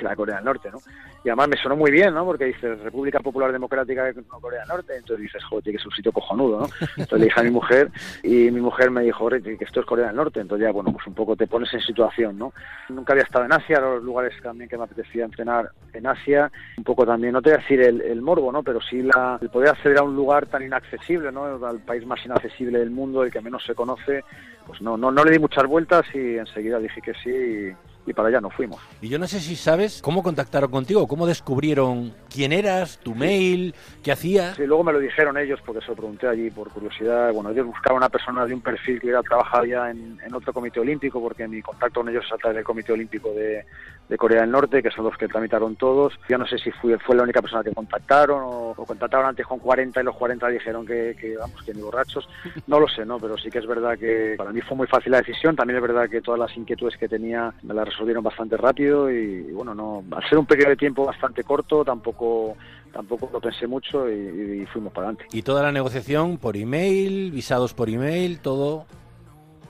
la 0.00 0.16
Corea 0.16 0.36
del 0.36 0.44
Norte, 0.44 0.70
¿no? 0.70 0.78
Y 1.24 1.28
además 1.28 1.48
me 1.48 1.56
sonó 1.56 1.76
muy 1.76 1.90
bien, 1.90 2.14
¿no? 2.14 2.24
Porque 2.24 2.46
dices 2.46 2.80
República 2.80 3.20
Popular 3.20 3.52
Democrática 3.52 4.04
de 4.04 4.14
Corea 4.14 4.60
del 4.60 4.68
Norte, 4.68 4.96
entonces 4.96 5.22
dices, 5.22 5.44
joder, 5.44 5.64
que 5.64 5.78
ser 5.78 5.88
un 5.88 5.94
sitio 5.94 6.12
cojonudo, 6.12 6.60
¿no? 6.60 6.66
Entonces 6.96 7.18
le 7.18 7.24
dije 7.24 7.40
a 7.40 7.44
mi 7.44 7.50
mujer 7.50 7.90
y 8.22 8.50
mi 8.50 8.60
mujer 8.60 8.90
me 8.90 9.02
dijo, 9.02 9.28
que 9.28 9.58
esto 9.60 9.80
es 9.80 9.86
Corea 9.86 10.06
del 10.06 10.16
Norte, 10.16 10.40
entonces 10.40 10.66
ya, 10.66 10.72
bueno, 10.72 10.92
pues 10.92 11.06
un 11.06 11.14
poco 11.14 11.36
te 11.36 11.46
pones 11.46 11.72
en 11.74 11.80
situación, 11.80 12.38
¿no? 12.38 12.52
Nunca 12.88 13.12
había 13.12 13.24
estado 13.24 13.44
en 13.44 13.52
Asia, 13.52 13.80
los 13.80 14.02
lugares 14.02 14.34
también 14.42 14.68
que 14.68 14.78
me 14.78 14.84
apetecía 14.84 15.24
entrenar 15.24 15.70
en 15.92 16.06
Asia, 16.06 16.50
un 16.76 16.84
poco 16.84 17.04
también, 17.04 17.32
no 17.32 17.42
te 17.42 17.50
voy 17.50 17.58
a 17.58 17.60
decir 17.60 17.80
el, 17.80 18.00
el 18.00 18.22
morbo, 18.22 18.52
¿no? 18.52 18.62
Pero 18.62 18.80
sí 18.80 19.02
la, 19.02 19.38
el 19.40 19.50
poder 19.50 19.70
acceder 19.70 19.98
a 19.98 20.02
un 20.02 20.14
lugar 20.14 20.46
tan 20.46 20.62
inaccesible, 20.62 21.32
¿no? 21.32 21.64
Al 21.66 21.80
país 21.80 22.06
más 22.06 22.24
inaccesible 22.24 22.78
del 22.78 22.90
mundo, 22.90 23.22
el 23.22 23.32
que 23.32 23.40
menos 23.40 23.64
se 23.64 23.74
conoce, 23.74 24.24
pues 24.68 24.82
no, 24.82 24.96
no, 24.96 25.10
no 25.10 25.24
le 25.24 25.32
di 25.32 25.38
muchas 25.38 25.66
vueltas 25.66 26.04
y 26.14 26.36
enseguida 26.36 26.78
dije 26.78 27.00
que 27.00 27.14
sí 27.14 27.30
y, 27.30 28.10
y 28.10 28.12
para 28.12 28.28
allá 28.28 28.40
nos 28.40 28.54
fuimos. 28.54 28.78
Y 29.00 29.08
yo 29.08 29.18
no 29.18 29.26
sé 29.26 29.40
si 29.40 29.56
sabes 29.56 30.02
cómo 30.02 30.22
contactaron 30.22 30.70
contigo, 30.70 31.08
cómo 31.08 31.26
descubrieron 31.26 32.14
quién 32.30 32.52
eras, 32.52 32.98
tu 32.98 33.14
mail, 33.14 33.74
qué 34.02 34.12
hacías. 34.12 34.56
Sí, 34.56 34.66
luego 34.66 34.84
me 34.84 34.92
lo 34.92 35.00
dijeron 35.00 35.38
ellos 35.38 35.58
porque 35.64 35.80
se 35.80 35.88
lo 35.88 35.96
pregunté 35.96 36.28
allí 36.28 36.50
por 36.50 36.68
curiosidad. 36.68 37.32
Bueno, 37.32 37.50
ellos 37.50 37.66
buscaban 37.66 37.96
una 37.96 38.10
persona 38.10 38.44
de 38.44 38.52
un 38.52 38.60
perfil 38.60 39.00
que 39.00 39.06
hubiera 39.06 39.22
trabajado 39.22 39.64
ya 39.64 39.90
en, 39.90 40.18
en 40.24 40.34
otro 40.34 40.52
comité 40.52 40.80
olímpico 40.80 41.20
porque 41.20 41.48
mi 41.48 41.62
contacto 41.62 42.00
con 42.00 42.10
ellos 42.10 42.24
es 42.26 42.32
a 42.32 42.36
través 42.36 42.56
del 42.56 42.64
comité 42.64 42.92
olímpico 42.92 43.32
de, 43.32 43.64
de, 44.08 44.16
Corea 44.16 44.42
del 44.42 44.50
Norte, 44.50 44.82
que 44.82 44.90
son 44.90 45.04
los 45.04 45.16
que 45.16 45.28
tramitaron 45.28 45.76
todos. 45.76 46.14
Yo 46.28 46.38
no 46.38 46.46
sé 46.46 46.58
si 46.58 46.70
fui, 46.70 46.94
fue 46.98 47.16
la 47.16 47.22
única 47.22 47.40
persona 47.40 47.62
que 47.62 47.72
contactaron 47.72 48.42
o, 48.44 48.74
contactaron 48.74 49.26
antes 49.26 49.46
con 49.46 49.58
40 49.58 50.00
y 50.00 50.04
los 50.04 50.16
40 50.16 50.48
dijeron 50.48 50.86
que, 50.86 51.36
vamos, 51.38 51.62
que 51.62 51.74
ni 51.74 51.82
borrachos. 51.82 52.28
No 52.66 52.80
lo 52.80 52.88
sé, 52.88 53.04
¿no? 53.04 53.18
Pero 53.18 53.36
sí 53.38 53.50
que 53.50 53.58
es 53.58 53.66
verdad 53.66 53.98
que 53.98 54.34
para 54.36 54.52
mí 54.52 54.60
fue 54.60 54.76
muy 54.76 54.86
fácil 54.86 55.12
la 55.12 55.18
decisión. 55.18 55.56
También 55.56 55.76
es 55.76 55.82
verdad 55.82 56.08
que 56.08 56.20
todas 56.20 56.40
las 56.40 56.56
inquietudes 56.56 56.96
que 56.96 57.08
tenía 57.08 57.52
me 57.62 57.74
las 57.74 57.88
resolvieron 57.88 58.24
bastante 58.24 58.56
rápido 58.56 59.10
y, 59.10 59.42
bueno, 59.52 59.74
no, 59.74 60.04
al 60.10 60.28
ser 60.28 60.38
un 60.38 60.46
periodo 60.46 60.70
de 60.70 60.76
tiempo 60.76 61.04
bastante 61.04 61.44
corto 61.44 61.84
tampoco 61.84 62.56
tampoco 62.92 63.28
lo 63.32 63.40
pensé 63.40 63.66
mucho 63.66 64.10
y, 64.10 64.66
fuimos 64.72 64.92
para 64.92 65.08
adelante. 65.08 65.26
¿Y 65.32 65.42
toda 65.42 65.62
la 65.62 65.72
negociación 65.72 66.38
por 66.38 66.56
email, 66.56 67.30
visados 67.30 67.74
por 67.74 67.88
email, 67.88 68.40
todo? 68.40 68.86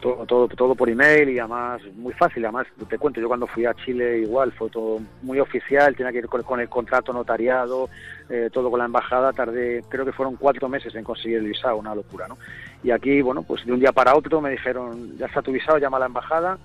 Todo, 0.01 0.25
todo, 0.27 0.47
todo 0.47 0.75
por 0.77 0.89
email 0.89 1.29
y 1.29 1.41
además 1.41 1.83
muy 1.97 2.13
fácil, 2.13 2.45
además 2.45 2.69
te 2.89 2.99
cuento, 2.99 3.21
yo 3.21 3.27
cuando 3.27 3.49
fui 3.49 3.67
a 3.67 3.75
Chile 3.75 4.21
igual 4.21 4.53
fue 4.53 4.71
todo 4.71 5.01
muy 5.23 5.41
oficial, 5.41 5.97
tenía 5.97 6.13
que 6.13 6.19
ir 6.19 6.29
con, 6.29 6.61
el 6.61 6.69
contrato 6.69 7.13
notariado, 7.13 7.91
eh, 8.29 8.49
todo 8.53 8.71
con 8.71 8.79
la 8.79 8.85
embajada, 8.85 9.33
tardé, 9.33 9.83
creo 9.89 10.05
que 10.05 10.13
fueron 10.13 10.37
cuatro 10.37 10.69
meses 10.69 10.95
en 10.95 11.03
conseguir 11.03 11.39
el 11.39 11.47
visado, 11.47 11.79
una 11.79 11.97
locura, 11.97 12.29
¿no? 12.29 12.39
Y 12.85 12.93
aquí, 12.93 13.21
bueno, 13.23 13.43
pues 13.43 13.67
de 13.67 13.73
un 13.73 13.81
día 13.81 13.91
para 13.91 14.15
otro 14.15 14.41
me 14.41 14.51
dijeron, 14.51 15.19
ya 15.19 15.27
está 15.27 15.43
tu 15.43 15.51
visado, 15.51 15.79
llama 15.79 15.97
a 15.97 16.01
la 16.01 16.07
embajada, 16.07 16.59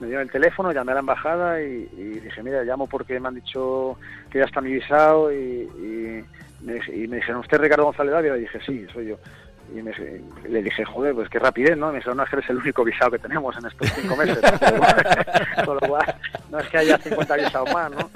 me 0.00 0.06
dieron 0.06 0.22
el 0.22 0.30
teléfono, 0.30 0.72
llamé 0.72 0.92
a 0.92 0.94
la 0.94 1.00
embajada 1.00 1.62
y, 1.62 1.88
y, 1.96 2.20
dije, 2.20 2.42
mira, 2.42 2.64
llamo 2.64 2.86
porque 2.86 3.20
me 3.20 3.28
han 3.28 3.34
dicho 3.34 3.96
que 4.30 4.38
ya 4.38 4.44
está 4.46 4.60
mi 4.60 4.72
visado 4.72 5.30
y, 5.32 5.36
y, 5.36 6.24
me, 6.62 6.80
y 6.92 7.06
me, 7.06 7.16
dijeron, 7.16 7.42
¿usted 7.42 7.58
Ricardo 7.58 7.84
González 7.84 8.12
Dávila? 8.12 8.38
Y 8.38 8.40
dije, 8.40 8.58
sí, 8.64 8.86
soy 8.92 9.08
yo. 9.08 9.16
Y 9.74 9.82
me, 9.82 9.92
le 10.48 10.62
dije, 10.62 10.84
joder, 10.84 11.14
pues 11.14 11.28
qué 11.28 11.38
rapidez, 11.38 11.76
¿no? 11.76 11.88
Me 11.88 11.98
dijeron, 11.98 12.16
no, 12.16 12.24
es 12.24 12.30
que 12.30 12.36
eres 12.36 12.50
el 12.50 12.56
único 12.56 12.84
visado 12.84 13.12
que 13.12 13.18
tenemos 13.18 13.56
en 13.56 13.66
estos 13.66 13.88
cinco 13.92 14.16
meses. 14.16 14.38
Con 15.64 15.76
lo 15.76 15.88
cual, 15.88 16.14
no 16.50 16.58
es 16.58 16.68
que 16.68 16.78
haya 16.78 16.98
50 16.98 17.36
visados 17.36 17.72
más, 17.72 17.90
¿no? 17.90 18.10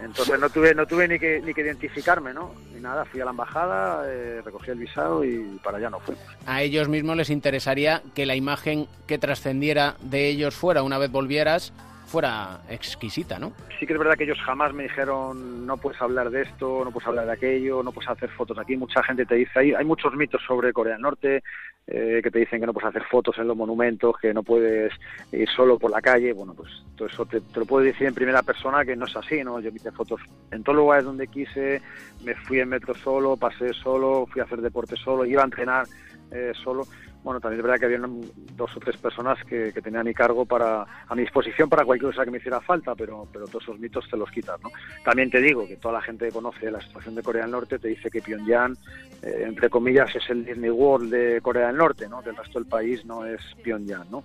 Entonces 0.00 0.38
no 0.38 0.50
tuve, 0.50 0.74
no 0.74 0.86
tuve 0.86 1.08
ni 1.08 1.18
que, 1.18 1.40
ni 1.40 1.54
que 1.54 1.62
identificarme, 1.62 2.34
¿no? 2.34 2.52
Ni 2.74 2.80
nada, 2.80 3.04
fui 3.04 3.20
a 3.20 3.24
la 3.24 3.30
embajada, 3.30 4.04
eh, 4.06 4.42
recogí 4.44 4.70
el 4.70 4.78
visado 4.78 5.24
y 5.24 5.58
para 5.62 5.78
allá 5.78 5.90
no 5.90 6.00
fuimos. 6.00 6.22
A 6.46 6.62
ellos 6.62 6.88
mismos 6.88 7.16
les 7.16 7.30
interesaría 7.30 8.02
que 8.14 8.26
la 8.26 8.34
imagen 8.34 8.88
que 9.06 9.18
trascendiera 9.18 9.96
de 10.00 10.28
ellos 10.28 10.54
fuera 10.54 10.82
una 10.82 10.98
vez 10.98 11.10
volvieras 11.10 11.72
fuera 12.06 12.60
exquisita, 12.70 13.38
¿no? 13.38 13.52
Sí 13.78 13.86
que 13.86 13.92
es 13.92 13.98
verdad 13.98 14.16
que 14.16 14.24
ellos 14.24 14.40
jamás 14.40 14.72
me 14.72 14.84
dijeron 14.84 15.66
no 15.66 15.76
puedes 15.76 16.00
hablar 16.00 16.30
de 16.30 16.42
esto, 16.42 16.82
no 16.84 16.90
puedes 16.90 17.06
hablar 17.06 17.26
de 17.26 17.32
aquello, 17.32 17.82
no 17.82 17.92
puedes 17.92 18.08
hacer 18.08 18.30
fotos 18.30 18.58
aquí. 18.58 18.76
Mucha 18.76 19.02
gente 19.02 19.26
te 19.26 19.34
dice, 19.34 19.58
hay, 19.58 19.74
hay 19.74 19.84
muchos 19.84 20.14
mitos 20.14 20.40
sobre 20.46 20.72
Corea 20.72 20.94
del 20.94 21.02
Norte 21.02 21.42
eh, 21.88 22.20
que 22.22 22.30
te 22.30 22.40
dicen 22.40 22.58
que 22.60 22.66
no 22.66 22.72
puedes 22.72 22.88
hacer 22.88 23.04
fotos 23.04 23.38
en 23.38 23.46
los 23.46 23.56
monumentos, 23.56 24.16
que 24.20 24.34
no 24.34 24.42
puedes 24.42 24.92
ir 25.32 25.48
solo 25.50 25.78
por 25.78 25.90
la 25.90 26.00
calle. 26.00 26.32
Bueno, 26.32 26.54
pues 26.54 26.68
todo 26.96 27.08
eso 27.08 27.26
te, 27.26 27.40
lo 27.54 27.66
puedo 27.66 27.84
decir 27.84 28.06
en 28.06 28.14
primera 28.14 28.42
persona 28.42 28.84
que 28.84 28.96
no 28.96 29.06
es 29.06 29.16
así, 29.16 29.44
¿no? 29.44 29.60
Yo 29.60 29.70
hice 29.70 29.92
fotos 29.92 30.20
en 30.50 30.62
todos 30.62 30.76
los 30.76 30.84
lugares 30.84 31.04
donde 31.04 31.28
quise, 31.28 31.80
me 32.24 32.34
fui 32.34 32.60
en 32.60 32.70
metro 32.70 32.94
solo, 32.94 33.36
pasé 33.36 33.72
solo, 33.72 34.26
fui 34.26 34.40
a 34.40 34.44
hacer 34.44 34.60
deporte 34.62 34.96
solo, 34.96 35.24
iba 35.24 35.42
a 35.42 35.44
entrenar 35.44 35.86
eh, 36.30 36.52
solo. 36.62 36.86
Bueno, 37.26 37.40
también 37.40 37.58
es 37.58 37.64
verdad 37.64 37.80
que 37.80 37.86
había 37.86 37.98
dos 38.54 38.76
o 38.76 38.78
tres 38.78 38.96
personas 38.98 39.36
que, 39.42 39.72
que 39.72 39.82
tenía 39.82 39.98
a 39.98 40.04
mi 40.04 40.14
cargo 40.14 40.46
para, 40.46 40.82
a 41.08 41.14
mi 41.16 41.22
disposición 41.22 41.68
para 41.68 41.84
cualquier 41.84 42.12
cosa 42.12 42.24
que 42.24 42.30
me 42.30 42.38
hiciera 42.38 42.60
falta, 42.60 42.94
pero, 42.94 43.26
pero 43.32 43.46
todos 43.48 43.64
esos 43.64 43.80
mitos 43.80 44.08
te 44.08 44.16
los 44.16 44.30
quitas, 44.30 44.62
¿no? 44.62 44.70
También 45.04 45.28
te 45.28 45.40
digo 45.40 45.66
que 45.66 45.74
toda 45.74 45.94
la 45.94 46.02
gente 46.02 46.26
que 46.26 46.30
conoce 46.30 46.70
la 46.70 46.80
situación 46.80 47.16
de 47.16 47.24
Corea 47.24 47.42
del 47.42 47.50
Norte 47.50 47.80
te 47.80 47.88
dice 47.88 48.12
que 48.12 48.22
Pyongyang, 48.22 48.76
eh, 49.24 49.42
entre 49.44 49.68
comillas, 49.68 50.14
es 50.14 50.22
el 50.30 50.44
Disney 50.44 50.70
World 50.70 51.10
de 51.10 51.40
Corea 51.40 51.66
del 51.66 51.78
Norte, 51.78 52.08
¿no? 52.08 52.22
Que 52.22 52.30
el 52.30 52.36
resto 52.36 52.60
del 52.60 52.68
país 52.68 53.04
no 53.04 53.26
es 53.26 53.40
Pyongyang, 53.60 54.08
¿no? 54.08 54.22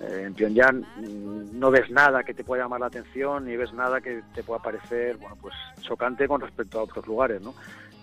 Eh, 0.00 0.22
en 0.26 0.34
Pyongyang 0.34 0.78
mm, 0.78 1.58
no 1.58 1.72
ves 1.72 1.90
nada 1.90 2.22
que 2.22 2.34
te 2.34 2.44
pueda 2.44 2.62
llamar 2.62 2.78
la 2.78 2.86
atención 2.86 3.46
ni 3.46 3.56
ves 3.56 3.72
nada 3.72 4.00
que 4.00 4.22
te 4.32 4.44
pueda 4.44 4.60
parecer 4.60 5.16
bueno 5.18 5.36
pues 5.40 5.54
chocante 5.82 6.26
con 6.26 6.40
respecto 6.40 6.80
a 6.80 6.82
otros 6.82 7.06
lugares 7.06 7.40
no 7.40 7.54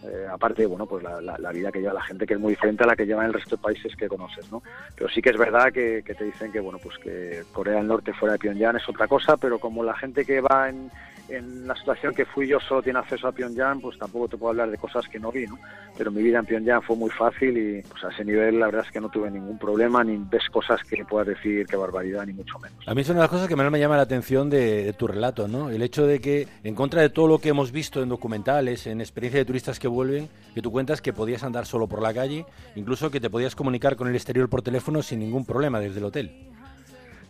eh, 0.03 0.27
aparte 0.31 0.65
bueno 0.65 0.85
pues 0.85 1.03
la, 1.03 1.51
vida 1.51 1.71
que 1.71 1.79
lleva 1.79 1.93
la 1.93 2.03
gente 2.03 2.25
que 2.25 2.33
es 2.33 2.39
muy 2.39 2.53
diferente 2.53 2.83
a 2.83 2.87
la 2.87 2.95
que 2.95 3.05
lleva 3.05 3.25
el 3.25 3.33
resto 3.33 3.55
de 3.55 3.61
países 3.61 3.95
que 3.95 4.07
conoces 4.07 4.51
no 4.51 4.63
pero 4.95 5.09
sí 5.09 5.21
que 5.21 5.29
es 5.29 5.37
verdad 5.37 5.71
que, 5.71 6.03
que 6.05 6.15
te 6.15 6.25
dicen 6.25 6.51
que 6.51 6.59
bueno 6.59 6.79
pues 6.81 6.97
que 6.97 7.43
Corea 7.51 7.75
del 7.75 7.87
Norte 7.87 8.13
fuera 8.13 8.33
de 8.33 8.39
Pyongyang 8.39 8.77
es 8.77 8.89
otra 8.89 9.07
cosa 9.07 9.37
pero 9.37 9.59
como 9.59 9.83
la 9.83 9.95
gente 9.95 10.25
que 10.25 10.41
va 10.41 10.69
en 10.69 10.89
en 11.31 11.67
la 11.67 11.75
situación 11.75 12.13
que 12.13 12.25
fui 12.25 12.47
yo 12.47 12.59
solo 12.59 12.81
tiene 12.81 12.99
acceso 12.99 13.27
a 13.27 13.31
Pyongyang, 13.31 13.81
pues 13.81 13.97
tampoco 13.97 14.27
te 14.27 14.37
puedo 14.37 14.51
hablar 14.51 14.69
de 14.69 14.77
cosas 14.77 15.07
que 15.07 15.19
no 15.19 15.31
vi, 15.31 15.47
¿no? 15.47 15.57
Pero 15.97 16.11
mi 16.11 16.21
vida 16.21 16.39
en 16.39 16.45
Pyongyang 16.45 16.81
fue 16.81 16.95
muy 16.95 17.09
fácil 17.09 17.57
y 17.57 17.81
pues 17.81 18.03
a 18.03 18.09
ese 18.09 18.25
nivel 18.25 18.59
la 18.59 18.67
verdad 18.67 18.85
es 18.85 18.91
que 18.91 18.99
no 18.99 19.09
tuve 19.09 19.31
ningún 19.31 19.57
problema, 19.57 20.03
ni 20.03 20.17
ves 20.17 20.49
cosas 20.51 20.81
que 20.83 21.03
puedas 21.05 21.27
decir 21.27 21.65
que 21.65 21.75
barbaridad, 21.75 22.25
ni 22.25 22.33
mucho 22.33 22.59
menos. 22.59 22.87
A 22.87 22.93
mí 22.93 23.01
es 23.01 23.09
una 23.09 23.19
de 23.19 23.23
las 23.23 23.29
cosas 23.29 23.47
que 23.47 23.55
más 23.55 23.71
me 23.71 23.79
llama 23.79 23.97
la 23.97 24.03
atención 24.03 24.49
de, 24.49 24.83
de, 24.83 24.93
tu 24.93 25.07
relato, 25.07 25.47
¿no? 25.47 25.69
El 25.69 25.81
hecho 25.81 26.05
de 26.05 26.19
que, 26.19 26.47
en 26.63 26.75
contra 26.75 27.01
de 27.01 27.09
todo 27.09 27.27
lo 27.27 27.39
que 27.39 27.49
hemos 27.49 27.71
visto 27.71 28.01
en 28.01 28.09
documentales, 28.09 28.87
en 28.87 29.01
experiencia 29.01 29.39
de 29.39 29.45
turistas 29.45 29.79
que 29.79 29.87
vuelven, 29.87 30.29
que 30.53 30.61
tú 30.61 30.71
cuentas 30.71 31.01
que 31.01 31.13
podías 31.13 31.43
andar 31.43 31.65
solo 31.65 31.87
por 31.87 32.01
la 32.01 32.13
calle, 32.13 32.45
incluso 32.75 33.09
que 33.11 33.19
te 33.19 33.29
podías 33.29 33.55
comunicar 33.55 33.95
con 33.95 34.07
el 34.07 34.15
exterior 34.15 34.49
por 34.49 34.61
teléfono 34.61 35.01
sin 35.01 35.19
ningún 35.19 35.45
problema 35.45 35.79
desde 35.79 35.99
el 35.99 36.05
hotel. 36.05 36.51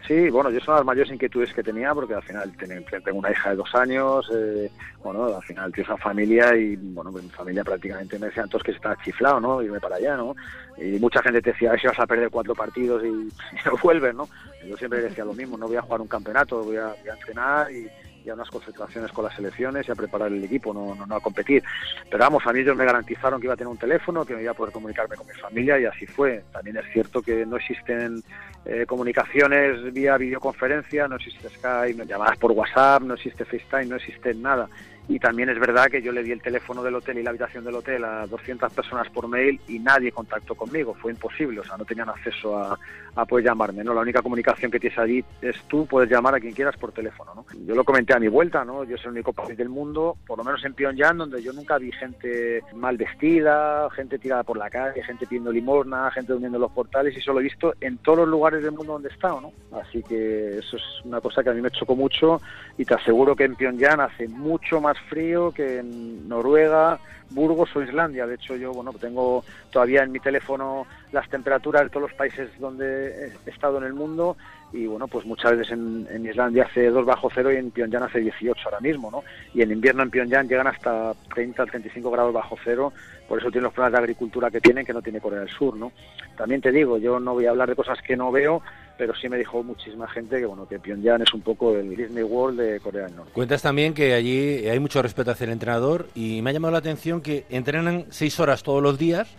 Sí, 0.08 0.30
bueno, 0.30 0.50
yo 0.50 0.60
son 0.60 0.76
las 0.76 0.86
mayores 0.86 1.12
inquietudes 1.12 1.54
que 1.54 1.62
tenía 1.62 1.94
porque 1.94 2.16
al 2.16 2.24
final 2.24 2.52
tengo 2.58 3.20
una 3.20 3.32
hija 3.32 3.52
de 3.52 3.56
dos 3.56 3.74
años, 3.76 4.30
eh, 4.34 4.70
bueno, 5.04 5.26
al 5.26 5.44
final 5.44 5.72
tienes 5.72 5.90
una 5.90 5.98
familia 5.98 6.56
y, 6.56 6.76
bueno, 6.76 7.12
mi 7.12 7.22
familia 7.30 7.64
prácticamente 7.64 8.18
me 8.18 8.28
decían 8.28 8.50
todos 8.50 8.64
que 8.64 8.72
está 8.72 8.96
chiflado, 9.04 9.40
¿no? 9.40 9.62
Irme 9.62 9.80
para 9.80 9.98
allá, 9.98 10.18
¿no? 10.18 10.36
Y 10.78 11.00
mucha 11.00 11.22
gente 11.22 11.42
te 11.42 11.52
decía, 11.52 11.70
a 11.70 11.72
ver 11.74 11.82
si 11.82 11.88
vas 11.88 12.00
a 12.00 12.08
perder 12.08 12.32
cuatro 12.32 12.56
partidos 12.56 13.04
y, 13.04 13.08
y 13.08 13.30
no 13.66 13.78
vuelves, 13.82 14.16
¿no? 14.16 14.28
Yo 14.68 14.76
siempre 14.76 15.02
decía 15.02 15.24
lo 15.24 15.34
mismo, 15.34 15.58
no 15.58 15.68
voy 15.68 15.78
a 15.78 15.82
jugar 15.82 16.02
un 16.02 16.08
campeonato, 16.08 16.64
voy 16.64 16.78
a, 16.78 16.88
voy 16.88 17.10
a 17.10 17.14
entrenar 17.14 17.72
y, 17.72 17.88
y 18.24 18.30
a 18.30 18.34
unas 18.34 18.50
concentraciones 18.50 19.12
con 19.12 19.26
las 19.26 19.36
selecciones 19.36 19.88
y 19.88 19.92
a 19.92 19.96
preparar 19.96 20.32
el 20.32 20.44
equipo, 20.44 20.74
no, 20.74 20.96
no, 20.96 21.06
no, 21.06 21.16
a 21.16 21.20
competir. 21.20 21.64
Pero 22.10 22.24
vamos, 22.24 22.44
a 22.46 22.54
mí 22.54 22.60
ellos 22.60 22.76
me 22.76 22.86
garantizaron 22.86 23.40
que 23.40 23.48
iba 23.48 23.54
a 23.54 23.58
tener 23.58 23.72
un 23.72 23.78
teléfono, 23.78 24.26
que 24.26 24.36
me 24.36 24.44
iba 24.44 24.52
a 24.52 24.56
poder 24.56 24.74
comunicarme 24.74 25.16
con 25.16 25.28
mi 25.28 25.34
familia 25.34 25.80
y 25.80 25.86
así 25.86 26.06
fue. 26.06 26.44
También 26.52 26.78
es 26.78 26.86
cierto 26.94 27.22
que 27.22 27.46
no 27.46 27.58
existen 27.58 28.24
eh, 28.66 28.86
comunicaciones 28.86 29.92
vía 29.94 30.18
videoconferencia, 30.18 31.08
no 31.08 31.16
existe 31.16 31.50
Skype, 31.50 32.06
llamadas 32.06 32.38
por 32.38 32.52
WhatsApp, 32.52 33.04
no 33.04 33.16
existe 33.16 33.46
FaceTime, 33.46 33.86
no 33.86 33.96
existe 33.96 34.34
nada. 34.36 34.70
Y 35.12 35.20
también 35.20 35.50
es 35.50 35.60
verdad 35.60 35.88
que 35.92 36.02
yo 36.02 36.14
le 36.14 36.24
di 36.24 36.32
el 36.32 36.42
teléfono 36.42 36.82
del 36.82 36.96
hotel 36.96 37.18
y 37.18 37.24
la 37.24 37.32
habitación 37.32 37.66
del 37.66 37.76
hotel 37.76 38.06
a 38.06 38.26
200 38.28 38.72
personas 38.72 39.10
por 39.10 39.28
mail 39.28 39.60
y 39.68 39.78
nadie 39.78 40.10
contactó 40.10 40.56
conmigo, 40.56 40.94
fue 40.94 41.12
imposible, 41.12 41.60
o 41.60 41.66
sea, 41.66 41.76
no 41.76 41.84
tenían 41.84 42.08
acceso 42.08 42.58
a, 42.58 42.80
a 43.16 43.26
poder 43.26 43.46
llamarme, 43.46 43.84
¿no? 43.84 43.94
La 43.94 44.02
única 44.02 44.22
comunicación 44.22 44.72
que 44.72 44.80
tienes 44.80 44.98
allí 44.98 45.24
es 45.42 45.62
tú, 45.68 45.86
puedes 45.86 46.10
llamar 46.10 46.36
a 46.36 46.40
quien 46.40 46.54
quieras 46.54 46.78
por 46.78 46.94
teléfono, 46.94 47.36
¿no? 47.36 47.46
Yo 47.66 47.76
lo 47.76 47.84
comenté 47.84 48.14
a 48.14 48.20
mi 48.20 48.30
vuelta, 48.30 48.64
¿no? 48.64 48.86
Yo 48.86 48.96
soy 48.96 49.08
el 49.08 49.12
único 49.16 49.34
país 49.34 49.58
del 49.58 49.68
mundo, 49.68 50.16
por 50.26 50.38
lo 50.38 50.46
menos 50.46 50.64
en 50.64 50.74
Pyongyang, 50.74 51.18
donde 51.18 51.44
yo 51.44 51.52
nunca 51.52 51.78
vi 51.78 51.92
gente 51.92 52.64
mal 52.74 52.96
vestida, 52.96 53.90
gente 53.90 54.18
tirada 54.18 54.44
por 54.44 54.56
la 54.56 54.70
calle, 54.70 55.04
gente 55.04 55.28
pidiendo 55.28 55.52
limosna, 55.52 56.10
gente 56.12 56.32
durmiendo 56.32 56.58
en 56.58 56.62
los 56.62 56.72
portales 56.72 57.18
y 57.18 57.20
solo 57.20 57.42
he 57.42 57.44
visto 57.44 57.74
en 57.82 57.98
todos 57.98 58.20
los 58.20 58.30
lugares 58.30 58.64
del 58.64 58.72
mundo 58.72 58.94
donde 58.94 59.10
he 59.10 59.12
estado, 59.12 59.42
¿no? 59.42 59.52
Así 59.78 60.02
que 60.04 60.60
eso 60.60 60.78
es 60.78 60.84
una 61.04 61.20
cosa 61.20 61.44
que 61.44 61.50
a 61.50 61.54
mí 61.54 61.62
me 61.62 61.72
chocó 61.72 61.96
mucho 61.98 62.42
y 62.78 62.86
te 62.86 62.94
aseguro 62.94 63.36
que 63.36 63.44
en 63.44 63.56
Pyongyang 63.56 64.00
hace 64.00 64.30
mucho 64.30 64.80
más 64.80 64.98
frío 65.02 65.52
que 65.52 65.80
en 65.80 66.28
Noruega, 66.28 67.00
Burgos 67.30 67.76
o 67.76 67.82
Islandia. 67.82 68.28
De 68.28 68.36
hecho, 68.36 68.56
yo 68.56 68.72
bueno 68.74 68.94
tengo 68.94 69.44
todavía 69.72 70.04
en 70.04 70.12
mi 70.12 70.20
teléfono 70.20 70.86
las 71.12 71.30
temperaturas 71.30 71.84
de 71.84 71.90
todos 71.90 72.10
los 72.10 72.14
países 72.14 72.50
donde 72.60 73.32
he 73.46 73.50
estado 73.50 73.78
en 73.78 73.86
el 73.86 73.94
mundo 73.94 74.38
y 74.74 74.88
bueno, 74.88 75.08
pues 75.08 75.26
muchas 75.26 75.52
veces 75.58 75.72
en, 75.72 76.26
Islandia 76.26 76.64
hace 76.64 76.90
2 76.90 77.06
bajo 77.06 77.30
cero 77.34 77.52
y 77.52 77.58
en 77.58 77.72
Pyongyang 77.72 78.04
hace 78.04 78.20
18 78.20 78.62
ahora 78.66 78.80
mismo, 78.80 79.12
¿no? 79.12 79.24
Y 79.54 79.62
en 79.62 79.72
invierno 79.72 80.04
en 80.04 80.10
Pyongyang 80.10 80.48
llegan 80.48 80.68
hasta 80.68 81.14
30, 81.34 81.66
35 81.66 82.10
grados 82.10 82.34
bajo 82.34 82.58
cero, 82.64 82.94
por 83.28 83.40
eso 83.40 83.50
tienen 83.50 83.66
los 83.66 83.74
problemas 83.74 83.94
de 83.94 84.00
agricultura 84.00 84.50
que 84.50 84.62
tienen 84.62 84.86
que 84.86 84.94
no 84.94 85.02
tiene 85.02 85.20
Corea 85.20 85.42
del 85.42 85.50
Sur, 85.50 85.76
¿no? 85.76 85.92
También 86.38 86.62
te 86.62 86.72
digo, 86.72 86.98
yo 86.98 87.20
no 87.20 87.34
voy 87.34 87.46
a 87.46 87.50
hablar 87.50 87.70
de 87.70 87.76
cosas 87.76 88.02
que 88.02 88.16
no 88.16 88.32
veo, 88.32 88.62
pero 88.98 89.14
sí 89.16 89.30
me 89.30 89.38
dijo 89.38 89.64
muchísima 89.64 90.08
gente 90.08 90.40
que 90.40 90.46
bueno 90.46 90.68
que 90.68 90.80
Pyongyang 90.80 91.22
es 91.22 91.34
un 91.34 91.42
poco 91.42 91.76
el 91.76 91.96
Disney 91.96 92.24
World 92.24 92.60
de 92.60 92.80
Corea 92.80 93.06
del 93.06 93.16
Norte. 93.16 93.32
Cuentas 93.34 93.62
también 93.62 93.94
que 93.94 94.14
allí 94.14 94.68
hay 94.68 94.80
mucho 94.80 95.02
respeto 95.02 95.32
hacia 95.32 95.46
el 95.46 95.52
entrenador 95.52 96.08
y 96.16 96.42
me 96.42 96.50
ha 96.50 96.54
llamado 96.54 96.72
la 96.72 96.80
atención 96.80 97.22
que 97.22 97.46
entrenan 97.50 98.06
seis 98.10 98.40
horas 98.40 98.64
todos 98.64 98.82
los 98.82 98.98
días, 98.98 99.36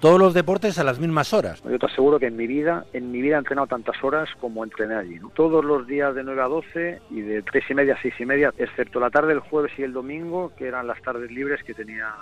todos 0.00 0.18
los 0.18 0.34
deportes 0.34 0.78
a 0.78 0.84
las 0.84 0.98
mismas 0.98 1.32
horas. 1.32 1.62
Yo 1.62 1.78
te 1.78 1.86
aseguro 1.86 2.18
que 2.18 2.26
en 2.26 2.36
mi 2.36 2.46
vida, 2.46 2.84
en 2.92 3.10
mi 3.10 3.22
vida 3.22 3.36
he 3.36 3.38
entrenado 3.38 3.66
tantas 3.66 4.02
horas 4.04 4.28
como 4.40 4.62
entrené 4.62 4.94
allí. 4.94 5.18
¿no? 5.18 5.30
Todos 5.30 5.64
los 5.64 5.86
días 5.86 6.14
de 6.14 6.22
9 6.22 6.42
a 6.42 6.46
12 6.46 7.00
y 7.10 7.20
de 7.22 7.42
3 7.42 7.64
y 7.70 7.74
media 7.74 7.94
a 7.94 8.02
6 8.02 8.14
y 8.18 8.26
media, 8.26 8.52
excepto 8.58 9.00
la 9.00 9.10
tarde 9.10 9.28
del 9.28 9.40
jueves 9.40 9.72
y 9.78 9.82
el 9.82 9.92
domingo, 9.92 10.52
que 10.56 10.66
eran 10.66 10.86
las 10.86 11.00
tardes 11.02 11.30
libres 11.30 11.62
que 11.64 11.74
tenía 11.74 12.14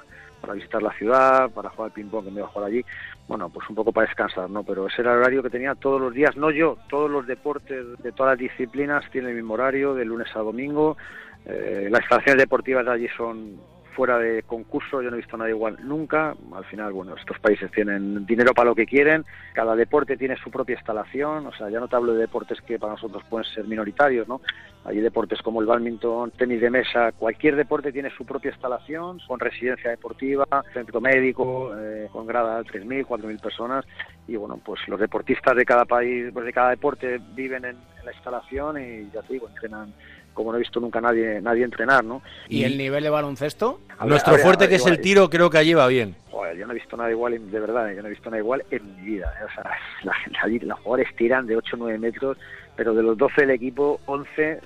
para 0.45 0.55
visitar 0.57 0.83
la 0.83 0.93
ciudad, 0.93 1.51
para 1.51 1.71
jugar 1.71 1.93
ping-pong 1.93 2.27
que 2.27 2.31
me 2.31 2.41
iba 2.41 2.47
a 2.47 2.51
jugar 2.51 2.69
allí, 2.69 2.85
bueno, 3.27 3.49
pues 3.49 3.67
un 3.71 3.75
poco 3.75 3.93
para 3.93 4.07
descansar, 4.07 4.51
¿no? 4.51 4.63
Pero 4.63 4.87
ese 4.87 5.01
era 5.01 5.15
el 5.15 5.21
horario 5.21 5.43
que 5.43 5.49
tenía 5.49 5.75
todos 5.75 5.99
los 5.99 6.13
días, 6.13 6.37
no 6.37 6.51
yo, 6.51 6.77
todos 6.91 7.11
los 7.11 7.27
deportes 7.27 7.99
de 8.03 8.13
todas 8.13 8.33
las 8.33 8.39
disciplinas 8.39 9.11
tienen 9.11 9.31
el 9.31 9.37
mismo 9.37 9.55
horario, 9.55 9.95
de 9.95 10.05
lunes 10.05 10.29
a 10.37 10.41
domingo. 10.41 10.99
Eh, 11.47 11.89
las 11.91 12.03
instalaciones 12.03 12.43
deportivas 12.43 12.85
de 12.85 12.93
allí 12.93 13.09
son 13.17 13.57
fuera 13.95 14.19
de 14.19 14.43
concurso, 14.43 15.01
yo 15.01 15.11
no 15.11 15.17
he 15.17 15.21
visto 15.21 15.37
nada 15.37 15.51
igual 15.51 15.79
nunca. 15.83 16.35
Al 16.55 16.65
final, 16.65 16.93
bueno, 16.93 17.15
estos 17.17 17.39
países 17.39 17.71
tienen 17.71 18.27
dinero 18.27 18.53
para 18.53 18.71
lo 18.71 18.75
que 18.75 18.87
quieren, 18.87 19.25
cada 19.55 19.75
deporte 19.77 20.17
tiene 20.17 20.37
su 20.37 20.51
propia 20.51 20.77
instalación, 20.77 21.47
o 21.47 21.53
sea, 21.53 21.71
ya 21.71 21.81
no 21.81 21.89
te 21.89 21.97
hablo 21.97 22.15
de 22.15 22.21
deportes 22.21 22.61
que 22.61 22.79
para 22.79 22.93
nosotros 22.93 23.23
pueden 23.29 23.47
ser 23.53 23.65
minoritarios, 23.65 24.29
¿no? 24.29 24.41
Hay 24.85 25.01
deportes 25.01 25.41
como 25.41 25.61
el 25.61 25.67
badminton, 25.67 26.33
tenis 26.33 26.61
de 26.61 26.71
mesa, 26.71 27.13
cualquier 27.13 27.57
deporte 27.57 27.93
tiene 27.93 28.11
su 28.11 28.27
propia 28.27 28.51
instalación, 28.51 29.19
con 29.27 29.41
residencia 29.41 29.91
deportiva, 29.91 30.47
centro 30.73 31.01
médico, 31.01 31.73
eh, 31.79 32.09
con 32.13 32.27
grada 32.27 32.63
de 32.63 32.69
3.000, 32.69 33.07
4.000 33.07 33.41
personas, 33.41 33.85
y 34.29 34.37
bueno, 34.37 34.61
pues 34.63 34.87
los 34.89 35.01
deportistas 35.01 35.57
de 35.57 35.65
cada 35.65 35.85
país, 35.85 36.31
pues 36.33 36.45
de 36.45 36.53
cada 36.53 36.71
deporte 36.71 37.21
viven 37.35 37.65
en, 37.65 37.77
en 37.99 38.05
la 38.05 38.13
instalación 38.13 38.79
y 38.79 39.11
ya 39.11 39.23
te 39.23 39.35
digo, 39.35 39.49
entrenan 39.49 39.93
como 40.35 40.53
no 40.53 40.59
he 40.59 40.61
visto 40.61 40.81
nunca 40.81 41.01
nadie 41.01 41.41
nadie 41.41 41.65
entrenar, 41.65 42.05
¿no? 42.05 42.23
¿Y, 42.49 42.65
el 42.65 42.77
nivel 42.77 43.05
de 43.05 43.11
baloncesto? 43.11 43.81
A 43.99 44.05
Nuestro 44.07 44.35
ver, 44.35 44.43
fuerte, 44.43 44.65
ver, 44.65 44.71
que 44.71 44.77
es 44.77 44.87
el 44.87 45.01
tiro, 45.01 45.31
creo 45.31 45.49
que 45.49 45.59
allí 45.59 45.73
va 45.73 45.87
bien. 45.87 46.17
Joder, 46.31 46.57
yo 46.57 46.67
no 46.67 46.73
he 46.73 46.75
visto 46.75 46.97
nada 46.97 47.11
igual, 47.11 47.51
de 47.51 47.61
verdad, 47.61 47.93
yo 47.95 48.03
no 48.03 48.09
he 48.09 48.11
visto 48.11 48.29
nada 48.29 48.41
igual 48.41 48.65
en 48.71 48.97
mi 48.97 49.03
vida. 49.03 49.33
¿eh? 49.41 49.45
O 49.45 49.55
sea, 49.55 49.71
la, 50.03 50.13
la, 50.33 50.49
los 50.49 50.79
jugadores 50.81 51.17
tiran 51.17 51.47
de 51.47 51.57
8 51.57 51.77
o 51.77 51.79
9 51.79 51.99
metros, 51.99 52.37
pero 52.77 52.93
de 52.95 53.03
los 53.03 53.17
12 53.17 53.43
del 53.43 53.51
equipo, 53.51 54.01
11, 54.07 54.61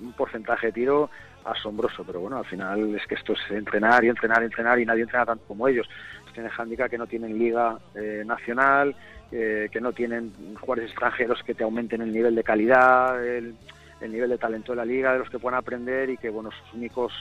un 0.00 0.12
porcentaje 0.14 0.68
de 0.68 0.72
tiro 0.72 1.10
asombroso. 1.44 2.04
Pero 2.04 2.20
bueno, 2.20 2.38
al 2.38 2.46
final 2.46 2.94
es 2.94 3.06
que 3.06 3.14
esto 3.14 3.34
es 3.34 3.50
entrenar 3.50 4.04
y 4.04 4.08
entrenar 4.08 4.42
y 4.42 4.46
entrenar 4.46 4.78
y 4.80 4.86
nadie 4.86 5.02
entrena 5.02 5.26
tanto 5.26 5.44
como 5.46 5.68
ellos. 5.68 5.88
Tienen 6.32 6.52
handicap 6.56 6.88
que 6.88 6.98
no 6.98 7.06
tienen 7.06 7.38
liga 7.38 7.78
eh, 7.94 8.22
nacional, 8.24 8.94
eh, 9.32 9.68
que 9.70 9.80
no 9.80 9.92
tienen 9.92 10.32
jugadores 10.54 10.90
extranjeros 10.90 11.42
que 11.42 11.54
te 11.54 11.64
aumenten 11.64 12.02
el 12.02 12.12
nivel 12.12 12.34
de 12.34 12.44
calidad, 12.44 13.24
el 13.24 13.54
el 14.00 14.12
nivel 14.12 14.30
de 14.30 14.38
talento 14.38 14.72
de 14.72 14.76
la 14.76 14.84
liga, 14.84 15.12
de 15.12 15.20
los 15.20 15.30
que 15.30 15.38
puedan 15.38 15.58
aprender 15.58 16.10
y 16.10 16.16
que 16.16 16.30
bueno, 16.30 16.50
sus 16.50 16.74
únicos 16.74 17.12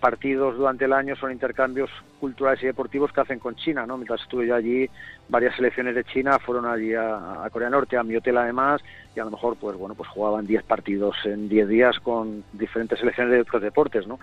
partidos 0.00 0.56
durante 0.56 0.86
el 0.86 0.92
año 0.92 1.14
son 1.14 1.30
intercambios 1.30 1.90
culturales 2.18 2.62
y 2.62 2.66
deportivos 2.66 3.12
que 3.12 3.20
hacen 3.20 3.38
con 3.38 3.54
China, 3.54 3.86
¿no? 3.86 3.96
Mientras 3.96 4.22
estuve 4.22 4.46
yo 4.46 4.54
allí, 4.54 4.88
varias 5.28 5.54
selecciones 5.54 5.94
de 5.94 6.04
China 6.04 6.38
fueron 6.38 6.66
allí 6.66 6.94
a, 6.94 7.44
a, 7.44 7.50
Corea 7.50 7.70
Norte, 7.70 7.96
a 7.96 8.02
mi 8.02 8.16
hotel 8.16 8.38
además, 8.38 8.80
y 9.14 9.20
a 9.20 9.24
lo 9.24 9.30
mejor 9.30 9.56
pues 9.56 9.76
bueno, 9.76 9.94
pues 9.94 10.08
jugaban 10.08 10.46
10 10.46 10.64
partidos 10.64 11.16
en 11.24 11.48
10 11.48 11.68
días 11.68 12.00
con 12.00 12.42
diferentes 12.52 12.98
selecciones 12.98 13.32
de 13.32 13.40
otros 13.42 13.62
deportes, 13.62 14.06
¿no? 14.06 14.18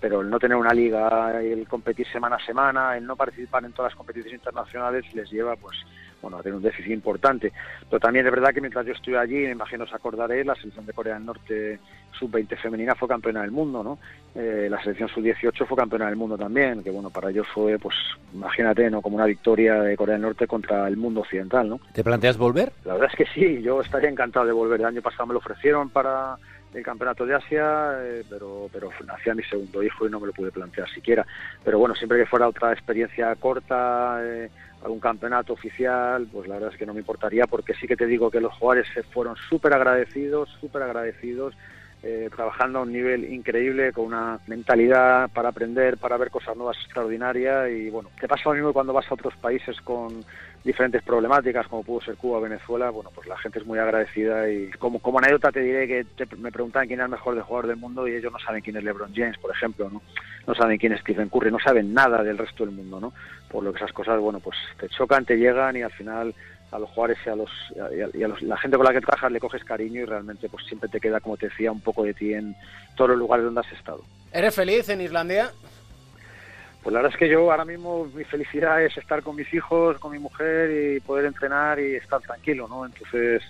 Pero 0.00 0.20
el 0.20 0.30
no 0.30 0.38
tener 0.38 0.56
una 0.56 0.74
liga, 0.74 1.40
el 1.40 1.66
competir 1.66 2.06
semana 2.08 2.36
a 2.36 2.44
semana, 2.44 2.96
el 2.96 3.06
no 3.06 3.16
participar 3.16 3.64
en 3.64 3.72
todas 3.72 3.92
las 3.92 3.96
competiciones 3.96 4.38
internacionales 4.38 5.04
les 5.14 5.30
lleva 5.30 5.56
pues 5.56 5.76
bueno, 6.22 6.38
a 6.38 6.42
tener 6.42 6.56
un 6.56 6.62
déficit 6.62 6.92
importante. 6.92 7.52
Pero 7.90 8.00
también 8.00 8.24
es 8.24 8.32
verdad 8.32 8.54
que 8.54 8.60
mientras 8.60 8.86
yo 8.86 8.92
estuve 8.92 9.18
allí, 9.18 9.34
me 9.34 9.50
imagino 9.50 9.84
os 9.84 9.92
acordaré, 9.92 10.44
la 10.44 10.54
selección 10.54 10.86
de 10.86 10.92
Corea 10.92 11.14
del 11.14 11.26
Norte 11.26 11.80
sub-20 12.18 12.56
femenina 12.58 12.94
fue 12.94 13.08
campeona 13.08 13.42
del 13.42 13.50
mundo, 13.50 13.82
¿no? 13.82 13.98
Eh, 14.34 14.68
la 14.70 14.80
selección 14.80 15.08
sub-18 15.08 15.66
fue 15.66 15.76
campeona 15.76 16.06
del 16.06 16.16
mundo 16.16 16.38
también, 16.38 16.82
que 16.82 16.90
bueno, 16.90 17.10
para 17.10 17.30
ellos 17.30 17.46
fue, 17.52 17.78
pues, 17.78 17.96
imagínate, 18.32 18.88
¿no? 18.90 19.02
Como 19.02 19.16
una 19.16 19.26
victoria 19.26 19.82
de 19.82 19.96
Corea 19.96 20.14
del 20.14 20.22
Norte 20.22 20.46
contra 20.46 20.86
el 20.86 20.96
mundo 20.96 21.20
occidental, 21.20 21.68
¿no? 21.68 21.80
¿Te 21.92 22.04
planteas 22.04 22.38
volver? 22.38 22.72
La 22.84 22.94
verdad 22.94 23.10
es 23.12 23.16
que 23.16 23.32
sí, 23.34 23.60
yo 23.60 23.80
estaría 23.80 24.08
encantado 24.08 24.46
de 24.46 24.52
volver. 24.52 24.80
El 24.80 24.86
año 24.86 25.02
pasado 25.02 25.26
me 25.26 25.32
lo 25.34 25.40
ofrecieron 25.40 25.90
para 25.90 26.36
el 26.74 26.82
campeonato 26.82 27.26
de 27.26 27.34
Asia, 27.34 27.92
eh, 28.00 28.24
pero 28.28 28.68
pero 28.72 28.90
nacía 29.06 29.34
mi 29.34 29.42
segundo 29.42 29.82
hijo 29.82 30.06
y 30.06 30.10
no 30.10 30.20
me 30.20 30.28
lo 30.28 30.32
pude 30.32 30.50
plantear 30.50 30.88
siquiera. 30.88 31.26
Pero 31.64 31.78
bueno, 31.78 31.94
siempre 31.94 32.18
que 32.18 32.26
fuera 32.26 32.48
otra 32.48 32.72
experiencia 32.72 33.34
corta, 33.36 34.18
eh, 34.22 34.50
algún 34.82 35.00
campeonato 35.00 35.52
oficial, 35.52 36.26
pues 36.32 36.48
la 36.48 36.54
verdad 36.54 36.72
es 36.72 36.78
que 36.78 36.86
no 36.86 36.94
me 36.94 37.00
importaría, 37.00 37.46
porque 37.46 37.74
sí 37.74 37.86
que 37.86 37.96
te 37.96 38.06
digo 38.06 38.30
que 38.30 38.40
los 38.40 38.52
jugadores 38.54 38.86
se 38.92 39.02
fueron 39.02 39.36
súper 39.48 39.74
agradecidos, 39.74 40.48
súper 40.60 40.82
agradecidos. 40.82 41.54
eh, 42.04 42.28
trabajando 42.34 42.80
a 42.80 42.82
un 42.82 42.92
nivel 42.92 43.32
increíble, 43.32 43.92
con 43.92 44.06
una 44.06 44.40
mentalidad 44.48 45.30
para 45.30 45.50
aprender, 45.50 45.98
para 45.98 46.16
ver 46.16 46.30
cosas 46.30 46.56
nuevas 46.56 46.76
extraordinarias 46.78 47.70
y 47.70 47.90
bueno, 47.90 48.10
te 48.20 48.26
pasa 48.26 48.42
lo 48.46 48.54
mismo 48.54 48.72
cuando 48.72 48.92
vas 48.92 49.08
a 49.08 49.14
otros 49.14 49.36
países 49.36 49.80
con 49.82 50.24
diferentes 50.64 51.02
problemáticas 51.02 51.66
como 51.66 51.82
pudo 51.82 52.00
ser 52.02 52.16
Cuba, 52.16 52.40
Venezuela, 52.40 52.90
bueno, 52.90 53.10
pues 53.14 53.26
la 53.26 53.36
gente 53.38 53.58
es 53.58 53.66
muy 53.66 53.78
agradecida 53.78 54.48
y 54.50 54.70
como, 54.72 55.00
como 55.00 55.18
anécdota 55.18 55.50
te 55.50 55.60
diré 55.60 55.88
que 55.88 56.04
te- 56.04 56.36
me 56.36 56.52
preguntan 56.52 56.86
quién 56.86 57.00
es 57.00 57.04
el 57.04 57.10
mejor 57.10 57.34
de 57.34 57.42
jugador 57.42 57.66
del 57.68 57.76
mundo 57.78 58.06
y 58.06 58.14
ellos 58.14 58.32
no 58.32 58.38
saben 58.38 58.62
quién 58.62 58.76
es 58.76 58.84
LeBron 58.84 59.12
James, 59.14 59.38
por 59.38 59.50
ejemplo, 59.50 59.90
¿no? 59.90 60.02
No 60.46 60.54
saben 60.54 60.78
quién 60.78 60.92
es 60.92 61.00
Stephen 61.00 61.28
Curry, 61.28 61.50
no 61.50 61.58
saben 61.58 61.92
nada 61.94 62.22
del 62.22 62.38
resto 62.38 62.64
del 62.64 62.74
mundo, 62.74 63.00
¿no? 63.00 63.12
Por 63.50 63.62
lo 63.64 63.72
que 63.72 63.78
esas 63.78 63.92
cosas, 63.92 64.18
bueno, 64.20 64.40
pues 64.40 64.56
te 64.78 64.88
chocan, 64.88 65.24
te 65.24 65.36
llegan 65.36 65.76
y 65.76 65.82
al 65.82 65.92
final 65.92 66.34
a 66.70 66.78
los 66.78 66.88
jugadores 66.90 67.18
y 67.26 67.28
a 67.28 67.36
los 67.36 67.50
y 67.76 67.78
a, 68.00 68.08
y 68.14 68.22
a 68.22 68.28
los- 68.28 68.40
la 68.42 68.56
gente 68.56 68.76
con 68.76 68.86
la 68.86 68.92
que 68.92 69.00
trabajas 69.00 69.30
le 69.30 69.40
coges 69.40 69.62
cariño 69.64 70.00
y 70.00 70.04
realmente 70.04 70.48
pues 70.48 70.64
siempre 70.66 70.88
te 70.88 71.00
queda 71.00 71.20
como 71.20 71.36
te 71.36 71.48
decía 71.48 71.70
un 71.70 71.80
poco 71.82 72.02
de 72.04 72.14
ti 72.14 72.32
en 72.34 72.56
todos 72.96 73.10
los 73.10 73.18
lugares 73.18 73.44
donde 73.44 73.60
has 73.60 73.72
estado. 73.72 74.02
¿Eres 74.32 74.54
feliz 74.54 74.88
en 74.88 75.00
Islandia? 75.02 75.50
Pues 76.82 76.92
la 76.92 77.00
verdad 77.00 77.14
es 77.14 77.18
que 77.18 77.28
yo 77.28 77.50
ahora 77.50 77.64
mismo 77.64 78.06
mi 78.12 78.24
felicidad 78.24 78.82
es 78.82 78.96
estar 78.96 79.22
con 79.22 79.36
mis 79.36 79.52
hijos, 79.54 79.98
con 79.98 80.10
mi 80.10 80.18
mujer 80.18 80.70
y 80.70 81.00
poder 81.00 81.26
entrenar 81.26 81.78
y 81.78 81.94
estar 81.94 82.20
tranquilo, 82.20 82.66
¿no? 82.66 82.84
Entonces, 82.84 83.42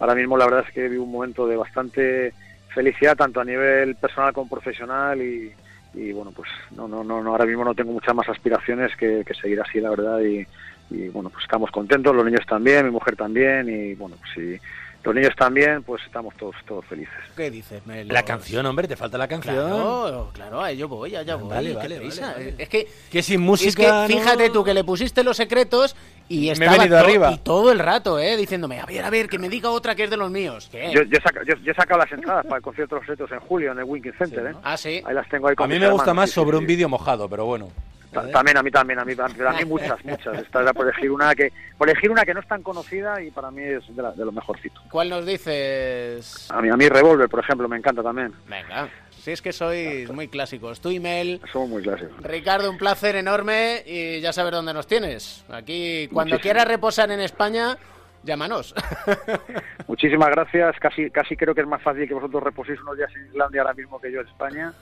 ahora 0.00 0.16
mismo 0.16 0.36
la 0.36 0.46
verdad 0.46 0.64
es 0.66 0.74
que 0.74 0.88
vivo 0.88 1.04
un 1.04 1.12
momento 1.12 1.46
de 1.46 1.56
bastante 1.56 2.32
felicidad 2.74 3.16
tanto 3.16 3.40
a 3.40 3.44
nivel 3.44 3.94
personal 3.94 4.32
como 4.32 4.50
profesional 4.50 5.22
y, 5.22 5.52
y, 5.94 6.12
bueno, 6.12 6.32
pues 6.32 6.50
no, 6.72 6.88
no, 6.88 7.04
no, 7.04 7.22
no, 7.22 7.30
ahora 7.30 7.46
mismo 7.46 7.64
no 7.64 7.74
tengo 7.74 7.92
muchas 7.92 8.14
más 8.14 8.28
aspiraciones 8.28 8.96
que, 8.96 9.24
seguir 9.40 9.60
así, 9.60 9.80
la 9.80 9.90
verdad, 9.90 10.20
y, 10.20 10.44
y, 10.90 11.08
bueno, 11.10 11.30
pues 11.30 11.44
estamos 11.44 11.70
contentos, 11.70 12.14
los 12.14 12.24
niños 12.24 12.44
también, 12.46 12.86
mi 12.86 12.90
mujer 12.90 13.14
también 13.14 13.68
y 13.68 13.94
bueno, 13.94 14.16
pues 14.18 14.32
si 14.34 14.60
los 15.02 15.14
niños 15.14 15.32
también, 15.36 15.82
pues 15.82 16.02
estamos 16.04 16.34
todos, 16.36 16.54
todos 16.66 16.84
felices. 16.84 17.14
¿Qué 17.36 17.50
dices? 17.50 17.82
La 18.06 18.22
canción, 18.22 18.66
hombre, 18.66 18.86
te 18.86 18.96
falta 18.96 19.16
la 19.16 19.26
canción. 19.28 19.54
Claro, 19.54 20.30
claro, 20.32 20.60
a 20.62 20.70
ello 20.70 20.88
voy, 20.88 21.16
allá 21.16 21.36
voy. 21.36 21.48
Vale, 21.48 21.72
vale, 21.74 21.98
vale, 21.98 22.20
vale. 22.20 22.54
Es 22.58 22.68
que 22.68 22.86
Que 23.10 23.22
sin 23.22 23.40
es 23.40 23.46
música. 23.46 24.06
que 24.06 24.14
¿no? 24.14 24.20
fíjate 24.20 24.50
tú 24.50 24.62
que 24.62 24.74
le 24.74 24.84
pusiste 24.84 25.24
los 25.24 25.36
secretos 25.36 25.96
y 26.28 26.42
Me 26.42 26.48
he 26.48 26.52
estaba 26.52 26.76
venido 26.76 26.98
to- 26.98 27.04
arriba. 27.04 27.32
y 27.32 27.38
todo 27.38 27.72
el 27.72 27.78
rato, 27.78 28.18
eh, 28.18 28.36
diciéndome, 28.36 28.78
a 28.78 28.86
ver, 28.86 29.02
a 29.04 29.10
ver, 29.10 29.28
que 29.28 29.38
me 29.38 29.48
diga 29.48 29.70
otra 29.70 29.94
que 29.94 30.04
es 30.04 30.10
de 30.10 30.16
los 30.16 30.30
míos. 30.30 30.68
¿Qué? 30.70 30.90
Yo, 30.92 31.02
yo, 31.02 31.16
he 31.18 31.20
saca- 31.22 31.42
yo- 31.46 31.56
yo 31.64 31.72
he 31.72 31.74
sacado 31.74 31.98
las 31.98 32.12
entradas 32.12 32.44
para 32.44 32.58
el 32.58 32.62
concierto 32.62 32.94
de 32.96 33.00
los 33.00 33.08
retos 33.08 33.32
en 33.32 33.40
julio 33.40 33.72
en 33.72 33.78
el 33.78 33.84
Winking 33.84 34.12
Center, 34.18 34.46
¿eh? 34.48 34.54
Ah, 34.62 34.76
sí. 34.76 35.02
Ahí 35.04 35.14
las 35.14 35.28
tengo 35.28 35.48
ahí 35.48 35.56
con 35.56 35.64
A 35.64 35.68
mí 35.68 35.78
me 35.80 35.88
gusta 35.88 36.10
hermanos, 36.10 36.16
más 36.16 36.30
sí, 36.30 36.34
sobre 36.34 36.56
sí, 36.56 36.62
un 36.62 36.68
sí. 36.68 36.74
vídeo 36.76 36.88
mojado, 36.88 37.28
pero 37.28 37.46
bueno. 37.46 37.68
Ta- 38.12 38.30
También 38.30 38.56
a 38.56 38.62
mí 38.62 38.70
también, 38.70 38.98
a 38.98 39.04
mí, 39.04 39.12
a 39.18 39.52
mí 39.52 39.64
muchas, 39.66 40.04
muchas. 40.04 40.38
Esta 40.38 40.62
era 40.62 40.72
por 40.72 40.86
elegir 40.88 41.10
una 41.10 41.34
que, 41.34 41.52
por 41.78 41.88
elegir 41.88 42.10
una 42.10 42.24
que 42.24 42.34
no 42.34 42.40
es 42.40 42.48
tan 42.48 42.62
conocida 42.62 43.22
y 43.22 43.30
para 43.30 43.50
mí 43.50 43.62
es 43.62 43.94
de, 43.94 44.02
la- 44.02 44.12
de 44.12 44.24
lo 44.24 44.32
mejorcito. 44.32 44.80
¿Cuál 44.90 45.10
nos 45.10 45.24
dices? 45.26 46.50
A 46.50 46.60
mí, 46.60 46.68
a 46.70 46.76
mí 46.76 46.88
Revolver, 46.88 47.28
por 47.28 47.40
ejemplo, 47.40 47.68
me 47.68 47.76
encanta 47.76 48.02
también. 48.02 48.32
Venga, 48.48 48.88
si 49.10 49.30
es 49.30 49.40
que 49.42 49.52
sois 49.52 50.10
muy 50.10 50.28
clásicos. 50.28 50.80
Tú 50.80 50.90
y 50.90 50.98
Mel. 50.98 51.40
Somos 51.52 51.68
muy 51.68 51.82
clásicos. 51.82 52.16
Ricardo, 52.22 52.70
un 52.70 52.78
placer 52.78 53.16
enorme 53.16 53.82
y 53.86 54.20
ya 54.20 54.32
sabes 54.32 54.52
dónde 54.52 54.72
nos 54.74 54.86
tienes. 54.86 55.44
Aquí, 55.50 56.08
cuando 56.08 56.34
Muchísimas. 56.34 56.42
quieras 56.42 56.66
reposar 56.68 57.10
en 57.10 57.20
España, 57.20 57.76
llámanos. 58.24 58.74
Muchísimas 59.86 60.30
gracias. 60.30 60.76
Casi, 60.80 61.10
casi 61.10 61.36
creo 61.36 61.54
que 61.54 61.60
es 61.62 61.66
más 61.66 61.82
fácil 61.82 62.06
que 62.08 62.14
vosotros 62.14 62.42
reposéis 62.42 62.80
unos 62.80 62.96
días 62.96 63.10
en 63.14 63.26
Islandia 63.26 63.62
ahora 63.62 63.74
mismo 63.74 64.00
que 64.00 64.10
yo 64.12 64.20
en 64.20 64.26
España. 64.28 64.72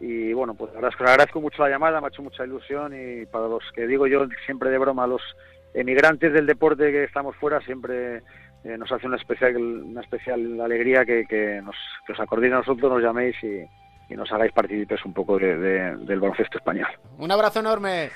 Y 0.00 0.32
bueno, 0.32 0.54
pues 0.54 0.70
la 0.72 0.76
verdad 0.76 0.90
es 0.92 0.96
que 0.96 1.02
os 1.04 1.10
agradezco 1.10 1.40
mucho 1.40 1.62
la 1.62 1.70
llamada, 1.70 2.00
me 2.00 2.06
ha 2.06 2.10
hecho 2.10 2.22
mucha 2.22 2.44
ilusión 2.44 2.92
y 2.94 3.26
para 3.26 3.48
los 3.48 3.62
que 3.74 3.86
digo 3.86 4.06
yo 4.06 4.26
siempre 4.46 4.70
de 4.70 4.78
broma, 4.78 5.06
los 5.06 5.22
emigrantes 5.74 6.32
del 6.32 6.46
deporte 6.46 6.90
que 6.92 7.04
estamos 7.04 7.34
fuera, 7.36 7.60
siempre 7.62 8.18
eh, 8.64 8.76
nos 8.78 8.90
hace 8.92 9.06
una 9.06 9.16
especial, 9.16 9.56
una 9.56 10.00
especial 10.00 10.60
alegría 10.60 11.04
que, 11.04 11.24
que, 11.28 11.60
nos, 11.62 11.74
que 12.06 12.12
os 12.12 12.20
acordéis 12.20 12.52
a 12.52 12.56
nosotros, 12.58 12.90
nos 12.92 13.02
llaméis 13.02 13.34
y, 13.42 13.62
y 14.12 14.16
nos 14.16 14.30
hagáis 14.32 14.52
partícipes 14.52 15.04
un 15.04 15.12
poco 15.12 15.36
de- 15.38 15.56
de- 15.58 15.96
del 15.96 16.20
baloncesto 16.20 16.58
español. 16.58 16.88
un 17.18 17.30
abrazo 17.32 17.58
enorme. 17.60 18.10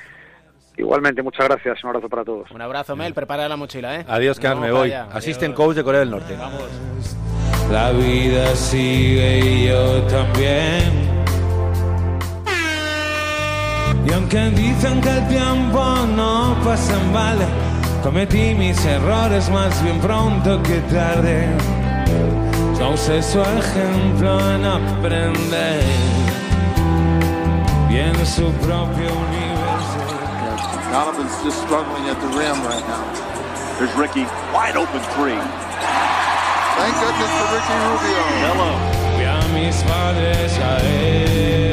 Igualmente, 0.77 1.21
muchas 1.23 1.47
gracias, 1.49 1.83
un 1.85 1.91
abrazo 1.91 2.09
para 2.09 2.25
todos. 2.25 2.51
Un 2.51 2.63
abrazo, 2.63 2.97
Mel. 2.97 3.13
Prepara 3.13 3.47
la 3.49 3.57
mochila, 3.57 4.01
¿eh? 4.01 4.05
Adiós, 4.09 4.41
Carl, 4.41 4.55
Nos 4.55 4.63
me 4.65 4.71
vamos 4.73 4.87
voy. 4.89 4.93
allá. 4.93 5.09
Assistant 5.13 5.53
Adiós. 5.55 5.67
coach 5.67 5.77
de 5.77 5.85
Corea 5.85 6.01
del 6.01 6.11
Norte. 6.11 6.35
La 7.71 7.91
vida 7.93 8.47
sigue 8.55 9.39
y 9.41 9.69
yo 9.69 10.03
también. 10.07 11.22
Aunque 14.35 14.63
dicen 14.63 15.01
que 15.01 15.11
el 15.11 15.29
tiempo 15.29 15.85
no 16.17 16.57
pasa 16.65 16.95
en 16.95 17.13
vale, 17.13 17.45
cometí 18.03 18.55
mis 18.55 18.83
errores 18.85 19.51
más 19.51 19.83
bien 19.83 20.01
pronto 20.01 20.63
que 20.63 20.81
tarde. 20.93 21.49
Yo 22.79 22.91
usé 22.91 23.23
su 23.23 23.41
ejemplo 23.41 24.39
en 24.55 24.65
aprender. 24.65 25.83
Y 27.91 27.99
en 27.99 28.27
su 28.27 28.51
propio 28.53 29.11
universo. 29.13 29.99
Donovan's 30.91 31.43
just 31.45 31.63
struggling 31.63 32.09
at 32.09 32.19
the 32.21 32.29
rim 32.29 32.57
right 32.65 32.87
now. 32.89 33.05
There's 33.79 33.95
Ricky, 33.97 34.25
wide 34.53 34.77
open 34.77 35.01
three. 35.15 35.39
Thank 36.77 36.95
goodness 37.01 37.31
for 37.39 37.49
Ricky 37.55 37.77
Rubio. 37.85 38.23
Hello. 38.49 39.03
A 39.25 39.49
mis 39.55 39.83
padres 39.85 40.53
caer. 40.59 40.93
¡Arriba, 40.93 41.72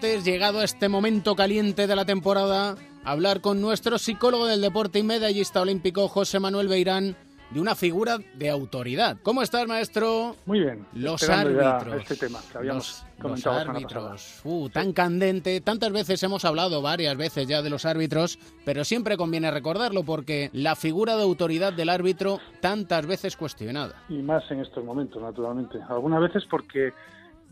Pendientes, 0.00 0.24
llegado 0.24 0.60
a 0.60 0.64
este 0.64 0.88
momento 0.88 1.34
caliente 1.36 1.86
de 1.86 1.94
la 1.96 2.04
temporada, 2.06 2.74
hablar 3.04 3.40
con 3.42 3.60
nuestro 3.60 3.98
psicólogo 3.98 4.46
del 4.46 4.62
deporte 4.62 4.98
y 4.98 5.02
medallista 5.02 5.60
olímpico 5.60 6.08
José 6.08 6.40
Manuel 6.40 6.68
Beirán 6.68 7.16
de 7.50 7.60
una 7.60 7.74
figura 7.74 8.16
de 8.34 8.48
autoridad. 8.48 9.18
¿Cómo 9.22 9.42
estás, 9.42 9.66
maestro? 9.66 10.36
Muy 10.46 10.60
bien. 10.60 10.86
Los 10.94 11.28
árbitros. 11.28 11.96
Este 12.02 12.16
tema 12.16 12.38
que 12.50 12.58
habíamos 12.58 12.76
Los- 12.86 13.02
los 13.02 13.22
comentado 13.22 13.58
semana 13.60 13.78
árbitros. 13.78 14.40
Uh, 14.44 14.68
tan 14.70 14.92
candente. 14.94 15.60
Tantas 15.60 15.92
veces 15.92 16.22
hemos 16.22 16.44
hablado, 16.46 16.80
varias 16.80 17.16
veces 17.18 17.46
ya, 17.46 17.60
de 17.60 17.68
los 17.68 17.84
árbitros, 17.84 18.38
pero 18.64 18.84
siempre 18.84 19.18
conviene 19.18 19.50
recordarlo 19.50 20.04
porque 20.04 20.48
la 20.54 20.76
figura 20.76 21.16
de 21.16 21.22
autoridad 21.24 21.72
del 21.74 21.90
árbitro 21.90 22.38
tantas 22.60 23.04
veces 23.06 23.36
cuestionada. 23.36 24.02
Y 24.08 24.22
más 24.22 24.44
en 24.50 24.60
estos 24.60 24.82
momentos, 24.82 25.20
naturalmente. 25.20 25.78
Algunas 25.88 26.20
veces 26.22 26.44
porque 26.48 26.92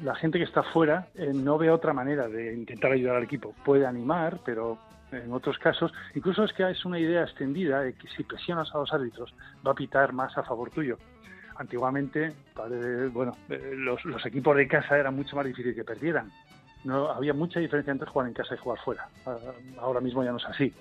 la 0.02 0.14
gente 0.14 0.38
que 0.38 0.44
está 0.44 0.62
fuera 0.62 1.08
eh, 1.14 1.32
no 1.34 1.58
ve 1.58 1.70
otra 1.70 1.92
manera 1.92 2.28
de 2.28 2.54
intentar 2.54 2.92
ayudar 2.92 3.16
al 3.16 3.24
equipo. 3.24 3.54
Puede 3.64 3.86
animar, 3.86 4.40
pero 4.44 4.78
en 5.12 5.32
otros 5.32 5.58
casos. 5.58 5.92
Incluso 6.14 6.44
es 6.44 6.52
que 6.52 6.68
es 6.68 6.84
una 6.84 6.98
idea 6.98 7.22
extendida 7.22 7.80
de 7.80 7.94
que 7.94 8.08
si 8.08 8.22
presionas 8.22 8.74
a 8.74 8.78
los 8.78 8.92
árbitros 8.92 9.34
va 9.66 9.72
a 9.72 9.74
pitar 9.74 10.12
más 10.12 10.36
a 10.36 10.42
favor 10.42 10.70
tuyo. 10.70 10.98
Antiguamente, 11.56 12.32
bueno, 13.12 13.36
eh, 13.48 13.74
los, 13.76 14.00
equipos 14.24 14.56
de 14.56 14.68
casa 14.68 14.96
era 14.96 15.10
mucho 15.10 15.34
más 15.34 15.44
difícil 15.44 15.74
que 15.74 15.84
perdieran. 15.84 16.30
No 16.84 17.10
había 17.10 17.34
mucha 17.34 17.58
diferencia 17.58 17.90
entre 17.90 18.08
jugar 18.08 18.28
en 18.28 18.34
casa 18.34 18.54
y 18.54 18.58
jugar 18.58 18.78
fuera. 18.84 19.08
Ah, 19.26 19.36
Ahora 19.80 20.00
mismo 20.00 20.22
ya 20.22 20.30
no 20.30 20.36
es 20.36 20.44
así 20.44 20.72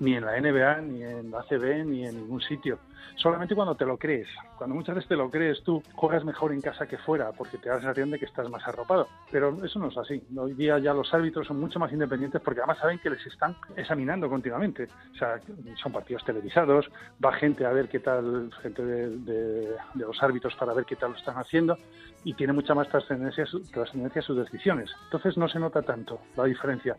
ni 0.00 0.14
en 0.14 0.24
la 0.24 0.40
NBA, 0.40 0.80
ni 0.82 1.02
en 1.02 1.30
la 1.30 1.40
ACB, 1.40 1.84
ni 1.86 2.06
en 2.06 2.16
ningún 2.16 2.40
sitio. 2.40 2.78
Solamente 3.16 3.54
cuando 3.54 3.74
te 3.76 3.84
lo 3.84 3.96
crees. 3.96 4.28
Cuando 4.58 4.74
muchas 4.74 4.96
veces 4.96 5.08
te 5.08 5.16
lo 5.16 5.30
crees 5.30 5.62
tú, 5.62 5.82
juegas 5.94 6.24
mejor 6.24 6.52
en 6.52 6.60
casa 6.60 6.86
que 6.86 6.98
fuera, 6.98 7.30
porque 7.32 7.58
te 7.58 7.68
da 7.68 7.76
la 7.76 7.80
sensación 7.80 8.10
de 8.10 8.18
que 8.18 8.24
estás 8.24 8.48
más 8.50 8.66
arropado. 8.66 9.08
Pero 9.30 9.64
eso 9.64 9.78
no 9.78 9.88
es 9.88 9.96
así. 9.96 10.22
Hoy 10.36 10.54
día 10.54 10.78
ya 10.78 10.92
los 10.92 11.12
árbitros 11.14 11.46
son 11.46 11.60
mucho 11.60 11.78
más 11.78 11.92
independientes 11.92 12.40
porque 12.42 12.60
además 12.60 12.78
saben 12.78 12.98
que 12.98 13.10
les 13.10 13.24
están 13.26 13.56
examinando 13.76 14.28
continuamente. 14.28 14.88
O 15.14 15.16
sea, 15.16 15.40
son 15.80 15.92
partidos 15.92 16.24
televisados, 16.24 16.90
va 17.24 17.32
gente 17.34 17.64
a 17.64 17.70
ver 17.70 17.88
qué 17.88 18.00
tal, 18.00 18.50
gente 18.62 18.82
de 18.84 19.76
los 19.94 20.22
árbitros 20.22 20.54
para 20.56 20.74
ver 20.74 20.84
qué 20.84 20.96
tal 20.96 21.12
lo 21.12 21.16
están 21.16 21.36
haciendo 21.36 21.78
y 22.24 22.34
tiene 22.34 22.52
mucha 22.52 22.74
más 22.74 22.88
trascendencia, 22.88 23.44
trascendencia 23.72 24.22
sus 24.22 24.36
decisiones. 24.36 24.90
Entonces 25.04 25.36
no 25.36 25.48
se 25.48 25.58
nota 25.58 25.82
tanto 25.82 26.20
la 26.36 26.44
diferencia 26.44 26.96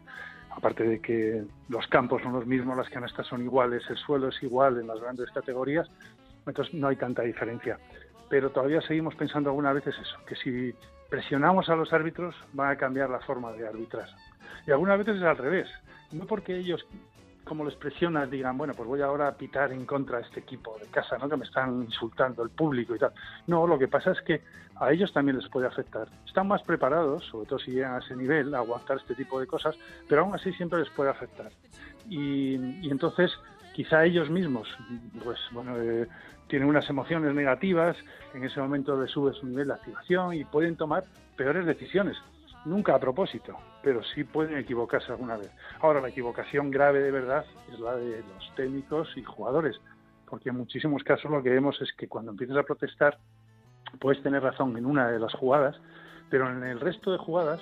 aparte 0.56 0.84
de 0.84 1.00
que 1.00 1.44
los 1.70 1.86
campos 1.88 2.22
son 2.22 2.34
los 2.34 2.46
mismos, 2.46 2.78
las 2.78 2.90
canastas 2.90 3.28
son 3.28 3.44
iguales, 3.44 3.84
el 3.90 3.98
suelo 3.98 4.30
es 4.30 4.42
igual 4.42 4.80
en 4.80 4.88
las 4.88 5.00
grandes 5.00 5.30
categorías, 5.32 5.88
entonces 6.46 6.74
no 6.74 6.88
hay 6.88 6.96
tanta 6.96 7.24
diferencia. 7.24 7.78
Pero 8.30 8.50
todavía 8.50 8.82
seguimos 8.82 9.16
pensando 9.16 9.50
algunas 9.50 9.76
veces 9.76 9.96
eso, 10.00 10.18
que 10.26 10.36
si 10.36 10.74
presionamos 11.10 11.70
a 11.70 11.76
los 11.76 11.92
árbitros 11.94 12.36
van 12.54 12.72
a 12.72 12.78
cambiar 12.78 13.10
la 13.10 13.20
forma 13.20 13.52
de 13.52 13.68
arbitrar. 13.68 14.10
Y 14.66 14.72
algunas 14.72 14.98
veces 14.98 15.18
es 15.18 15.24
al 15.24 15.38
revés, 15.38 15.70
no 16.12 16.26
porque 16.26 16.56
ellos 16.58 16.86
como 17.46 17.64
les 17.64 17.76
presionas, 17.76 18.30
digan, 18.30 18.58
bueno, 18.58 18.74
pues 18.74 18.88
voy 18.88 19.02
ahora 19.02 19.28
a 19.28 19.38
pitar 19.38 19.72
en 19.72 19.86
contra 19.86 20.18
de 20.18 20.24
este 20.24 20.40
equipo 20.40 20.78
de 20.80 20.88
casa, 20.88 21.18
¿no? 21.18 21.30
Que 21.30 21.38
me 21.38 21.46
están 21.46 21.84
insultando 21.84 22.44
el 22.44 22.50
público 22.50 22.96
y 22.96 23.00
tal. 23.00 23.14
No, 23.48 23.68
lo 23.68 23.78
que 23.78 23.88
pasa 23.88 24.12
es 24.12 24.22
que 24.22 24.42
a 24.76 24.92
ellos 24.92 25.14
también 25.14 25.38
les 25.38 25.48
puede 25.50 25.68
afectar. 25.68 26.08
Están 26.26 26.48
más 26.48 26.64
preparados, 26.64 27.24
sobre 27.26 27.48
todo 27.48 27.60
si 27.60 27.72
llegan 27.72 27.96
a 27.96 28.00
ese 28.00 28.16
nivel, 28.16 28.54
a 28.56 28.58
aguantar 28.58 28.98
este 28.98 29.16
tipo 29.16 29.40
de 29.40 29.48
cosas, 29.48 29.76
pero 30.10 30.22
aún 30.22 30.34
así 30.34 30.52
siempre 30.54 30.80
les 30.80 30.90
puede 30.90 31.12
afectar. 31.12 31.52
Y, 32.10 32.56
y 32.56 32.90
entonces, 32.90 33.32
quizá 33.74 34.04
ellos 34.04 34.30
mismos, 34.30 34.68
pues 35.24 35.40
bueno, 35.52 35.78
eh, 35.78 36.08
tienen 36.48 36.68
unas 36.68 36.90
emociones 36.90 37.34
negativas, 37.34 37.96
en 38.34 38.44
ese 38.44 38.60
momento 38.60 39.00
les 39.00 39.12
sube 39.12 39.34
su 39.34 39.46
nivel 39.46 39.68
de 39.68 39.74
activación 39.74 40.34
y 40.34 40.44
pueden 40.46 40.76
tomar 40.76 41.04
peores 41.38 41.66
decisiones 41.66 42.18
nunca 42.66 42.96
a 42.96 43.00
propósito, 43.00 43.56
pero 43.86 44.04
sí 44.04 44.24
pueden 44.24 44.58
equivocarse 44.58 45.12
alguna 45.12 45.38
vez. 45.38 45.52
Ahora, 45.80 46.02
la 46.02 46.10
equivocación 46.10 46.72
grave 46.72 47.02
de 47.02 47.12
verdad 47.12 47.46
es 47.72 47.80
la 47.80 47.96
de 47.96 48.24
los 48.34 48.56
técnicos 48.56 49.08
y 49.16 49.24
jugadores, 49.24 49.80
porque 50.28 50.50
en 50.50 50.58
muchísimos 50.58 51.04
casos 51.04 51.30
lo 51.30 51.44
que 51.44 51.52
vemos 51.52 51.80
es 51.84 51.94
que 51.94 52.08
cuando 52.08 52.32
empiezas 52.32 52.58
a 52.58 52.64
protestar, 52.64 53.20
puedes 54.00 54.24
tener 54.24 54.42
razón 54.42 54.76
en 54.76 54.88
una 54.88 55.12
de 55.12 55.20
las 55.20 55.36
jugadas, 55.36 55.76
pero 56.32 56.52
en 56.52 56.64
el 56.64 56.80
resto 56.80 57.12
de 57.12 57.20
jugadas 57.20 57.62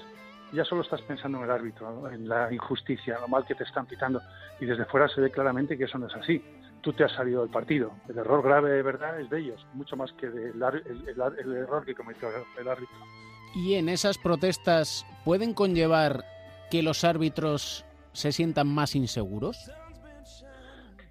ya 0.53 0.63
solo 0.63 0.83
estás 0.83 1.01
pensando 1.01 1.39
en 1.39 1.43
el 1.43 1.51
árbitro, 1.51 2.09
en 2.09 2.29
la 2.29 2.53
injusticia, 2.53 3.19
lo 3.19 3.27
mal 3.27 3.45
que 3.45 3.55
te 3.55 3.65
están 3.65 3.85
pitando, 3.85 4.21
y 4.61 4.65
desde 4.65 4.85
fuera 4.85 5.09
se 5.09 5.19
ve 5.19 5.29
claramente 5.29 5.77
que 5.77 5.83
eso 5.83 5.97
no 5.97 6.07
es 6.07 6.15
así. 6.15 6.41
Tú 6.79 6.93
te 6.93 7.03
has 7.03 7.11
salido 7.11 7.41
del 7.41 7.51
partido. 7.51 7.91
El 8.07 8.17
error 8.17 8.41
grave 8.41 8.71
de 8.71 8.81
verdad 8.81 9.19
es 9.19 9.29
de 9.29 9.39
ellos, 9.39 9.65
mucho 9.73 9.97
más 9.97 10.13
que 10.13 10.29
del 10.29 10.53
el, 10.63 11.09
el, 11.09 11.39
el 11.39 11.53
error 11.57 11.83
que 11.83 11.93
cometió 11.93 12.29
el 12.57 12.67
árbitro 12.69 12.97
y 13.55 13.75
en 13.75 13.89
esas 13.89 14.17
protestas 14.17 15.05
pueden 15.23 15.53
conllevar 15.53 16.25
que 16.69 16.83
los 16.83 17.03
árbitros 17.03 17.85
se 18.13 18.31
sientan 18.31 18.67
más 18.67 18.95
inseguros? 18.95 19.71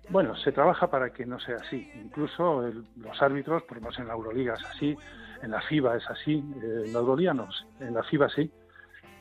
Bueno, 0.09 0.37
se 0.37 0.53
trabaja 0.53 0.91
para 0.91 1.11
que 1.11 1.25
no 1.25 1.39
sea 1.41 1.57
así. 1.57 1.91
Incluso 1.95 2.63
los 2.97 3.23
árbitros, 3.23 3.63
por 3.63 3.79
ejemplo, 3.79 4.03
en 4.03 4.09
la 4.09 4.15
Euroliga 4.15 4.55
es 4.55 4.65
así, 4.65 4.97
en 5.43 5.51
la 5.51 5.61
FIBA 5.63 5.97
es 5.97 6.11
así, 6.11 6.35
eh, 6.63 6.83
en 6.87 6.93
la 6.93 6.99
Euroliga 6.99 7.35
no, 7.35 7.49
en 7.81 7.95
la 7.95 8.03
FIBA 8.03 8.29
sí. 8.29 8.51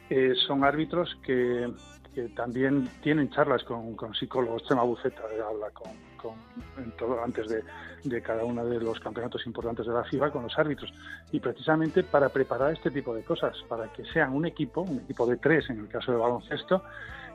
Eh, 0.09 0.33
son 0.47 0.63
árbitros 0.63 1.17
que, 1.23 1.71
que, 2.14 2.30
también 2.30 2.89
tienen 3.01 3.30
charlas 3.30 3.64
con, 3.64 3.95
con 3.95 4.14
psicólogos. 4.14 4.64
Chema 4.64 4.84
Buceta 4.84 5.24
habla 5.47 5.70
con, 5.72 5.91
antes 7.24 7.49
de, 7.49 7.64
de, 8.03 8.22
cada 8.22 8.43
uno 8.43 8.66
de 8.66 8.80
los 8.80 8.99
campeonatos 8.99 9.45
importantes 9.45 9.86
de 9.86 9.93
la 9.93 10.03
FIBA 10.03 10.32
con 10.32 10.43
los 10.43 10.57
árbitros. 10.57 10.93
Y 11.32 11.39
precisamente 11.39 12.03
para 12.03 12.30
preparar 12.30 12.74
este 12.74 12.91
tipo 12.91 13.14
de 13.16 13.24
cosas, 13.24 13.57
para 13.68 13.91
que 13.91 14.05
sean 14.05 14.34
un 14.34 14.45
equipo, 14.45 14.82
un 14.82 14.99
equipo 14.99 15.26
de 15.26 15.38
tres 15.38 15.70
en 15.70 15.80
el 15.80 15.88
caso 15.88 16.12
de 16.12 16.18
baloncesto, 16.18 16.84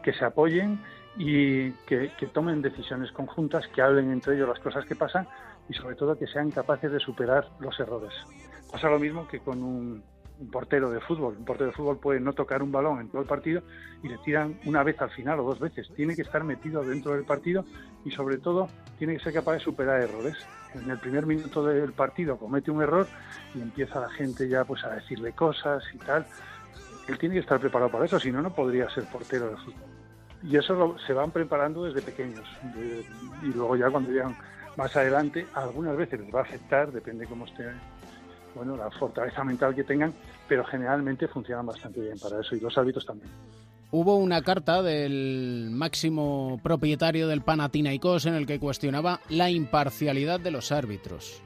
que 0.02 0.12
se 0.12 0.24
apoyen 0.24 0.80
y 1.16 1.72
que, 1.86 2.12
que 2.18 2.26
tomen 2.26 2.62
decisiones 2.62 3.10
conjuntas, 3.12 3.66
que 3.68 3.82
hablen 3.82 4.12
entre 4.12 4.36
ellos 4.36 4.48
las 4.48 4.60
cosas 4.60 4.84
que 4.84 4.94
pasan 4.94 5.26
y 5.68 5.74
sobre 5.74 5.96
todo 5.96 6.18
que 6.18 6.26
sean 6.26 6.50
capaces 6.50 6.92
de 6.92 7.00
superar 7.00 7.48
los 7.58 7.78
errores. 7.80 8.12
Pasa 8.70 8.88
lo 8.88 8.98
mismo 8.98 9.26
que 9.26 9.40
con 9.40 9.62
un, 9.62 10.04
un 10.38 10.50
portero 10.50 10.90
de 10.90 11.00
fútbol. 11.00 11.36
Un 11.38 11.44
portero 11.44 11.70
de 11.70 11.76
fútbol 11.76 11.98
puede 11.98 12.20
no 12.20 12.32
tocar 12.32 12.62
un 12.62 12.72
balón 12.72 13.00
en 13.00 13.08
todo 13.08 13.22
el 13.22 13.28
partido 13.28 13.62
y 14.02 14.08
le 14.08 14.18
tiran 14.18 14.58
una 14.64 14.82
vez 14.82 15.00
al 15.00 15.10
final 15.10 15.40
o 15.40 15.44
dos 15.44 15.58
veces. 15.58 15.90
Tiene 15.94 16.14
que 16.14 16.22
estar 16.22 16.44
metido 16.44 16.82
dentro 16.82 17.12
del 17.12 17.24
partido 17.24 17.64
y 18.04 18.10
sobre 18.10 18.38
todo 18.38 18.68
tiene 18.98 19.16
que 19.16 19.24
ser 19.24 19.32
capaz 19.32 19.54
de 19.54 19.60
superar 19.60 20.00
errores. 20.00 20.36
En 20.74 20.90
el 20.90 20.98
primer 20.98 21.26
minuto 21.26 21.64
del 21.64 21.92
partido 21.92 22.36
comete 22.36 22.70
un 22.70 22.82
error 22.82 23.06
y 23.54 23.60
empieza 23.60 24.00
la 24.00 24.10
gente 24.10 24.48
ya 24.48 24.64
pues 24.64 24.84
a 24.84 24.90
decirle 24.90 25.32
cosas 25.32 25.82
y 25.94 25.98
tal. 25.98 26.26
Él 27.08 27.18
tiene 27.18 27.36
que 27.36 27.40
estar 27.40 27.60
preparado 27.60 27.90
para 27.90 28.04
eso, 28.04 28.18
si 28.18 28.32
no, 28.32 28.42
no 28.42 28.52
podría 28.54 28.90
ser 28.90 29.04
portero 29.04 29.48
de 29.48 29.56
fútbol. 29.56 29.88
Y 30.42 30.56
eso 30.56 30.96
se 31.06 31.12
van 31.12 31.30
preparando 31.30 31.84
desde 31.84 32.02
pequeños. 32.02 32.44
De, 32.74 33.04
y 33.42 33.46
luego 33.54 33.76
ya 33.76 33.90
cuando 33.90 34.10
llegan 34.10 34.36
más 34.76 34.94
adelante, 34.96 35.46
algunas 35.54 35.96
veces 35.96 36.20
les 36.20 36.34
va 36.34 36.40
a 36.40 36.42
afectar, 36.42 36.92
depende 36.92 37.26
cómo 37.26 37.46
esté 37.46 37.64
bueno, 38.56 38.76
la 38.76 38.90
fortaleza 38.90 39.44
mental 39.44 39.74
que 39.74 39.84
tengan, 39.84 40.14
pero 40.48 40.64
generalmente 40.64 41.28
funcionan 41.28 41.66
bastante 41.66 42.00
bien 42.00 42.18
para 42.18 42.40
eso 42.40 42.56
y 42.56 42.60
los 42.60 42.76
árbitros 42.76 43.04
también. 43.04 43.30
Hubo 43.92 44.16
una 44.16 44.42
carta 44.42 44.82
del 44.82 45.68
máximo 45.70 46.58
propietario 46.62 47.28
del 47.28 47.42
Panathinaikos 47.42 48.26
en 48.26 48.34
el 48.34 48.46
que 48.46 48.58
cuestionaba 48.58 49.20
la 49.28 49.48
imparcialidad 49.48 50.40
de 50.40 50.50
los 50.50 50.72
árbitros. 50.72 51.40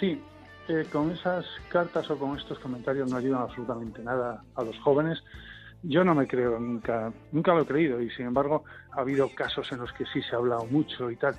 Sí, 0.00 0.20
eh, 0.68 0.86
con 0.90 1.10
esas 1.10 1.44
cartas 1.68 2.10
o 2.10 2.18
con 2.18 2.38
estos 2.38 2.58
comentarios 2.58 3.10
no 3.10 3.18
ayudan 3.18 3.42
absolutamente 3.42 4.02
nada 4.02 4.42
a 4.54 4.64
los 4.64 4.78
jóvenes. 4.78 5.22
Yo 5.82 6.02
no 6.02 6.14
me 6.14 6.26
creo, 6.26 6.58
nunca, 6.58 7.12
nunca 7.30 7.54
lo 7.54 7.62
he 7.62 7.66
creído 7.66 8.00
y 8.00 8.10
sin 8.10 8.26
embargo 8.26 8.64
ha 8.92 9.00
habido 9.00 9.28
casos 9.34 9.70
en 9.72 9.78
los 9.78 9.92
que 9.92 10.04
sí 10.06 10.22
se 10.22 10.34
ha 10.34 10.38
hablado 10.38 10.64
mucho 10.64 11.10
y 11.10 11.16
tal, 11.16 11.36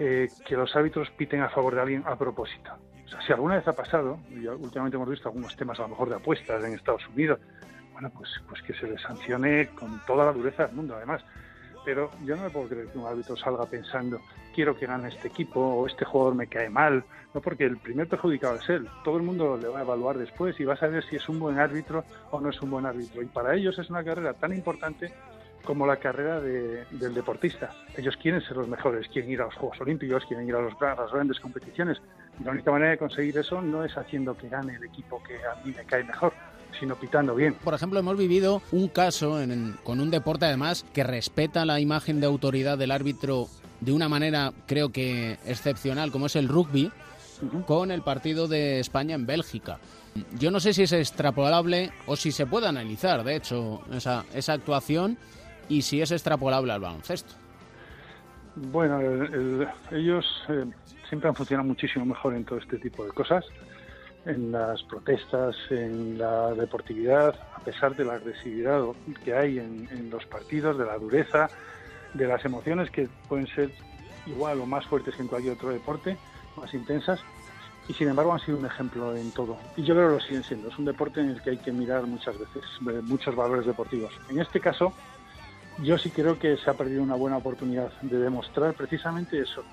eh, 0.00 0.28
que 0.44 0.56
los 0.56 0.74
árbitros 0.74 1.08
piten 1.16 1.40
a 1.40 1.48
favor 1.48 1.76
de 1.76 1.80
alguien 1.80 2.02
a 2.04 2.16
propósito. 2.16 2.72
O 3.08 3.10
sea, 3.10 3.22
si 3.22 3.32
alguna 3.32 3.56
vez 3.56 3.66
ha 3.66 3.72
pasado, 3.72 4.18
y 4.30 4.46
últimamente 4.46 4.96
hemos 4.96 5.08
visto 5.08 5.28
algunos 5.28 5.56
temas 5.56 5.78
a 5.78 5.82
lo 5.82 5.88
mejor 5.88 6.10
de 6.10 6.16
apuestas 6.16 6.62
en 6.62 6.74
Estados 6.74 7.08
Unidos, 7.08 7.40
bueno, 7.92 8.10
pues, 8.10 8.30
pues 8.46 8.62
que 8.62 8.74
se 8.74 8.86
les 8.86 9.00
sancione 9.00 9.68
con 9.68 10.04
toda 10.06 10.26
la 10.26 10.32
dureza 10.32 10.66
del 10.66 10.76
mundo, 10.76 10.94
además. 10.94 11.24
Pero 11.84 12.10
yo 12.24 12.36
no 12.36 12.42
me 12.42 12.50
puedo 12.50 12.68
creer 12.68 12.88
que 12.88 12.98
un 12.98 13.06
árbitro 13.06 13.34
salga 13.36 13.64
pensando, 13.64 14.20
quiero 14.54 14.76
que 14.76 14.86
gane 14.86 15.08
este 15.08 15.28
equipo 15.28 15.58
o 15.58 15.86
este 15.86 16.04
jugador 16.04 16.34
me 16.34 16.46
cae 16.46 16.68
mal, 16.68 17.02
no 17.32 17.40
porque 17.40 17.64
el 17.64 17.78
primer 17.78 18.06
perjudicado 18.06 18.56
es 18.56 18.68
él. 18.68 18.86
Todo 19.04 19.16
el 19.16 19.22
mundo 19.22 19.56
le 19.56 19.68
va 19.68 19.78
a 19.78 19.82
evaluar 19.82 20.18
después 20.18 20.60
y 20.60 20.64
va 20.64 20.74
a 20.74 20.76
saber 20.76 21.02
si 21.04 21.16
es 21.16 21.28
un 21.30 21.38
buen 21.38 21.58
árbitro 21.58 22.04
o 22.30 22.40
no 22.40 22.50
es 22.50 22.60
un 22.60 22.70
buen 22.70 22.84
árbitro. 22.84 23.22
Y 23.22 23.26
para 23.26 23.54
ellos 23.54 23.78
es 23.78 23.88
una 23.88 24.04
carrera 24.04 24.34
tan 24.34 24.52
importante 24.52 25.12
como 25.64 25.86
la 25.86 25.96
carrera 25.96 26.40
de, 26.40 26.84
del 26.90 27.14
deportista. 27.14 27.70
Ellos 27.96 28.16
quieren 28.16 28.40
ser 28.40 28.56
los 28.56 28.68
mejores, 28.68 29.06
quieren 29.08 29.30
ir 29.30 29.40
a 29.42 29.44
los 29.44 29.54
Juegos 29.54 29.80
Olímpicos, 29.80 30.24
quieren 30.26 30.48
ir 30.48 30.54
a, 30.54 30.62
las 30.62 31.12
grandes 31.12 31.40
competiciones. 31.40 32.00
Y 32.40 32.44
la 32.44 32.52
única 32.52 32.70
manera 32.70 32.92
de 32.92 32.98
conseguir 32.98 33.36
eso 33.38 33.60
no 33.60 33.84
es 33.84 33.96
haciendo 33.96 34.36
que 34.36 34.48
gane 34.48 34.76
el 34.76 34.84
equipo 34.84 35.22
que 35.22 35.34
a 35.36 35.54
mí 35.64 35.74
me 35.76 35.84
cae 35.84 36.04
mejor, 36.04 36.32
sino 36.78 36.94
pitando 36.96 37.34
bien. 37.34 37.54
Por 37.54 37.74
ejemplo, 37.74 37.98
hemos 37.98 38.16
vivido 38.16 38.62
un 38.72 38.88
caso 38.88 39.40
en, 39.40 39.76
con 39.82 40.00
un 40.00 40.10
deporte 40.10 40.46
además 40.46 40.84
que 40.92 41.02
respeta 41.04 41.64
la 41.64 41.80
imagen 41.80 42.20
de 42.20 42.26
autoridad 42.26 42.78
del 42.78 42.90
árbitro 42.90 43.46
de 43.80 43.92
una 43.92 44.08
manera 44.08 44.52
creo 44.66 44.90
que 44.90 45.38
excepcional, 45.46 46.10
como 46.10 46.26
es 46.26 46.36
el 46.36 46.48
rugby, 46.48 46.90
uh 47.42 47.46
-huh. 47.46 47.64
con 47.64 47.90
el 47.90 48.02
partido 48.02 48.48
de 48.48 48.80
España 48.80 49.14
en 49.14 49.26
Bélgica. 49.26 49.78
Yo 50.38 50.50
no 50.50 50.58
sé 50.58 50.72
si 50.72 50.82
es 50.82 50.92
extrapolable 50.92 51.92
o 52.06 52.16
si 52.16 52.32
se 52.32 52.46
puede 52.46 52.66
analizar, 52.66 53.22
de 53.22 53.36
hecho, 53.36 53.82
esa, 53.92 54.24
esa 54.34 54.52
actuación 54.54 55.16
y 55.68 55.82
si 55.82 56.00
es 56.02 56.10
extrapolable 56.10 56.72
al 56.72 56.80
baloncesto. 56.80 57.34
Bueno, 58.56 58.98
el, 59.00 59.22
el, 59.34 59.68
ellos 59.92 60.26
eh, 60.48 60.64
siempre 61.08 61.28
han 61.28 61.34
funcionado 61.34 61.68
muchísimo 61.68 62.04
mejor 62.04 62.34
en 62.34 62.44
todo 62.44 62.58
este 62.58 62.78
tipo 62.78 63.04
de 63.04 63.10
cosas, 63.12 63.44
en 64.26 64.52
las 64.52 64.82
protestas, 64.82 65.56
en 65.70 66.18
la 66.18 66.52
deportividad, 66.54 67.34
a 67.54 67.60
pesar 67.60 67.96
de 67.96 68.04
la 68.04 68.14
agresividad 68.14 68.82
que 69.24 69.34
hay 69.34 69.58
en, 69.58 69.88
en 69.90 70.10
los 70.10 70.26
partidos, 70.26 70.78
de 70.78 70.84
la 70.84 70.98
dureza, 70.98 71.48
de 72.14 72.26
las 72.26 72.44
emociones 72.44 72.90
que 72.90 73.08
pueden 73.28 73.46
ser 73.46 73.70
igual 74.26 74.60
o 74.60 74.66
más 74.66 74.86
fuertes 74.86 75.14
que 75.14 75.22
en 75.22 75.28
cualquier 75.28 75.54
otro 75.54 75.70
deporte, 75.70 76.16
más 76.56 76.72
intensas, 76.74 77.20
y 77.88 77.94
sin 77.94 78.08
embargo 78.08 78.32
han 78.34 78.40
sido 78.40 78.58
un 78.58 78.66
ejemplo 78.66 79.16
en 79.16 79.30
todo. 79.32 79.56
Y 79.76 79.82
yo 79.82 79.94
creo 79.94 80.08
que 80.08 80.14
lo 80.16 80.20
siguen 80.20 80.44
siendo. 80.44 80.68
Es 80.68 80.78
un 80.78 80.84
deporte 80.84 81.20
en 81.20 81.30
el 81.30 81.42
que 81.42 81.50
hay 81.50 81.56
que 81.56 81.72
mirar 81.72 82.06
muchas 82.06 82.38
veces 82.38 82.62
muchos 83.04 83.34
valores 83.34 83.64
deportivos. 83.64 84.12
En 84.28 84.38
este 84.38 84.60
caso, 84.60 84.92
yo 85.82 85.96
sí 85.96 86.10
creo 86.10 86.38
que 86.38 86.56
se 86.58 86.68
ha 86.68 86.74
perdido 86.74 87.02
una 87.02 87.14
buena 87.14 87.38
oportunidad 87.38 87.90
de 88.02 88.18
demostrar 88.18 88.74
precisamente 88.74 89.40
eso. 89.40 89.64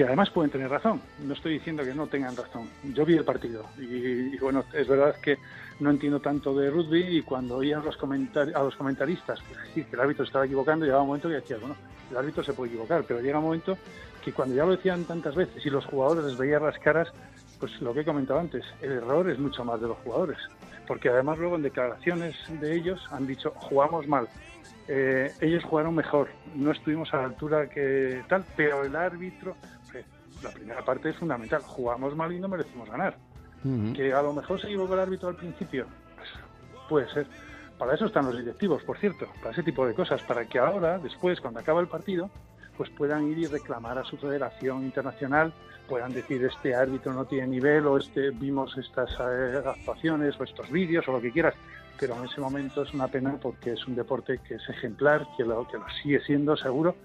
Que 0.00 0.06
además 0.06 0.30
pueden 0.30 0.50
tener 0.50 0.70
razón. 0.70 0.98
No 1.18 1.34
estoy 1.34 1.52
diciendo 1.58 1.84
que 1.84 1.92
no 1.92 2.06
tengan 2.06 2.34
razón. 2.34 2.70
Yo 2.94 3.04
vi 3.04 3.16
el 3.18 3.24
partido 3.26 3.66
y, 3.78 4.34
bueno, 4.38 4.64
es 4.72 4.88
verdad 4.88 5.14
que 5.20 5.36
no 5.78 5.90
entiendo 5.90 6.20
tanto 6.20 6.56
de 6.56 6.70
rugby 6.70 7.18
y 7.18 7.20
cuando 7.20 7.58
oía 7.58 7.76
a 7.80 7.82
los, 7.82 7.98
comentar- 7.98 8.50
a 8.54 8.62
los 8.62 8.74
comentaristas 8.76 9.40
pues, 9.46 9.60
decir 9.62 9.84
que 9.84 9.96
el 9.96 10.00
árbitro 10.00 10.24
estaba 10.24 10.46
equivocando, 10.46 10.86
llegaba 10.86 11.02
un 11.02 11.08
momento 11.08 11.28
que 11.28 11.34
decía, 11.34 11.58
bueno, 11.60 11.76
el 12.10 12.16
árbitro 12.16 12.42
se 12.42 12.54
puede 12.54 12.70
equivocar, 12.70 13.04
pero 13.06 13.20
llega 13.20 13.40
un 13.40 13.44
momento 13.44 13.76
que 14.24 14.32
cuando 14.32 14.54
ya 14.54 14.64
lo 14.64 14.70
decían 14.70 15.04
tantas 15.04 15.34
veces 15.34 15.66
y 15.66 15.68
los 15.68 15.84
jugadores 15.84 16.24
les 16.24 16.38
veían 16.38 16.62
las 16.64 16.78
caras, 16.78 17.08
pues 17.58 17.78
lo 17.82 17.92
que 17.92 18.00
he 18.00 18.04
comentado 18.06 18.40
antes, 18.40 18.64
el 18.80 18.92
error 18.92 19.28
es 19.28 19.38
mucho 19.38 19.66
más 19.66 19.82
de 19.82 19.88
los 19.88 19.98
jugadores. 19.98 20.38
Porque 20.86 21.10
además 21.10 21.36
luego 21.36 21.56
en 21.56 21.62
declaraciones 21.62 22.36
de 22.58 22.74
ellos 22.74 23.06
han 23.10 23.26
dicho, 23.26 23.50
jugamos 23.54 24.08
mal, 24.08 24.28
eh, 24.88 25.30
ellos 25.42 25.62
jugaron 25.62 25.94
mejor, 25.94 26.28
no 26.54 26.70
estuvimos 26.72 27.12
a 27.12 27.18
la 27.18 27.24
altura 27.24 27.68
que 27.68 28.22
tal, 28.30 28.46
pero 28.56 28.82
el 28.82 28.96
árbitro, 28.96 29.56
la 30.42 30.50
primera 30.50 30.84
parte 30.84 31.10
es 31.10 31.16
fundamental, 31.16 31.62
jugamos 31.62 32.16
mal 32.16 32.32
y 32.32 32.40
no 32.40 32.48
merecimos 32.48 32.88
ganar. 32.90 33.16
Que 33.94 34.12
a 34.12 34.22
lo 34.22 34.32
mejor 34.32 34.58
se 34.58 34.68
equivocó 34.68 34.94
el 34.94 35.00
árbitro 35.00 35.28
al 35.28 35.36
principio, 35.36 35.86
pues 36.16 36.28
puede 36.88 37.08
ser. 37.12 37.26
Para 37.78 37.94
eso 37.94 38.06
están 38.06 38.26
los 38.26 38.36
directivos, 38.36 38.82
por 38.82 38.98
cierto, 38.98 39.26
para 39.40 39.52
ese 39.52 39.62
tipo 39.62 39.86
de 39.86 39.94
cosas, 39.94 40.22
para 40.22 40.46
que 40.46 40.58
ahora, 40.58 40.98
después, 40.98 41.40
cuando 41.40 41.60
acaba 41.60 41.80
el 41.80 41.88
partido, 41.88 42.30
pues 42.76 42.88
puedan 42.90 43.30
ir 43.30 43.38
y 43.38 43.46
reclamar 43.46 43.98
a 43.98 44.04
su 44.04 44.16
federación 44.16 44.84
internacional, 44.84 45.52
puedan 45.86 46.12
decir 46.12 46.42
este 46.44 46.74
árbitro 46.74 47.12
no 47.12 47.24
tiene 47.24 47.48
nivel 47.48 47.86
o 47.86 47.98
este 47.98 48.30
vimos 48.30 48.78
estas 48.78 49.10
eh, 49.20 49.60
actuaciones 49.66 50.38
o 50.40 50.44
estos 50.44 50.70
vídeos 50.70 51.06
o 51.08 51.12
lo 51.12 51.20
que 51.20 51.32
quieras. 51.32 51.54
Pero 51.98 52.16
en 52.16 52.24
ese 52.24 52.40
momento 52.40 52.82
es 52.82 52.94
una 52.94 53.08
pena 53.08 53.36
porque 53.42 53.72
es 53.72 53.86
un 53.86 53.96
deporte 53.96 54.38
que 54.38 54.54
es 54.54 54.68
ejemplar, 54.68 55.26
que 55.36 55.44
lo, 55.44 55.68
que 55.68 55.76
lo 55.76 55.84
sigue 56.02 56.20
siendo 56.20 56.56
seguro. 56.56 56.96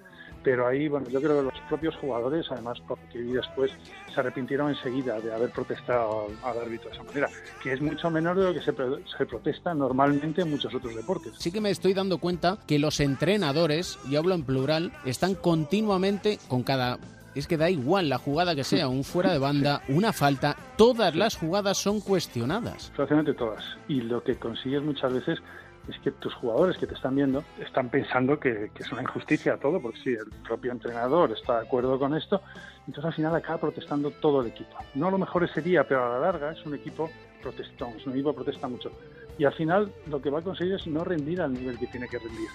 Pero 0.46 0.68
ahí, 0.68 0.88
bueno, 0.88 1.10
yo 1.10 1.20
creo 1.20 1.38
que 1.38 1.44
los 1.44 1.60
propios 1.68 1.96
jugadores, 1.96 2.46
además, 2.52 2.78
porque 2.88 3.18
después, 3.18 3.72
se 4.14 4.20
arrepintieron 4.20 4.70
enseguida 4.70 5.20
de 5.20 5.34
haber 5.34 5.50
protestado 5.50 6.28
al, 6.44 6.60
árbitro 6.60 6.90
de 6.90 6.96
esa 6.96 7.04
manera, 7.04 7.30
que 7.64 7.74
es 7.74 7.82
mucho 7.82 8.12
menor 8.12 8.38
de 8.38 8.44
lo 8.44 8.54
que 8.54 8.62
se, 8.62 8.72
se 9.18 9.26
protesta 9.26 9.74
normalmente 9.74 10.44
en 10.44 10.52
muchos 10.52 10.74
otros 10.76 10.96
deportes. 10.96 11.34
Sí 11.40 11.52
que 11.52 11.62
me 11.62 11.72
estoy 11.72 11.96
dando 11.96 12.20
cuenta 12.20 12.60
que 12.68 12.78
los 12.78 13.00
entrenadores, 13.00 13.98
y 14.08 14.18
hablo 14.18 14.36
en 14.36 14.44
plural, 14.44 14.94
están 15.04 15.34
continuamente 15.34 16.38
con 16.48 16.62
cada... 16.62 17.00
Es 17.34 17.48
que 17.48 17.58
da 17.58 17.72
igual 17.72 18.08
la 18.08 18.20
jugada 18.20 18.56
que 18.56 18.64
sea, 18.64 18.88
un 18.88 19.04
fuera 19.04 19.32
de 19.34 19.40
banda, 19.40 19.82
una 19.90 20.14
falta, 20.14 20.56
todas 20.78 21.16
las 21.16 21.36
jugadas 21.36 21.80
son 21.80 22.02
cuestionadas. 22.02 22.92
Prácticamente 22.96 23.34
todas. 23.34 23.66
Y 23.88 24.02
lo 24.02 24.24
que 24.24 24.36
consigues 24.36 24.84
muchas 24.84 25.12
veces 25.12 25.40
es 25.88 26.00
que 26.00 26.12
tus 26.12 26.34
jugadores 26.36 26.78
que 26.78 26.88
te 26.88 26.96
están 26.96 27.16
viendo 27.16 27.44
están 27.60 27.90
pensando 27.90 28.40
que, 28.40 28.72
es 28.76 28.92
una 28.92 29.04
injusticia 29.04 29.58
todo, 29.58 29.80
porque 29.80 30.00
si 30.00 30.10
el 30.10 30.26
propio 30.48 30.72
entrenador 30.72 31.32
está 31.32 31.60
de 31.60 31.68
acuerdo 31.68 32.00
con 32.00 32.16
esto, 32.16 32.42
entonces 32.88 33.06
al 33.06 33.14
final 33.14 33.36
acaba 33.36 33.60
protestando 33.60 34.12
todo 34.12 34.42
el 34.42 34.48
equipo. 34.48 34.78
No 34.96 35.12
lo 35.12 35.18
mejor 35.18 35.44
ese 35.44 35.62
día, 35.62 35.84
pero 35.88 36.06
a 36.06 36.10
la 36.10 36.20
larga 36.20 36.52
es 36.52 36.66
un 36.66 36.76
equipo 36.76 37.10
protestón, 37.42 37.90
es 37.98 38.06
un 38.06 38.14
equipo 38.14 38.32
que 38.32 38.44
protesta 38.44 38.68
mucho. 38.68 38.92
Y 39.38 39.46
al 39.46 39.54
final 39.54 39.92
lo 40.08 40.22
que 40.22 40.30
va 40.30 40.40
a 40.40 40.42
conseguir 40.42 40.76
es 40.76 40.88
no 40.88 41.04
rendir 41.04 41.42
al 41.42 41.54
nivel 41.54 41.78
que 41.78 41.88
tiene 41.88 42.08
que 42.08 42.18
rendir. 42.18 42.50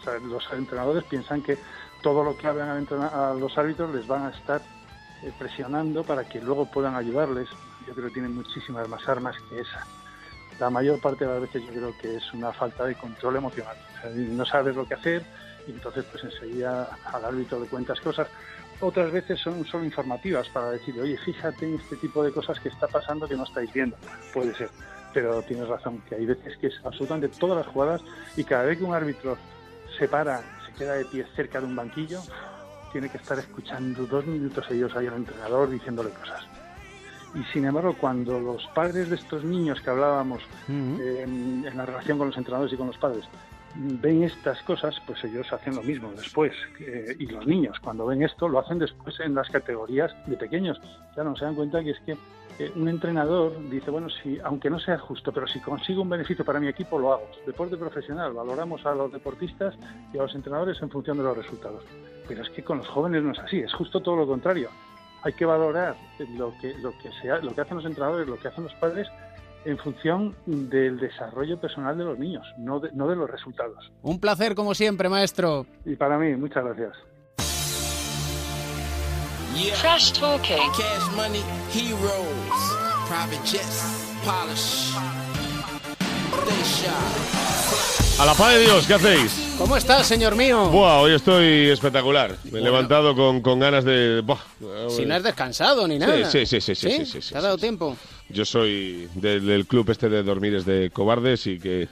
O 0.00 0.02
sea, 0.02 0.14
los 0.18 0.50
entrenadores 0.52 1.04
piensan 1.04 1.42
que 1.42 1.58
todo 2.02 2.24
lo 2.24 2.36
que 2.36 2.46
hagan 2.46 2.86
a 3.12 3.34
los 3.34 3.58
árbitros 3.58 3.94
les 3.94 4.06
van 4.06 4.24
a 4.24 4.30
estar 4.30 4.62
eh, 5.22 5.32
presionando 5.38 6.02
para 6.02 6.24
que 6.24 6.40
luego 6.40 6.64
puedan 6.70 6.94
ayudarles. 6.94 7.48
Yo 7.86 7.94
creo 7.94 8.08
que 8.08 8.14
tienen 8.14 8.34
muchísimas 8.34 8.88
más 8.88 9.06
armas 9.08 9.36
que 9.48 9.60
esa. 9.60 9.86
La 10.60 10.68
mayor 10.68 11.00
parte 11.00 11.24
de 11.24 11.32
las 11.32 11.40
veces 11.40 11.62
yo 11.66 11.72
creo 11.72 11.98
que 11.98 12.16
es 12.16 12.34
una 12.34 12.52
falta 12.52 12.84
de 12.84 12.94
control 12.94 13.36
emocional. 13.36 13.76
No 14.14 14.44
sabes 14.44 14.76
lo 14.76 14.86
que 14.86 14.92
hacer 14.92 15.22
y 15.66 15.70
entonces 15.70 16.04
pues 16.12 16.22
enseguida 16.22 16.98
al 17.06 17.24
árbitro 17.24 17.58
le 17.60 17.66
cuentas 17.66 17.98
cosas. 18.00 18.28
Otras 18.78 19.10
veces 19.10 19.40
son 19.40 19.64
solo 19.64 19.84
informativas 19.84 20.48
para 20.50 20.72
decir, 20.72 21.00
oye, 21.00 21.16
fíjate 21.16 21.66
en 21.66 21.76
este 21.76 21.96
tipo 21.96 22.22
de 22.22 22.30
cosas 22.30 22.60
que 22.60 22.68
está 22.68 22.86
pasando 22.88 23.26
que 23.26 23.36
no 23.36 23.44
estáis 23.44 23.72
viendo. 23.72 23.96
Puede 24.34 24.54
ser, 24.54 24.68
pero 25.14 25.40
tienes 25.42 25.66
razón, 25.66 26.02
que 26.06 26.16
hay 26.16 26.26
veces 26.26 26.58
que 26.58 26.66
es 26.66 26.74
absolutamente 26.84 27.28
todas 27.38 27.56
las 27.56 27.66
jugadas 27.66 28.02
y 28.36 28.44
cada 28.44 28.64
vez 28.64 28.76
que 28.76 28.84
un 28.84 28.94
árbitro 28.94 29.38
se 29.98 30.08
para, 30.08 30.42
se 30.66 30.74
queda 30.76 30.92
de 30.92 31.06
pie 31.06 31.26
cerca 31.36 31.60
de 31.60 31.66
un 31.66 31.76
banquillo, 31.76 32.20
tiene 32.92 33.08
que 33.08 33.16
estar 33.16 33.38
escuchando 33.38 34.04
dos 34.04 34.26
minutos 34.26 34.66
ellos 34.70 34.94
ahí 34.94 35.06
al 35.06 35.14
entrenador 35.14 35.70
diciéndole 35.70 36.10
cosas. 36.10 36.44
Y 37.34 37.44
sin 37.52 37.64
embargo, 37.64 37.94
cuando 37.98 38.40
los 38.40 38.66
padres 38.68 39.08
de 39.08 39.16
estos 39.16 39.44
niños 39.44 39.80
que 39.80 39.90
hablábamos 39.90 40.42
eh, 40.68 41.22
en, 41.24 41.64
en 41.66 41.76
la 41.76 41.86
relación 41.86 42.18
con 42.18 42.28
los 42.28 42.36
entrenadores 42.36 42.72
y 42.72 42.76
con 42.76 42.88
los 42.88 42.98
padres 42.98 43.24
ven 43.74 44.24
estas 44.24 44.60
cosas, 44.62 45.00
pues 45.06 45.22
ellos 45.24 45.52
hacen 45.52 45.76
lo 45.76 45.82
mismo 45.82 46.10
después. 46.16 46.52
Eh, 46.80 47.16
y 47.18 47.26
los 47.26 47.46
niños, 47.46 47.78
cuando 47.80 48.06
ven 48.06 48.22
esto, 48.22 48.48
lo 48.48 48.58
hacen 48.58 48.78
después 48.78 49.18
en 49.20 49.34
las 49.34 49.48
categorías 49.48 50.12
de 50.26 50.36
pequeños. 50.36 50.80
Claro, 51.14 51.30
no 51.30 51.36
se 51.36 51.44
dan 51.44 51.54
cuenta 51.54 51.82
que 51.82 51.90
es 51.90 52.00
que 52.00 52.16
eh, 52.58 52.72
un 52.74 52.88
entrenador 52.88 53.52
dice, 53.70 53.90
bueno, 53.90 54.08
si, 54.10 54.38
aunque 54.42 54.70
no 54.70 54.78
sea 54.80 54.98
justo, 54.98 55.32
pero 55.32 55.46
si 55.46 55.60
consigo 55.60 56.02
un 56.02 56.10
beneficio 56.10 56.44
para 56.44 56.60
mi 56.60 56.68
equipo, 56.68 56.98
lo 56.98 57.12
hago. 57.12 57.28
Deporte 57.46 57.76
profesional, 57.76 58.32
valoramos 58.32 58.84
a 58.86 58.94
los 58.94 59.12
deportistas 59.12 59.74
y 60.12 60.18
a 60.18 60.22
los 60.22 60.34
entrenadores 60.34 60.80
en 60.82 60.90
función 60.90 61.16
de 61.18 61.24
los 61.24 61.36
resultados. 61.36 61.84
Pero 62.26 62.42
es 62.42 62.50
que 62.50 62.62
con 62.62 62.78
los 62.78 62.88
jóvenes 62.88 63.22
no 63.22 63.32
es 63.32 63.38
así, 63.38 63.58
es 63.60 63.72
justo 63.72 64.00
todo 64.00 64.16
lo 64.16 64.26
contrario. 64.26 64.68
Hay 65.22 65.32
que 65.34 65.44
valorar 65.44 65.96
lo 66.36 66.52
que, 66.60 66.74
lo 66.78 66.92
que, 66.98 67.10
sea, 67.20 67.38
lo 67.38 67.54
que 67.54 67.60
hacen 67.60 67.76
los 67.76 67.86
entrenadores, 67.86 68.26
lo 68.26 68.38
que 68.38 68.48
hacen 68.48 68.64
los 68.64 68.74
padres 68.74 69.08
en 69.64 69.76
función 69.78 70.34
del 70.46 70.98
desarrollo 70.98 71.60
personal 71.60 71.96
de 71.98 72.04
los 72.04 72.18
niños, 72.18 72.46
no 72.56 72.80
de, 72.80 72.90
no 72.92 73.06
de 73.08 73.16
los 73.16 73.30
resultados. 73.30 73.92
Un 74.02 74.18
placer 74.18 74.54
como 74.54 74.74
siempre, 74.74 75.08
maestro. 75.08 75.66
Y 75.84 75.96
para 75.96 76.18
mí, 76.18 76.34
muchas 76.36 76.64
gracias. 76.64 76.96
Trash 79.80 80.12
talking. 80.12 80.56
Cash 80.72 81.14
money, 81.16 81.42
heroes, 81.70 82.60
private 83.08 83.44
jets, 83.44 84.14
polish. 84.24 84.94
They 86.46 86.62
shot. 86.62 87.69
A 88.20 88.26
la 88.26 88.34
paz 88.34 88.52
de 88.52 88.60
Dios, 88.60 88.86
¿qué 88.86 88.92
hacéis? 88.92 89.54
¿Cómo 89.56 89.78
estás, 89.78 90.06
señor 90.06 90.36
mío? 90.36 90.68
Buah, 90.68 91.00
hoy 91.00 91.14
estoy 91.14 91.70
espectacular. 91.70 92.36
Me 92.52 92.58
he 92.58 92.62
levantado 92.62 93.16
con, 93.16 93.40
con 93.40 93.58
ganas 93.58 93.82
de... 93.82 94.20
buah. 94.20 94.36
Si 94.90 95.06
no 95.06 95.14
has 95.14 95.22
descansado 95.22 95.88
ni 95.88 95.98
nada. 95.98 96.30
Sí, 96.30 96.44
sí, 96.44 96.60
sí, 96.60 96.74
sí, 96.74 96.90
sí, 96.90 97.06
sí, 97.06 97.22
sí, 97.22 97.32
¿Te 97.32 97.38
ha 97.38 97.40
dado 97.40 97.56
tiempo? 97.56 97.96
Yo 98.28 98.44
soy 98.44 99.08
del, 99.14 99.46
del 99.46 99.64
club 99.66 99.88
este 99.88 100.10
de 100.10 100.22
dormires 100.22 100.66
de 100.66 100.90
cobardes 100.90 101.46
y 101.46 101.58
que 101.58 101.88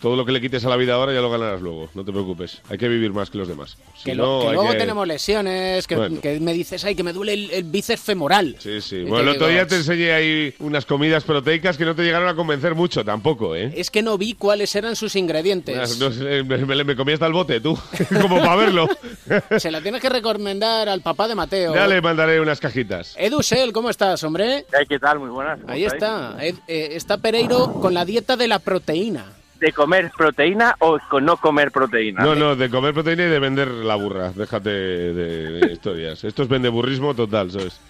todo 0.00 0.16
lo 0.16 0.24
que 0.24 0.32
le 0.32 0.40
quites 0.40 0.64
a 0.64 0.68
la 0.68 0.76
vida 0.76 0.94
ahora 0.94 1.12
ya 1.12 1.20
lo 1.20 1.30
ganarás 1.30 1.60
luego. 1.60 1.88
No 1.94 2.04
te 2.04 2.12
preocupes. 2.12 2.60
Hay 2.68 2.78
que 2.78 2.88
vivir 2.88 3.12
más 3.12 3.30
que 3.30 3.38
los 3.38 3.48
demás. 3.48 3.76
Si 3.96 4.04
que, 4.04 4.14
no, 4.14 4.22
lo- 4.36 4.40
que 4.42 4.46
hay 4.48 4.54
luego 4.54 4.70
que- 4.72 4.78
tenemos 4.78 5.06
lesiones, 5.08 5.86
que, 5.86 5.96
Bueno. 5.96 6.20
que 6.20 6.38
me 6.40 6.52
dices, 6.52 6.84
ay, 6.84 6.94
que 6.94 7.02
me 7.02 7.12
duele 7.12 7.34
el, 7.34 7.50
el 7.50 7.64
bíceps 7.64 8.00
femoral. 8.02 8.56
Sí, 8.58 8.80
sí. 8.80 8.96
Y 8.96 9.04
Bueno, 9.04 9.30
el 9.30 9.36
otro 9.36 9.48
digo, 9.48 9.58
día 9.58 9.66
te 9.66 9.76
enseñé 9.76 10.12
ahí 10.12 10.54
unas 10.60 10.86
comidas 10.86 11.24
proteicas 11.24 11.76
que 11.76 11.84
no 11.84 11.94
te 11.94 12.02
llegaron 12.02 12.28
a 12.28 12.34
convencer 12.34 12.74
mucho 12.74 13.04
tampoco, 13.04 13.54
¿eh? 13.56 13.72
Es 13.76 13.90
que 13.90 14.02
no 14.02 14.16
vi 14.18 14.34
cuáles 14.34 14.74
eran 14.76 14.94
sus 14.96 15.16
ingredientes. 15.16 15.98
No 15.98 16.10
sé, 16.12 16.42
me, 16.44 16.58
me- 16.58 16.84
me 16.84 16.96
comí 16.96 17.12
hasta 17.12 17.26
el 17.26 17.32
bote, 17.32 17.60
tú, 17.60 17.76
como 18.22 18.38
para 18.38 18.56
verlo. 18.56 18.88
Se 19.58 19.70
la 19.70 19.80
tienes 19.80 20.00
que 20.00 20.08
recomendar 20.08 20.88
al 20.88 21.00
papá 21.02 21.26
de 21.28 21.34
Mateo. 21.34 21.74
Ya 21.74 21.86
le 21.86 22.00
mandaré 22.00 22.40
unas 22.40 22.60
cajitas. 22.60 23.14
Edu 23.18 23.42
Sel, 23.42 23.72
¿cómo 23.72 23.90
estás, 23.90 24.22
hombre? 24.22 24.64
¿Qué 24.88 24.98
tal? 24.98 25.18
Muy 25.18 25.30
buenas. 25.30 25.60
¿cómo 25.60 25.72
Ahí 25.72 25.84
estáis? 25.84 26.02
está. 26.02 26.36
Ed- 26.44 26.58
eh, 26.68 26.88
está 26.92 27.18
Pereiro 27.18 27.72
con 27.80 27.94
la 27.94 28.04
dieta 28.04 28.36
de 28.36 28.48
la 28.48 28.58
proteína. 28.60 29.32
¿De 29.60 29.72
comer 29.72 30.10
proteína 30.16 30.76
o 30.78 30.98
con 31.10 31.24
no 31.24 31.36
comer 31.36 31.72
proteína? 31.72 32.22
No, 32.22 32.34
no, 32.36 32.54
de 32.54 32.70
comer 32.70 32.94
proteína 32.94 33.24
y 33.24 33.28
de 33.28 33.38
vender 33.40 33.68
la 33.68 33.96
burra. 33.96 34.30
Déjate 34.32 34.70
de, 34.70 35.12
de 35.60 35.72
historias. 35.72 36.22
Esto 36.22 36.42
es 36.44 36.48
vendeburrismo 36.48 37.12
total, 37.14 37.50
¿sabes? 37.50 37.80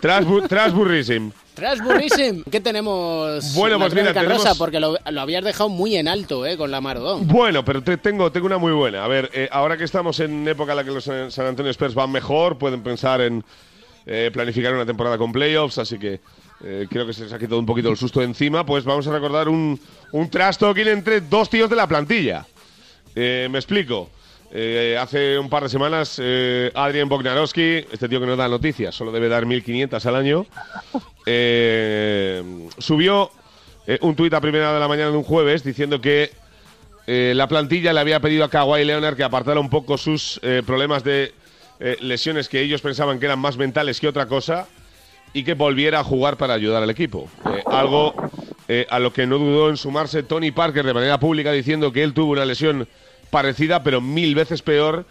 Trasbu 0.00 0.42
Trasburrism. 0.46 1.30
Trasburrism, 1.54 2.42
¿qué 2.50 2.60
tenemos? 2.60 3.54
Bueno, 3.54 3.78
pues 3.78 3.94
mira, 3.94 4.12
tenemos- 4.12 4.44
rosa? 4.44 4.54
Porque 4.56 4.78
lo, 4.78 4.96
lo 5.10 5.20
habías 5.20 5.42
dejado 5.42 5.70
muy 5.70 5.96
en 5.96 6.06
alto, 6.06 6.44
¿eh? 6.46 6.56
Con 6.58 6.70
la 6.70 6.80
Marodón. 6.82 7.26
Bueno, 7.26 7.64
pero 7.64 7.82
te- 7.82 7.96
tengo, 7.96 8.30
tengo 8.30 8.46
una 8.46 8.58
muy 8.58 8.72
buena. 8.72 9.02
A 9.04 9.08
ver, 9.08 9.30
eh, 9.32 9.48
ahora 9.50 9.76
que 9.78 9.84
estamos 9.84 10.20
en 10.20 10.46
época 10.46 10.72
en 10.72 10.76
la 10.76 10.84
que 10.84 10.90
los 10.90 11.02
San 11.04 11.30
San 11.30 11.46
Antonio 11.46 11.70
Spurs 11.72 11.94
van 11.94 12.12
mejor, 12.12 12.58
pueden 12.58 12.82
pensar 12.82 13.22
en 13.22 13.42
eh, 14.04 14.30
planificar 14.32 14.74
una 14.74 14.84
temporada 14.86 15.16
con 15.18 15.32
playoffs, 15.32 15.78
así 15.78 15.98
que 15.98 16.20
eh, 16.64 16.86
creo 16.88 17.06
que 17.06 17.12
se 17.12 17.24
les 17.24 17.32
ha 17.32 17.38
quitado 17.38 17.58
un 17.58 17.66
poquito 17.66 17.90
el 17.90 17.96
susto 17.96 18.22
encima. 18.22 18.64
Pues 18.64 18.84
vamos 18.84 19.06
a 19.06 19.12
recordar 19.12 19.48
un, 19.48 19.78
un 20.12 20.30
trash 20.30 20.56
talking 20.56 20.88
entre 20.88 21.20
dos 21.20 21.50
tíos 21.50 21.68
de 21.68 21.76
la 21.76 21.86
plantilla. 21.86 22.46
Eh, 23.14 23.48
me 23.50 23.58
explico. 23.58 24.10
Eh, 24.52 24.96
hace 24.98 25.38
un 25.38 25.50
par 25.50 25.64
de 25.64 25.68
semanas, 25.68 26.20
Adrian 26.74 27.08
Bognarowski, 27.08 27.84
este 27.90 28.08
tío 28.08 28.20
que 28.20 28.26
no 28.26 28.36
da 28.36 28.48
noticias, 28.48 28.94
solo 28.94 29.10
debe 29.10 29.28
dar 29.28 29.44
1.500 29.44 30.06
al 30.06 30.14
año, 30.14 30.46
subió 32.78 33.30
un 34.00 34.14
tuit 34.14 34.32
a 34.32 34.40
primera 34.40 34.72
de 34.72 34.78
la 34.78 34.86
mañana 34.86 35.10
de 35.10 35.16
un 35.16 35.24
jueves 35.24 35.64
diciendo 35.64 36.00
que 36.00 36.30
la 37.06 37.48
plantilla 37.48 37.92
le 37.92 37.98
había 37.98 38.20
pedido 38.20 38.44
a 38.44 38.48
Kawhi 38.48 38.84
Leonard 38.84 39.16
que 39.16 39.24
apartara 39.24 39.58
un 39.58 39.68
poco 39.68 39.98
sus 39.98 40.40
problemas 40.64 41.02
de 41.02 41.34
lesiones 42.00 42.48
que 42.48 42.60
ellos 42.60 42.80
pensaban 42.80 43.18
que 43.18 43.26
eran 43.26 43.40
más 43.40 43.56
mentales 43.56 43.98
que 43.98 44.06
otra 44.06 44.26
cosa 44.26 44.68
y 45.36 45.44
que 45.44 45.52
volviera 45.52 46.00
a 46.00 46.04
jugar 46.04 46.38
para 46.38 46.54
ayudar 46.54 46.82
al 46.82 46.88
equipo. 46.88 47.28
Eh, 47.44 47.62
algo 47.66 48.14
eh, 48.68 48.86
a 48.88 48.98
lo 48.98 49.12
que 49.12 49.26
no 49.26 49.36
dudó 49.36 49.68
en 49.68 49.76
sumarse 49.76 50.22
Tony 50.22 50.50
Parker 50.50 50.82
de 50.82 50.94
manera 50.94 51.20
pública 51.20 51.52
diciendo 51.52 51.92
que 51.92 52.02
él 52.02 52.14
tuvo 52.14 52.32
una 52.32 52.46
lesión 52.46 52.88
parecida, 53.28 53.82
pero 53.82 54.00
mil 54.00 54.34
veces 54.34 54.62
peor 54.62 55.04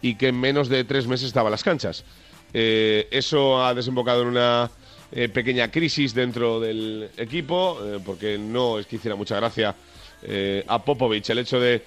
y 0.00 0.14
que 0.14 0.28
en 0.28 0.38
menos 0.38 0.68
de 0.68 0.84
tres 0.84 1.08
meses 1.08 1.26
estaba 1.26 1.48
en 1.48 1.50
las 1.50 1.64
canchas. 1.64 2.04
Eh, 2.54 3.08
eso 3.10 3.64
ha 3.64 3.74
desembocado 3.74 4.22
en 4.22 4.28
una 4.28 4.70
pequeña 5.34 5.70
crisis 5.70 6.14
dentro 6.14 6.58
del 6.58 7.10
equipo, 7.18 7.78
porque 8.02 8.38
no 8.38 8.78
es 8.78 8.86
que 8.86 8.96
hiciera 8.96 9.14
mucha 9.14 9.36
gracia 9.36 9.74
a 10.66 10.84
Popovich 10.84 11.28
el 11.28 11.38
hecho 11.38 11.60
de 11.60 11.82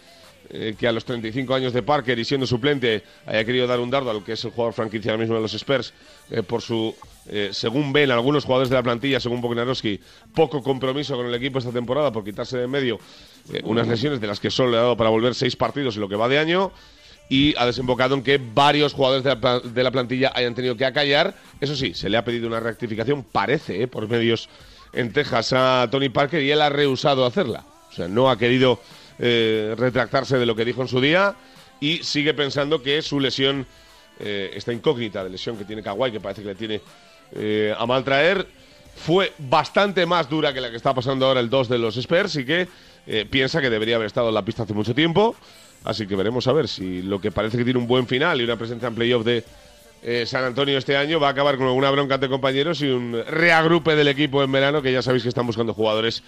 eh, 0.50 0.76
que 0.78 0.88
a 0.88 0.92
los 0.92 1.06
35 1.06 1.54
años 1.54 1.74
de 1.74 1.82
Parker 1.84 2.18
y 2.20 2.26
siendo 2.26 2.46
suplente 2.46 3.04
haya 3.26 3.44
querido 3.44 3.68
dar 3.68 3.80
un 3.80 3.90
dardo 3.90 4.10
a 4.10 4.14
lo 4.14 4.24
que 4.24 4.34
es 4.34 4.44
el 4.46 4.52
jugador 4.52 4.74
franquicia 4.74 5.12
ahora 5.12 5.22
mismo 5.22 5.36
de 5.36 5.42
los 5.42 5.54
Spurs 5.54 5.94
eh, 6.30 6.44
por 6.44 6.62
su, 6.62 6.96
eh, 7.28 7.50
según 7.52 7.92
ven 7.92 8.12
algunos 8.12 8.46
jugadores 8.46 8.70
de 8.70 8.76
la 8.76 8.84
plantilla, 8.84 9.20
según 9.20 9.42
Pognarowski, 9.42 10.00
poco 10.34 10.62
compromiso 10.62 11.16
con 11.16 11.26
el 11.26 11.34
equipo 11.36 11.60
esta 11.60 11.72
temporada 11.72 12.12
por 12.12 12.24
quitarse 12.24 12.58
de 12.58 12.66
en 12.66 12.72
medio 12.72 13.00
unas 13.64 13.88
lesiones 13.88 14.20
de 14.20 14.28
las 14.28 14.40
que 14.40 14.50
solo 14.50 14.72
le 14.72 14.78
ha 14.78 14.82
dado 14.82 14.98
para 14.98 15.10
volver 15.10 15.36
seis 15.36 15.56
partidos 15.56 15.96
en 15.96 16.02
lo 16.02 16.10
que 16.10 16.16
va 16.16 16.28
de 16.28 16.40
año 16.40 16.72
y 17.30 17.56
ha 17.58 17.66
desembocado 17.66 18.16
en 18.16 18.24
que 18.24 18.40
varios 18.40 18.94
jugadores 18.94 19.24
de 19.24 19.36
la, 19.36 19.60
de 19.60 19.84
la 19.84 19.92
plantilla 19.92 20.32
hayan 20.36 20.56
tenido 20.56 20.76
que 20.76 20.86
acallar. 20.86 21.36
Eso 21.60 21.76
sí, 21.76 21.94
se 21.94 22.10
le 22.10 22.18
ha 22.18 22.26
pedido 22.26 22.48
una 22.48 22.60
rectificación, 22.60 23.24
parece, 23.24 23.84
eh, 23.84 23.88
por 23.88 24.08
medios 24.08 24.50
en 24.94 25.12
Texas 25.12 25.54
a 25.54 25.88
Tony 25.92 26.10
Parker 26.10 26.42
y 26.42 26.52
él 26.52 26.62
ha 26.62 26.70
rehusado 26.70 27.26
hacerla. 27.26 27.66
O 27.90 27.94
sea, 27.94 28.08
no 28.08 28.30
ha 28.30 28.38
querido 28.38 28.80
eh, 29.18 29.74
retractarse 29.78 30.38
de 30.38 30.46
lo 30.46 30.56
que 30.56 30.66
dijo 30.66 30.82
en 30.82 30.90
su 30.90 31.00
día 31.00 31.36
y 31.80 32.00
sigue 32.04 32.34
pensando 32.34 32.82
que 32.82 33.02
su 33.02 33.20
lesión, 33.20 33.66
eh, 34.20 34.52
esta 34.54 34.74
incógnita 34.74 35.24
de 35.24 35.30
lesión 35.30 35.58
que 35.58 35.64
tiene 35.64 35.82
Kawhi, 35.82 36.12
que 36.12 36.20
parece 36.20 36.42
que 36.42 36.50
le 36.50 36.56
tiene 36.56 36.82
eh, 37.34 37.74
a 37.78 37.86
mal 37.86 38.04
traer, 38.04 38.46
fue 38.96 39.32
bastante 39.38 40.06
más 40.06 40.30
dura 40.30 40.54
que 40.54 40.60
la 40.60 40.70
que 40.70 40.76
está 40.76 40.94
pasando 40.94 41.26
ahora 41.26 41.40
el 41.40 41.50
2 41.50 41.70
de 41.70 41.78
los 41.78 41.96
Spurs 41.98 42.36
y 42.36 42.46
que 42.46 42.68
piensa 43.30 43.62
que 43.62 43.70
debería 43.70 43.98
haber 43.98 44.08
estado 44.08 44.30
en 44.30 44.34
la 44.34 44.44
pista 44.44 44.64
hace 44.64 44.74
mucho 44.74 44.96
tiempo. 44.96 45.36
Así 45.84 46.08
que 46.08 46.16
veremos 46.16 46.48
a 46.48 46.54
ver 46.54 46.68
si 46.68 47.02
lo 47.02 47.22
que 47.22 47.32
parece 47.32 47.58
que 47.58 47.64
tiene 47.64 47.78
un 47.78 47.88
buen 47.88 48.08
final 48.08 48.42
y 48.42 48.46
una 48.46 48.56
presencia 48.56 48.88
en 48.88 48.96
playoff 48.96 49.26
de 49.26 49.44
San 50.26 50.44
Antonio 50.46 50.78
este 50.78 50.96
año 50.96 51.20
va 51.20 51.28
a 51.28 51.32
acabar 51.32 51.58
con 51.58 51.68
alguna 51.68 51.92
bronca 51.92 52.18
de 52.18 52.30
compañeros 52.30 52.82
y 52.82 52.88
un 52.88 53.22
reagrupe 53.28 53.96
del 53.96 54.08
equipo 54.08 54.42
en 54.44 54.52
verano, 54.52 54.82
que 54.82 54.94
ya 54.94 55.02
sabéis 55.02 55.24
que 55.24 55.30
están 55.30 55.46
buscando 55.46 55.74
jugadores, 55.74 56.24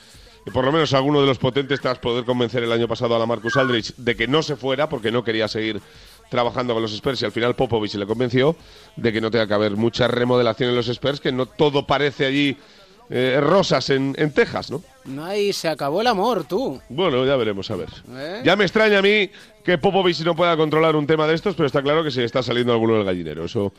y 0.47 0.49
por 0.49 0.63
lo 0.63 0.71
menos 0.71 0.93
alguno 0.93 1.19
de 1.19 1.27
los 1.27 1.37
potentes, 1.39 1.81
tras 1.81 1.99
poder 1.99 2.23
convencer 2.23 2.63
el 2.63 2.71
año 2.71 2.87
pasado 2.87 3.13
a 3.13 3.19
la 3.19 3.25
Marcus 3.25 3.57
Aldrich 3.57 3.93
de 3.97 4.15
que 4.15 4.27
no 4.27 4.41
se 4.41 4.55
fuera, 4.55 4.87
porque 4.87 5.11
no 5.11 5.21
quería 5.21 5.49
seguir 5.49 5.81
trabajando 6.29 6.73
con 6.73 6.81
los 6.81 6.93
Spurs, 6.93 7.21
y 7.21 7.25
al 7.25 7.33
final 7.33 7.53
Popovich 7.53 7.95
le 7.95 8.05
convenció 8.05 8.55
de 8.95 9.11
que 9.11 9.19
no 9.19 9.29
tenga 9.29 9.45
que 9.45 9.53
haber 9.53 9.75
mucha 9.75 10.07
remodelación 10.07 10.69
en 10.69 10.77
los 10.77 10.87
Spurs, 10.87 11.19
que 11.19 11.33
no 11.33 11.47
todo 11.47 11.85
parece 11.85 12.25
allí 12.25 12.57
eh, 13.09 13.39
rosas 13.41 13.89
en, 13.89 14.15
en 14.17 14.31
Texas, 14.31 14.71
¿no? 14.71 14.81
No 15.07 15.23
hay, 15.25 15.53
se 15.53 15.69
acabó 15.69 16.01
el 16.01 16.07
amor, 16.07 16.43
tú. 16.43 16.79
Bueno, 16.89 17.25
ya 17.25 17.35
veremos, 17.37 17.71
a 17.71 17.75
ver. 17.77 17.89
¿Eh? 18.11 18.41
Ya 18.43 18.55
me 18.55 18.65
extraña 18.65 18.99
a 18.99 19.01
mí 19.01 19.29
que 19.63 19.77
Popovich 19.77 20.19
no 20.21 20.35
pueda 20.35 20.55
controlar 20.57 20.95
un 20.95 21.07
tema 21.07 21.25
de 21.27 21.33
estos, 21.35 21.55
pero 21.55 21.67
está 21.67 21.81
claro 21.81 22.03
que 22.03 22.11
se 22.11 22.23
está 22.23 22.43
saliendo 22.43 22.73
alguno 22.73 22.95
del 22.95 23.05
gallinero. 23.05 23.45
Eso, 23.45 23.71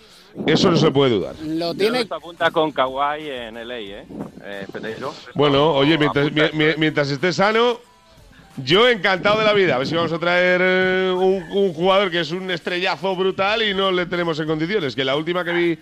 eso 0.47 0.71
no 0.71 0.77
se 0.77 0.91
puede 0.91 1.13
dudar. 1.13 1.35
Lo 1.45 1.75
tiene... 1.75 2.07
Apunta 2.11 2.51
con 2.51 2.73
Kawhi 2.73 3.29
en 3.29 3.55
LA, 3.69 3.79
¿eh? 3.81 4.07
eh. 4.43 4.67
Bueno, 5.35 5.73
oye, 5.75 5.99
mientras, 5.99 6.33
mi- 6.33 6.43
mi- 6.55 6.75
mientras 6.79 7.11
esté 7.11 7.33
sano, 7.33 7.79
yo 8.65 8.89
encantado 8.89 9.39
de 9.39 9.45
la 9.45 9.53
vida. 9.53 9.75
A 9.75 9.79
ver 9.79 9.87
si 9.87 9.95
vamos 9.95 10.13
a 10.13 10.19
traer 10.19 10.61
eh, 10.63 11.11
un, 11.15 11.43
un 11.57 11.73
jugador 11.75 12.11
que 12.11 12.21
es 12.21 12.31
un 12.33 12.51
estrellazo 12.51 13.15
brutal 13.15 13.63
y 13.63 13.75
no 13.75 13.91
le 13.93 14.07
tenemos 14.07 14.39
en 14.41 14.47
condiciones. 14.47 14.95
Que 14.97 15.05
la 15.05 15.15
última 15.17 15.45
que 15.45 15.53
vi, 15.53 15.79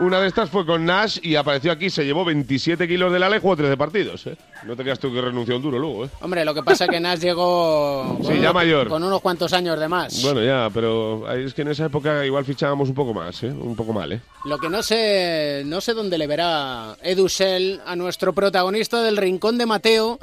una 0.00 0.20
de 0.20 0.28
estas 0.28 0.50
fue 0.50 0.64
con 0.66 0.84
Nash 0.84 1.18
y 1.22 1.34
apareció 1.36 1.70
aquí, 1.72 1.90
se 1.90 2.04
llevó 2.04 2.24
27 2.24 2.88
kilos 2.88 3.12
de 3.12 3.18
la 3.18 3.34
y 3.36 3.40
jugó 3.40 3.56
13 3.56 3.76
partidos. 3.76 4.26
¿eh? 4.26 4.36
No 4.64 4.74
te 4.76 4.82
creas 4.82 4.98
tú 4.98 5.12
que 5.12 5.20
renunció 5.20 5.54
a 5.54 5.56
un 5.58 5.62
duro 5.62 5.78
luego. 5.78 6.04
¿eh? 6.06 6.08
Hombre, 6.20 6.44
lo 6.44 6.52
que 6.54 6.62
pasa 6.62 6.84
es 6.84 6.90
que 6.90 7.00
Nash 7.00 7.20
llegó 7.20 8.16
con, 8.18 8.24
Sí, 8.26 8.34
ya 8.34 8.50
unos- 8.50 8.54
mayor. 8.54 8.88
con 8.88 9.02
unos 9.04 9.20
cuantos 9.20 9.52
años 9.52 9.78
de 9.78 9.88
más. 9.88 10.22
Bueno, 10.22 10.42
ya, 10.42 10.68
pero 10.72 11.30
es 11.32 11.54
que 11.54 11.62
en 11.62 11.68
esa 11.68 11.86
época 11.86 12.24
igual 12.26 12.44
fichábamos 12.44 12.88
un 12.88 12.94
poco 12.94 13.14
más, 13.14 13.42
¿eh? 13.42 13.48
Un 13.50 13.76
poco 13.76 13.92
mal, 13.92 14.12
¿eh? 14.12 14.20
Lo 14.44 14.58
que 14.58 14.68
no 14.68 14.82
sé, 14.82 15.62
no 15.66 15.80
sé 15.80 15.94
dónde 15.94 16.18
le 16.18 16.26
verá 16.26 16.96
Edu 17.02 17.28
Shell 17.28 17.80
a 17.86 17.94
nuestro 17.96 18.32
protagonista 18.32 19.02
del 19.02 19.16
Rincón 19.16 19.58
de 19.58 19.66
Mateo, 19.66 20.18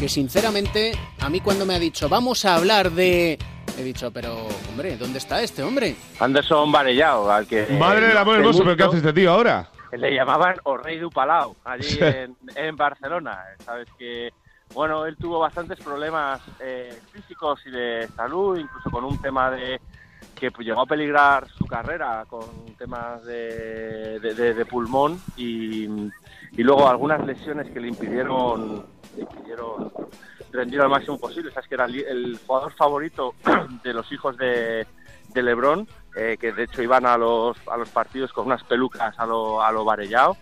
que 0.00 0.08
sinceramente 0.08 0.92
a 1.20 1.28
mí 1.28 1.40
cuando 1.40 1.66
me 1.66 1.74
ha 1.74 1.78
dicho 1.78 2.08
vamos 2.08 2.44
a 2.44 2.56
hablar 2.56 2.90
de... 2.92 3.38
He 3.78 3.82
dicho, 3.82 4.10
pero 4.12 4.36
hombre, 4.68 4.96
¿dónde 4.96 5.18
está 5.18 5.42
este 5.42 5.62
hombre? 5.62 5.96
Anderson 6.18 6.70
Varellao, 6.70 7.30
al 7.30 7.46
que... 7.46 7.66
Madre 7.78 8.08
del 8.08 8.16
amor 8.18 8.36
hermoso, 8.36 8.62
pero 8.62 8.76
¿qué 8.76 8.82
hace 8.84 8.96
este 8.98 9.12
tío 9.12 9.32
ahora? 9.32 9.68
Le 9.92 10.14
llamaban 10.14 10.56
o 10.64 10.76
Rey 10.76 10.98
du 10.98 11.10
Palau, 11.10 11.56
allí 11.64 11.98
en, 12.00 12.36
en 12.54 12.76
Barcelona. 12.76 13.38
Sabes 13.64 13.88
que, 13.98 14.30
bueno, 14.74 15.06
él 15.06 15.16
tuvo 15.16 15.38
bastantes 15.38 15.78
problemas 15.80 16.40
eh, 16.60 16.96
físicos 17.12 17.60
y 17.66 17.70
de 17.70 18.08
salud, 18.14 18.58
incluso 18.58 18.90
con 18.90 19.04
un 19.04 19.20
tema 19.20 19.50
de 19.50 19.80
que 20.38 20.50
llegó 20.60 20.82
a 20.82 20.86
peligrar 20.86 21.48
su 21.48 21.66
carrera 21.66 22.24
con 22.28 22.44
temas 22.78 23.24
de, 23.24 24.18
de- 24.20 24.34
de- 24.34 24.54
de 24.54 24.64
pulmón 24.64 25.20
y, 25.36 25.84
y 25.84 26.62
luego 26.62 26.88
algunas 26.88 27.26
lesiones 27.26 27.70
que 27.70 27.80
le 27.80 27.88
impidieron, 27.88 28.86
le 29.16 29.22
impidieron 29.22 29.92
rendir 30.52 30.80
al 30.80 30.88
máximo 30.88 31.18
posible. 31.18 31.50
Sabes 31.52 31.68
que 31.68 31.74
era 31.74 31.86
el, 31.86 32.38
jugador 32.46 32.72
favorito 32.72 33.34
de 33.84 33.92
los 33.92 34.10
hijos 34.12 34.36
de, 34.36 34.86
de 35.28 35.42
Lebron, 35.42 35.86
eh, 36.16 36.36
que 36.40 36.52
de 36.52 36.64
hecho 36.64 36.82
iban 36.82 37.06
a 37.06 37.16
los, 37.16 37.56
a 37.68 37.76
los 37.76 37.88
partidos 37.90 38.32
con 38.32 38.46
unas 38.46 38.62
pelucas 38.64 39.18
a 39.18 39.26
lo, 39.26 39.62
a 39.62 39.70
lo 39.72 39.84
Varellao. 39.84 40.36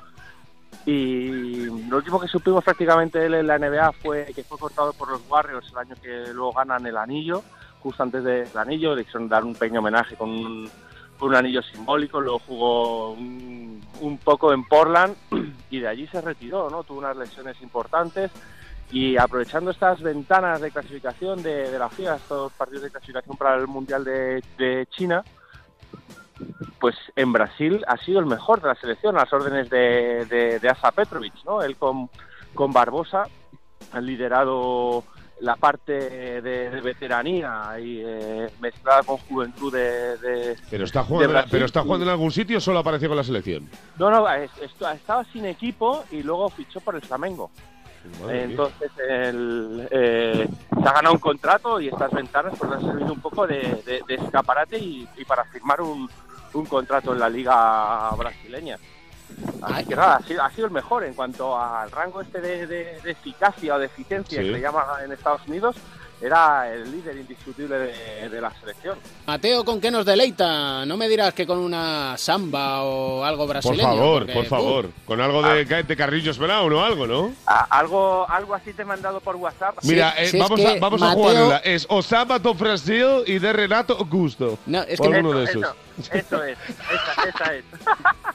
Y 0.84 1.66
lo 1.88 1.96
último 1.96 2.20
que 2.20 2.28
supimos 2.28 2.64
prácticamente 2.64 3.24
él 3.24 3.34
en 3.34 3.46
la 3.46 3.58
NBA 3.58 3.92
fue 3.92 4.26
que 4.34 4.44
fue 4.44 4.58
cortado 4.58 4.92
por 4.92 5.10
los 5.10 5.22
Warriors 5.28 5.70
el 5.70 5.78
año 5.78 5.94
que 6.00 6.32
luego 6.32 6.52
ganan 6.52 6.86
el 6.86 6.96
anillo, 6.96 7.42
justo 7.80 8.02
antes 8.02 8.22
del 8.24 8.56
anillo, 8.56 8.94
le 8.94 9.04
quisieron 9.04 9.28
dar 9.28 9.44
un 9.44 9.54
pequeño 9.54 9.80
homenaje 9.80 10.16
con 10.16 10.30
un, 10.30 10.70
con 11.18 11.30
un 11.30 11.34
anillo 11.34 11.62
simbólico, 11.62 12.20
luego 12.20 12.38
jugó 12.40 13.12
un, 13.12 13.82
un 14.00 14.18
poco 14.18 14.52
en 14.52 14.64
Portland 14.64 15.16
y 15.70 15.80
de 15.80 15.88
allí 15.88 16.06
se 16.06 16.20
retiró, 16.20 16.70
¿no? 16.70 16.84
Tuvo 16.84 16.98
unas 16.98 17.16
lesiones 17.16 17.60
importantes 17.62 18.30
y 18.90 19.16
aprovechando 19.18 19.70
estas 19.70 20.00
ventanas 20.00 20.60
de 20.60 20.70
clasificación 20.70 21.42
de, 21.42 21.70
de 21.70 21.78
la 21.78 21.88
FIA, 21.90 22.16
estos 22.16 22.52
partidos 22.52 22.82
de 22.84 22.90
clasificación 22.90 23.36
para 23.36 23.56
el 23.56 23.66
Mundial 23.66 24.02
de, 24.04 24.42
de 24.56 24.86
China, 24.90 25.22
pues 26.80 26.94
en 27.16 27.32
Brasil 27.32 27.84
ha 27.88 27.96
sido 27.98 28.20
el 28.20 28.26
mejor 28.26 28.60
de 28.60 28.68
la 28.68 28.74
selección 28.76 29.16
a 29.16 29.20
las 29.20 29.32
órdenes 29.32 29.68
de, 29.68 30.24
de, 30.26 30.58
de 30.60 30.68
Asa 30.68 30.92
Petrovic, 30.92 31.34
¿no? 31.44 31.62
Él 31.62 31.76
con, 31.76 32.08
con 32.54 32.72
Barbosa 32.72 33.24
han 33.92 34.06
liderado 34.06 35.02
la 35.40 35.54
parte 35.56 35.92
de, 35.92 36.70
de 36.70 36.80
veteranía 36.80 37.78
y 37.80 38.00
eh, 38.04 38.48
mezclada 38.60 39.02
con 39.04 39.18
juventud 39.18 39.72
de, 39.72 40.16
de- 40.18 40.56
Pero 40.70 40.84
está 40.84 41.04
jugando, 41.04 41.40
pero 41.50 41.64
está 41.64 41.82
jugando 41.82 42.06
en 42.06 42.10
algún 42.10 42.32
sitio 42.32 42.58
o 42.58 42.60
solo 42.60 42.80
apareció 42.80 43.08
con 43.08 43.16
la 43.16 43.22
selección. 43.24 43.68
No, 43.98 44.10
no, 44.10 44.28
es- 44.32 44.50
estaba 44.60 45.24
sin 45.32 45.44
equipo 45.46 46.04
y 46.10 46.22
luego 46.22 46.48
fichó 46.48 46.80
por 46.80 46.94
el 46.96 47.02
Flamengo. 47.02 47.50
Madre 48.20 48.34
mía. 48.34 48.44
Entonces 48.44 48.90
el, 49.08 49.88
eh, 49.90 50.48
se 50.82 50.88
ha 50.88 50.92
ganado 50.92 51.14
un 51.14 51.20
contrato 51.20 51.80
y 51.80 51.88
estas 51.88 52.10
ventanas 52.12 52.54
pues 52.58 52.70
han 52.72 52.80
servido 52.82 53.12
un 53.12 53.20
poco 53.20 53.46
de, 53.46 53.58
de- 53.84 54.02
de 54.06 54.14
escaparate 54.14 54.78
y, 54.78 55.06
y 55.16 55.24
para 55.24 55.44
firmar 55.44 55.80
un, 55.80 56.08
un 56.54 56.66
contrato 56.66 57.12
en 57.12 57.18
la 57.20 57.28
liga 57.28 58.10
brasileña. 58.16 58.76
Así 59.62 59.84
que 59.84 59.94
nada, 59.94 60.16
ha 60.16 60.22
sido, 60.22 60.42
ha 60.42 60.50
sido 60.50 60.66
el 60.68 60.72
mejor 60.72 61.04
en 61.04 61.12
cuanto 61.14 61.58
al 61.58 61.90
rango 61.90 62.20
este 62.22 62.40
de, 62.40 62.66
de- 62.66 63.00
de 63.02 63.10
eficacia 63.10 63.74
o 63.74 63.78
de 63.78 63.86
eficiencia 63.86 64.40
Sí. 64.40 64.46
que 64.46 64.52
le 64.52 64.60
llama 64.60 64.84
en 65.04 65.12
Estados 65.12 65.46
Unidos. 65.46 65.76
Era 66.20 66.72
el 66.72 66.90
líder 66.90 67.16
indiscutible 67.16 67.78
de, 67.78 68.28
de 68.28 68.40
la 68.40 68.52
selección. 68.58 68.98
Mateo, 69.24 69.64
¿con 69.64 69.80
qué 69.80 69.88
nos 69.88 70.04
deleita? 70.04 70.84
No 70.84 70.96
me 70.96 71.08
dirás 71.08 71.32
que 71.32 71.46
con 71.46 71.58
una 71.58 72.16
samba 72.18 72.82
o 72.82 73.22
algo 73.22 73.44
Por 73.44 73.50
brasileño. 73.50 73.82
favor, 73.82 74.18
porque, 74.22 74.32
por 74.32 74.44
uh, 74.44 74.48
favor. 74.48 74.90
Con 75.04 75.20
algo 75.20 75.42
de, 75.42 75.64
de 75.64 75.96
Carrillos 75.96 76.36
Brown 76.38 76.72
o 76.72 76.84
algo, 76.84 77.06
¿no? 77.06 77.32
Ah, 77.46 77.68
algo, 77.70 78.28
algo 78.28 78.54
así 78.54 78.72
te 78.72 78.82
he 78.82 78.84
mandado 78.84 79.20
por 79.20 79.36
WhatsApp. 79.36 79.76
Mira, 79.84 80.12
eh, 80.18 80.32
vamos, 80.36 80.60
a, 80.64 80.78
vamos 80.80 81.02
a 81.02 81.10
jugarla. 81.12 81.58
Es 81.58 81.86
o 81.88 82.02
Sábado 82.02 82.52
Brasil 82.52 83.22
y 83.24 83.38
de 83.38 83.52
Renato 83.52 83.96
Augusto. 83.96 84.58
No, 84.66 84.82
es 84.82 85.00
que- 85.00 85.06
alguno 85.06 85.38
de 85.38 85.44
Eso, 85.44 85.60
esos. 85.60 86.14
Eso 86.14 86.42
es, 86.42 86.58
esa, 86.58 87.28
esa 87.28 87.54
es. 87.54 87.64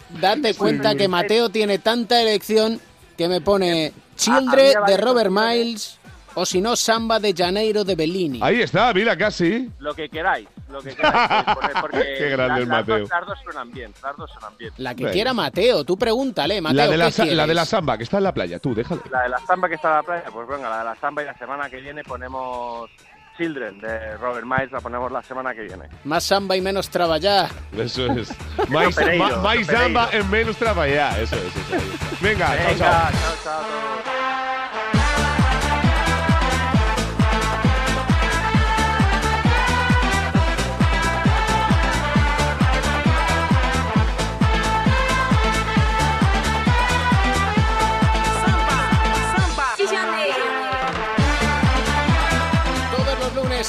Date 0.21 0.53
cuenta 0.53 0.95
que 0.95 1.09
Mateo 1.09 1.49
tiene 1.49 1.79
tanta 1.79 2.21
elección 2.21 2.79
que 3.17 3.27
me 3.27 3.41
pone 3.41 3.91
Childre 4.15 4.73
de 4.87 4.97
Robert 4.97 5.33
con 5.33 5.45
Miles 5.49 5.99
o 6.35 6.45
si 6.45 6.61
no 6.61 6.75
Samba 6.75 7.19
de 7.19 7.33
Janeiro 7.33 7.83
de 7.83 7.95
Bellini. 7.95 8.39
Ahí 8.41 8.61
está, 8.61 8.93
mira, 8.93 9.17
casi. 9.17 9.69
Lo 9.79 9.93
que 9.93 10.09
queráis, 10.09 10.47
lo 10.69 10.81
que 10.81 10.95
queráis 10.95 11.43
poner, 11.55 11.71
porque 11.81 12.15
Qué 12.17 12.29
grande 12.29 12.47
las- 12.47 12.59
el 12.61 12.67
las 12.69 12.79
Mateo. 12.79 12.99
dos- 12.99 13.09
Las 13.09 13.27
dos 13.27 13.37
suenan 13.43 13.71
bien, 13.71 13.93
las 14.03 14.17
dos 14.17 14.31
suenan 14.31 14.57
bien. 14.57 14.73
La 14.77 14.95
que 14.95 15.03
Venga. 15.03 15.13
quiera 15.13 15.33
Mateo, 15.33 15.83
tú 15.83 15.97
pregúntale, 15.97 16.61
Mateo. 16.61 16.77
la, 16.77 16.87
de 16.87 16.97
la, 16.97 17.05
¿qué 17.05 17.11
sa- 17.11 17.25
la 17.25 17.47
de 17.47 17.53
la 17.53 17.65
samba, 17.65 17.97
que 17.97 18.03
está 18.03 18.17
en 18.17 18.23
la 18.23 18.33
playa. 18.33 18.59
Tú, 18.59 18.73
déjale. 18.73 19.01
La 19.11 19.23
de 19.23 19.29
la 19.29 19.39
samba 19.39 19.67
que 19.69 19.75
está 19.75 19.89
en 19.89 19.95
la 19.95 20.03
playa, 20.03 20.23
pues 20.31 20.47
venga, 20.47 20.69
la 20.69 20.79
de 20.79 20.83
la 20.85 20.95
samba 20.95 21.21
y 21.21 21.25
la 21.25 21.37
semana 21.37 21.69
que 21.69 21.77
viene 21.81 22.03
ponemos 22.03 22.89
Children 23.37 23.79
de 23.79 24.15
Robert 24.17 24.45
Miles, 24.45 24.71
la 24.71 24.79
ponemos 24.79 25.11
la 25.11 25.23
semana 25.23 25.53
que 25.55 25.61
viene. 25.61 25.85
Más 26.03 26.23
samba 26.23 26.55
y 26.55 26.61
menos 26.61 26.87
traballar. 26.89 27.49
Eso 27.75 28.05
es. 28.13 28.29
Pereiro, 28.69 28.95
Pereiro. 28.95 29.65
samba 29.65 30.09
en 30.11 30.29
menos 30.29 30.55
trabajar. 30.57 31.19
Eso 31.19 31.35
es, 31.35 31.43
eso 31.55 31.75
es. 31.75 32.21
Venga, 32.21 32.45
chao, 32.47 32.57
Venga, 32.67 32.77
chao. 32.77 33.11
chao, 33.11 33.35
chao 33.43 34.52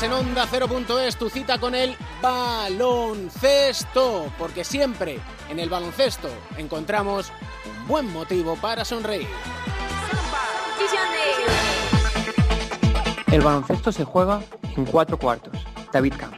en 0.02 0.12
Onda 0.12 0.46
0.es 0.50 1.16
tu 1.16 1.30
cita 1.30 1.58
con 1.58 1.74
el 1.74 1.96
baloncesto, 2.20 4.26
porque 4.38 4.64
siempre 4.64 5.20
en 5.48 5.60
el 5.60 5.68
baloncesto 5.68 6.28
encontramos 6.56 7.30
un 7.64 7.86
buen 7.86 8.12
motivo 8.12 8.56
para 8.56 8.84
sonreír. 8.84 9.28
El 13.30 13.40
baloncesto 13.40 13.92
se 13.92 14.04
juega 14.04 14.42
en 14.76 14.84
cuatro 14.84 15.18
cuartos. 15.18 15.54
David 15.92 16.14
Camp. 16.18 16.33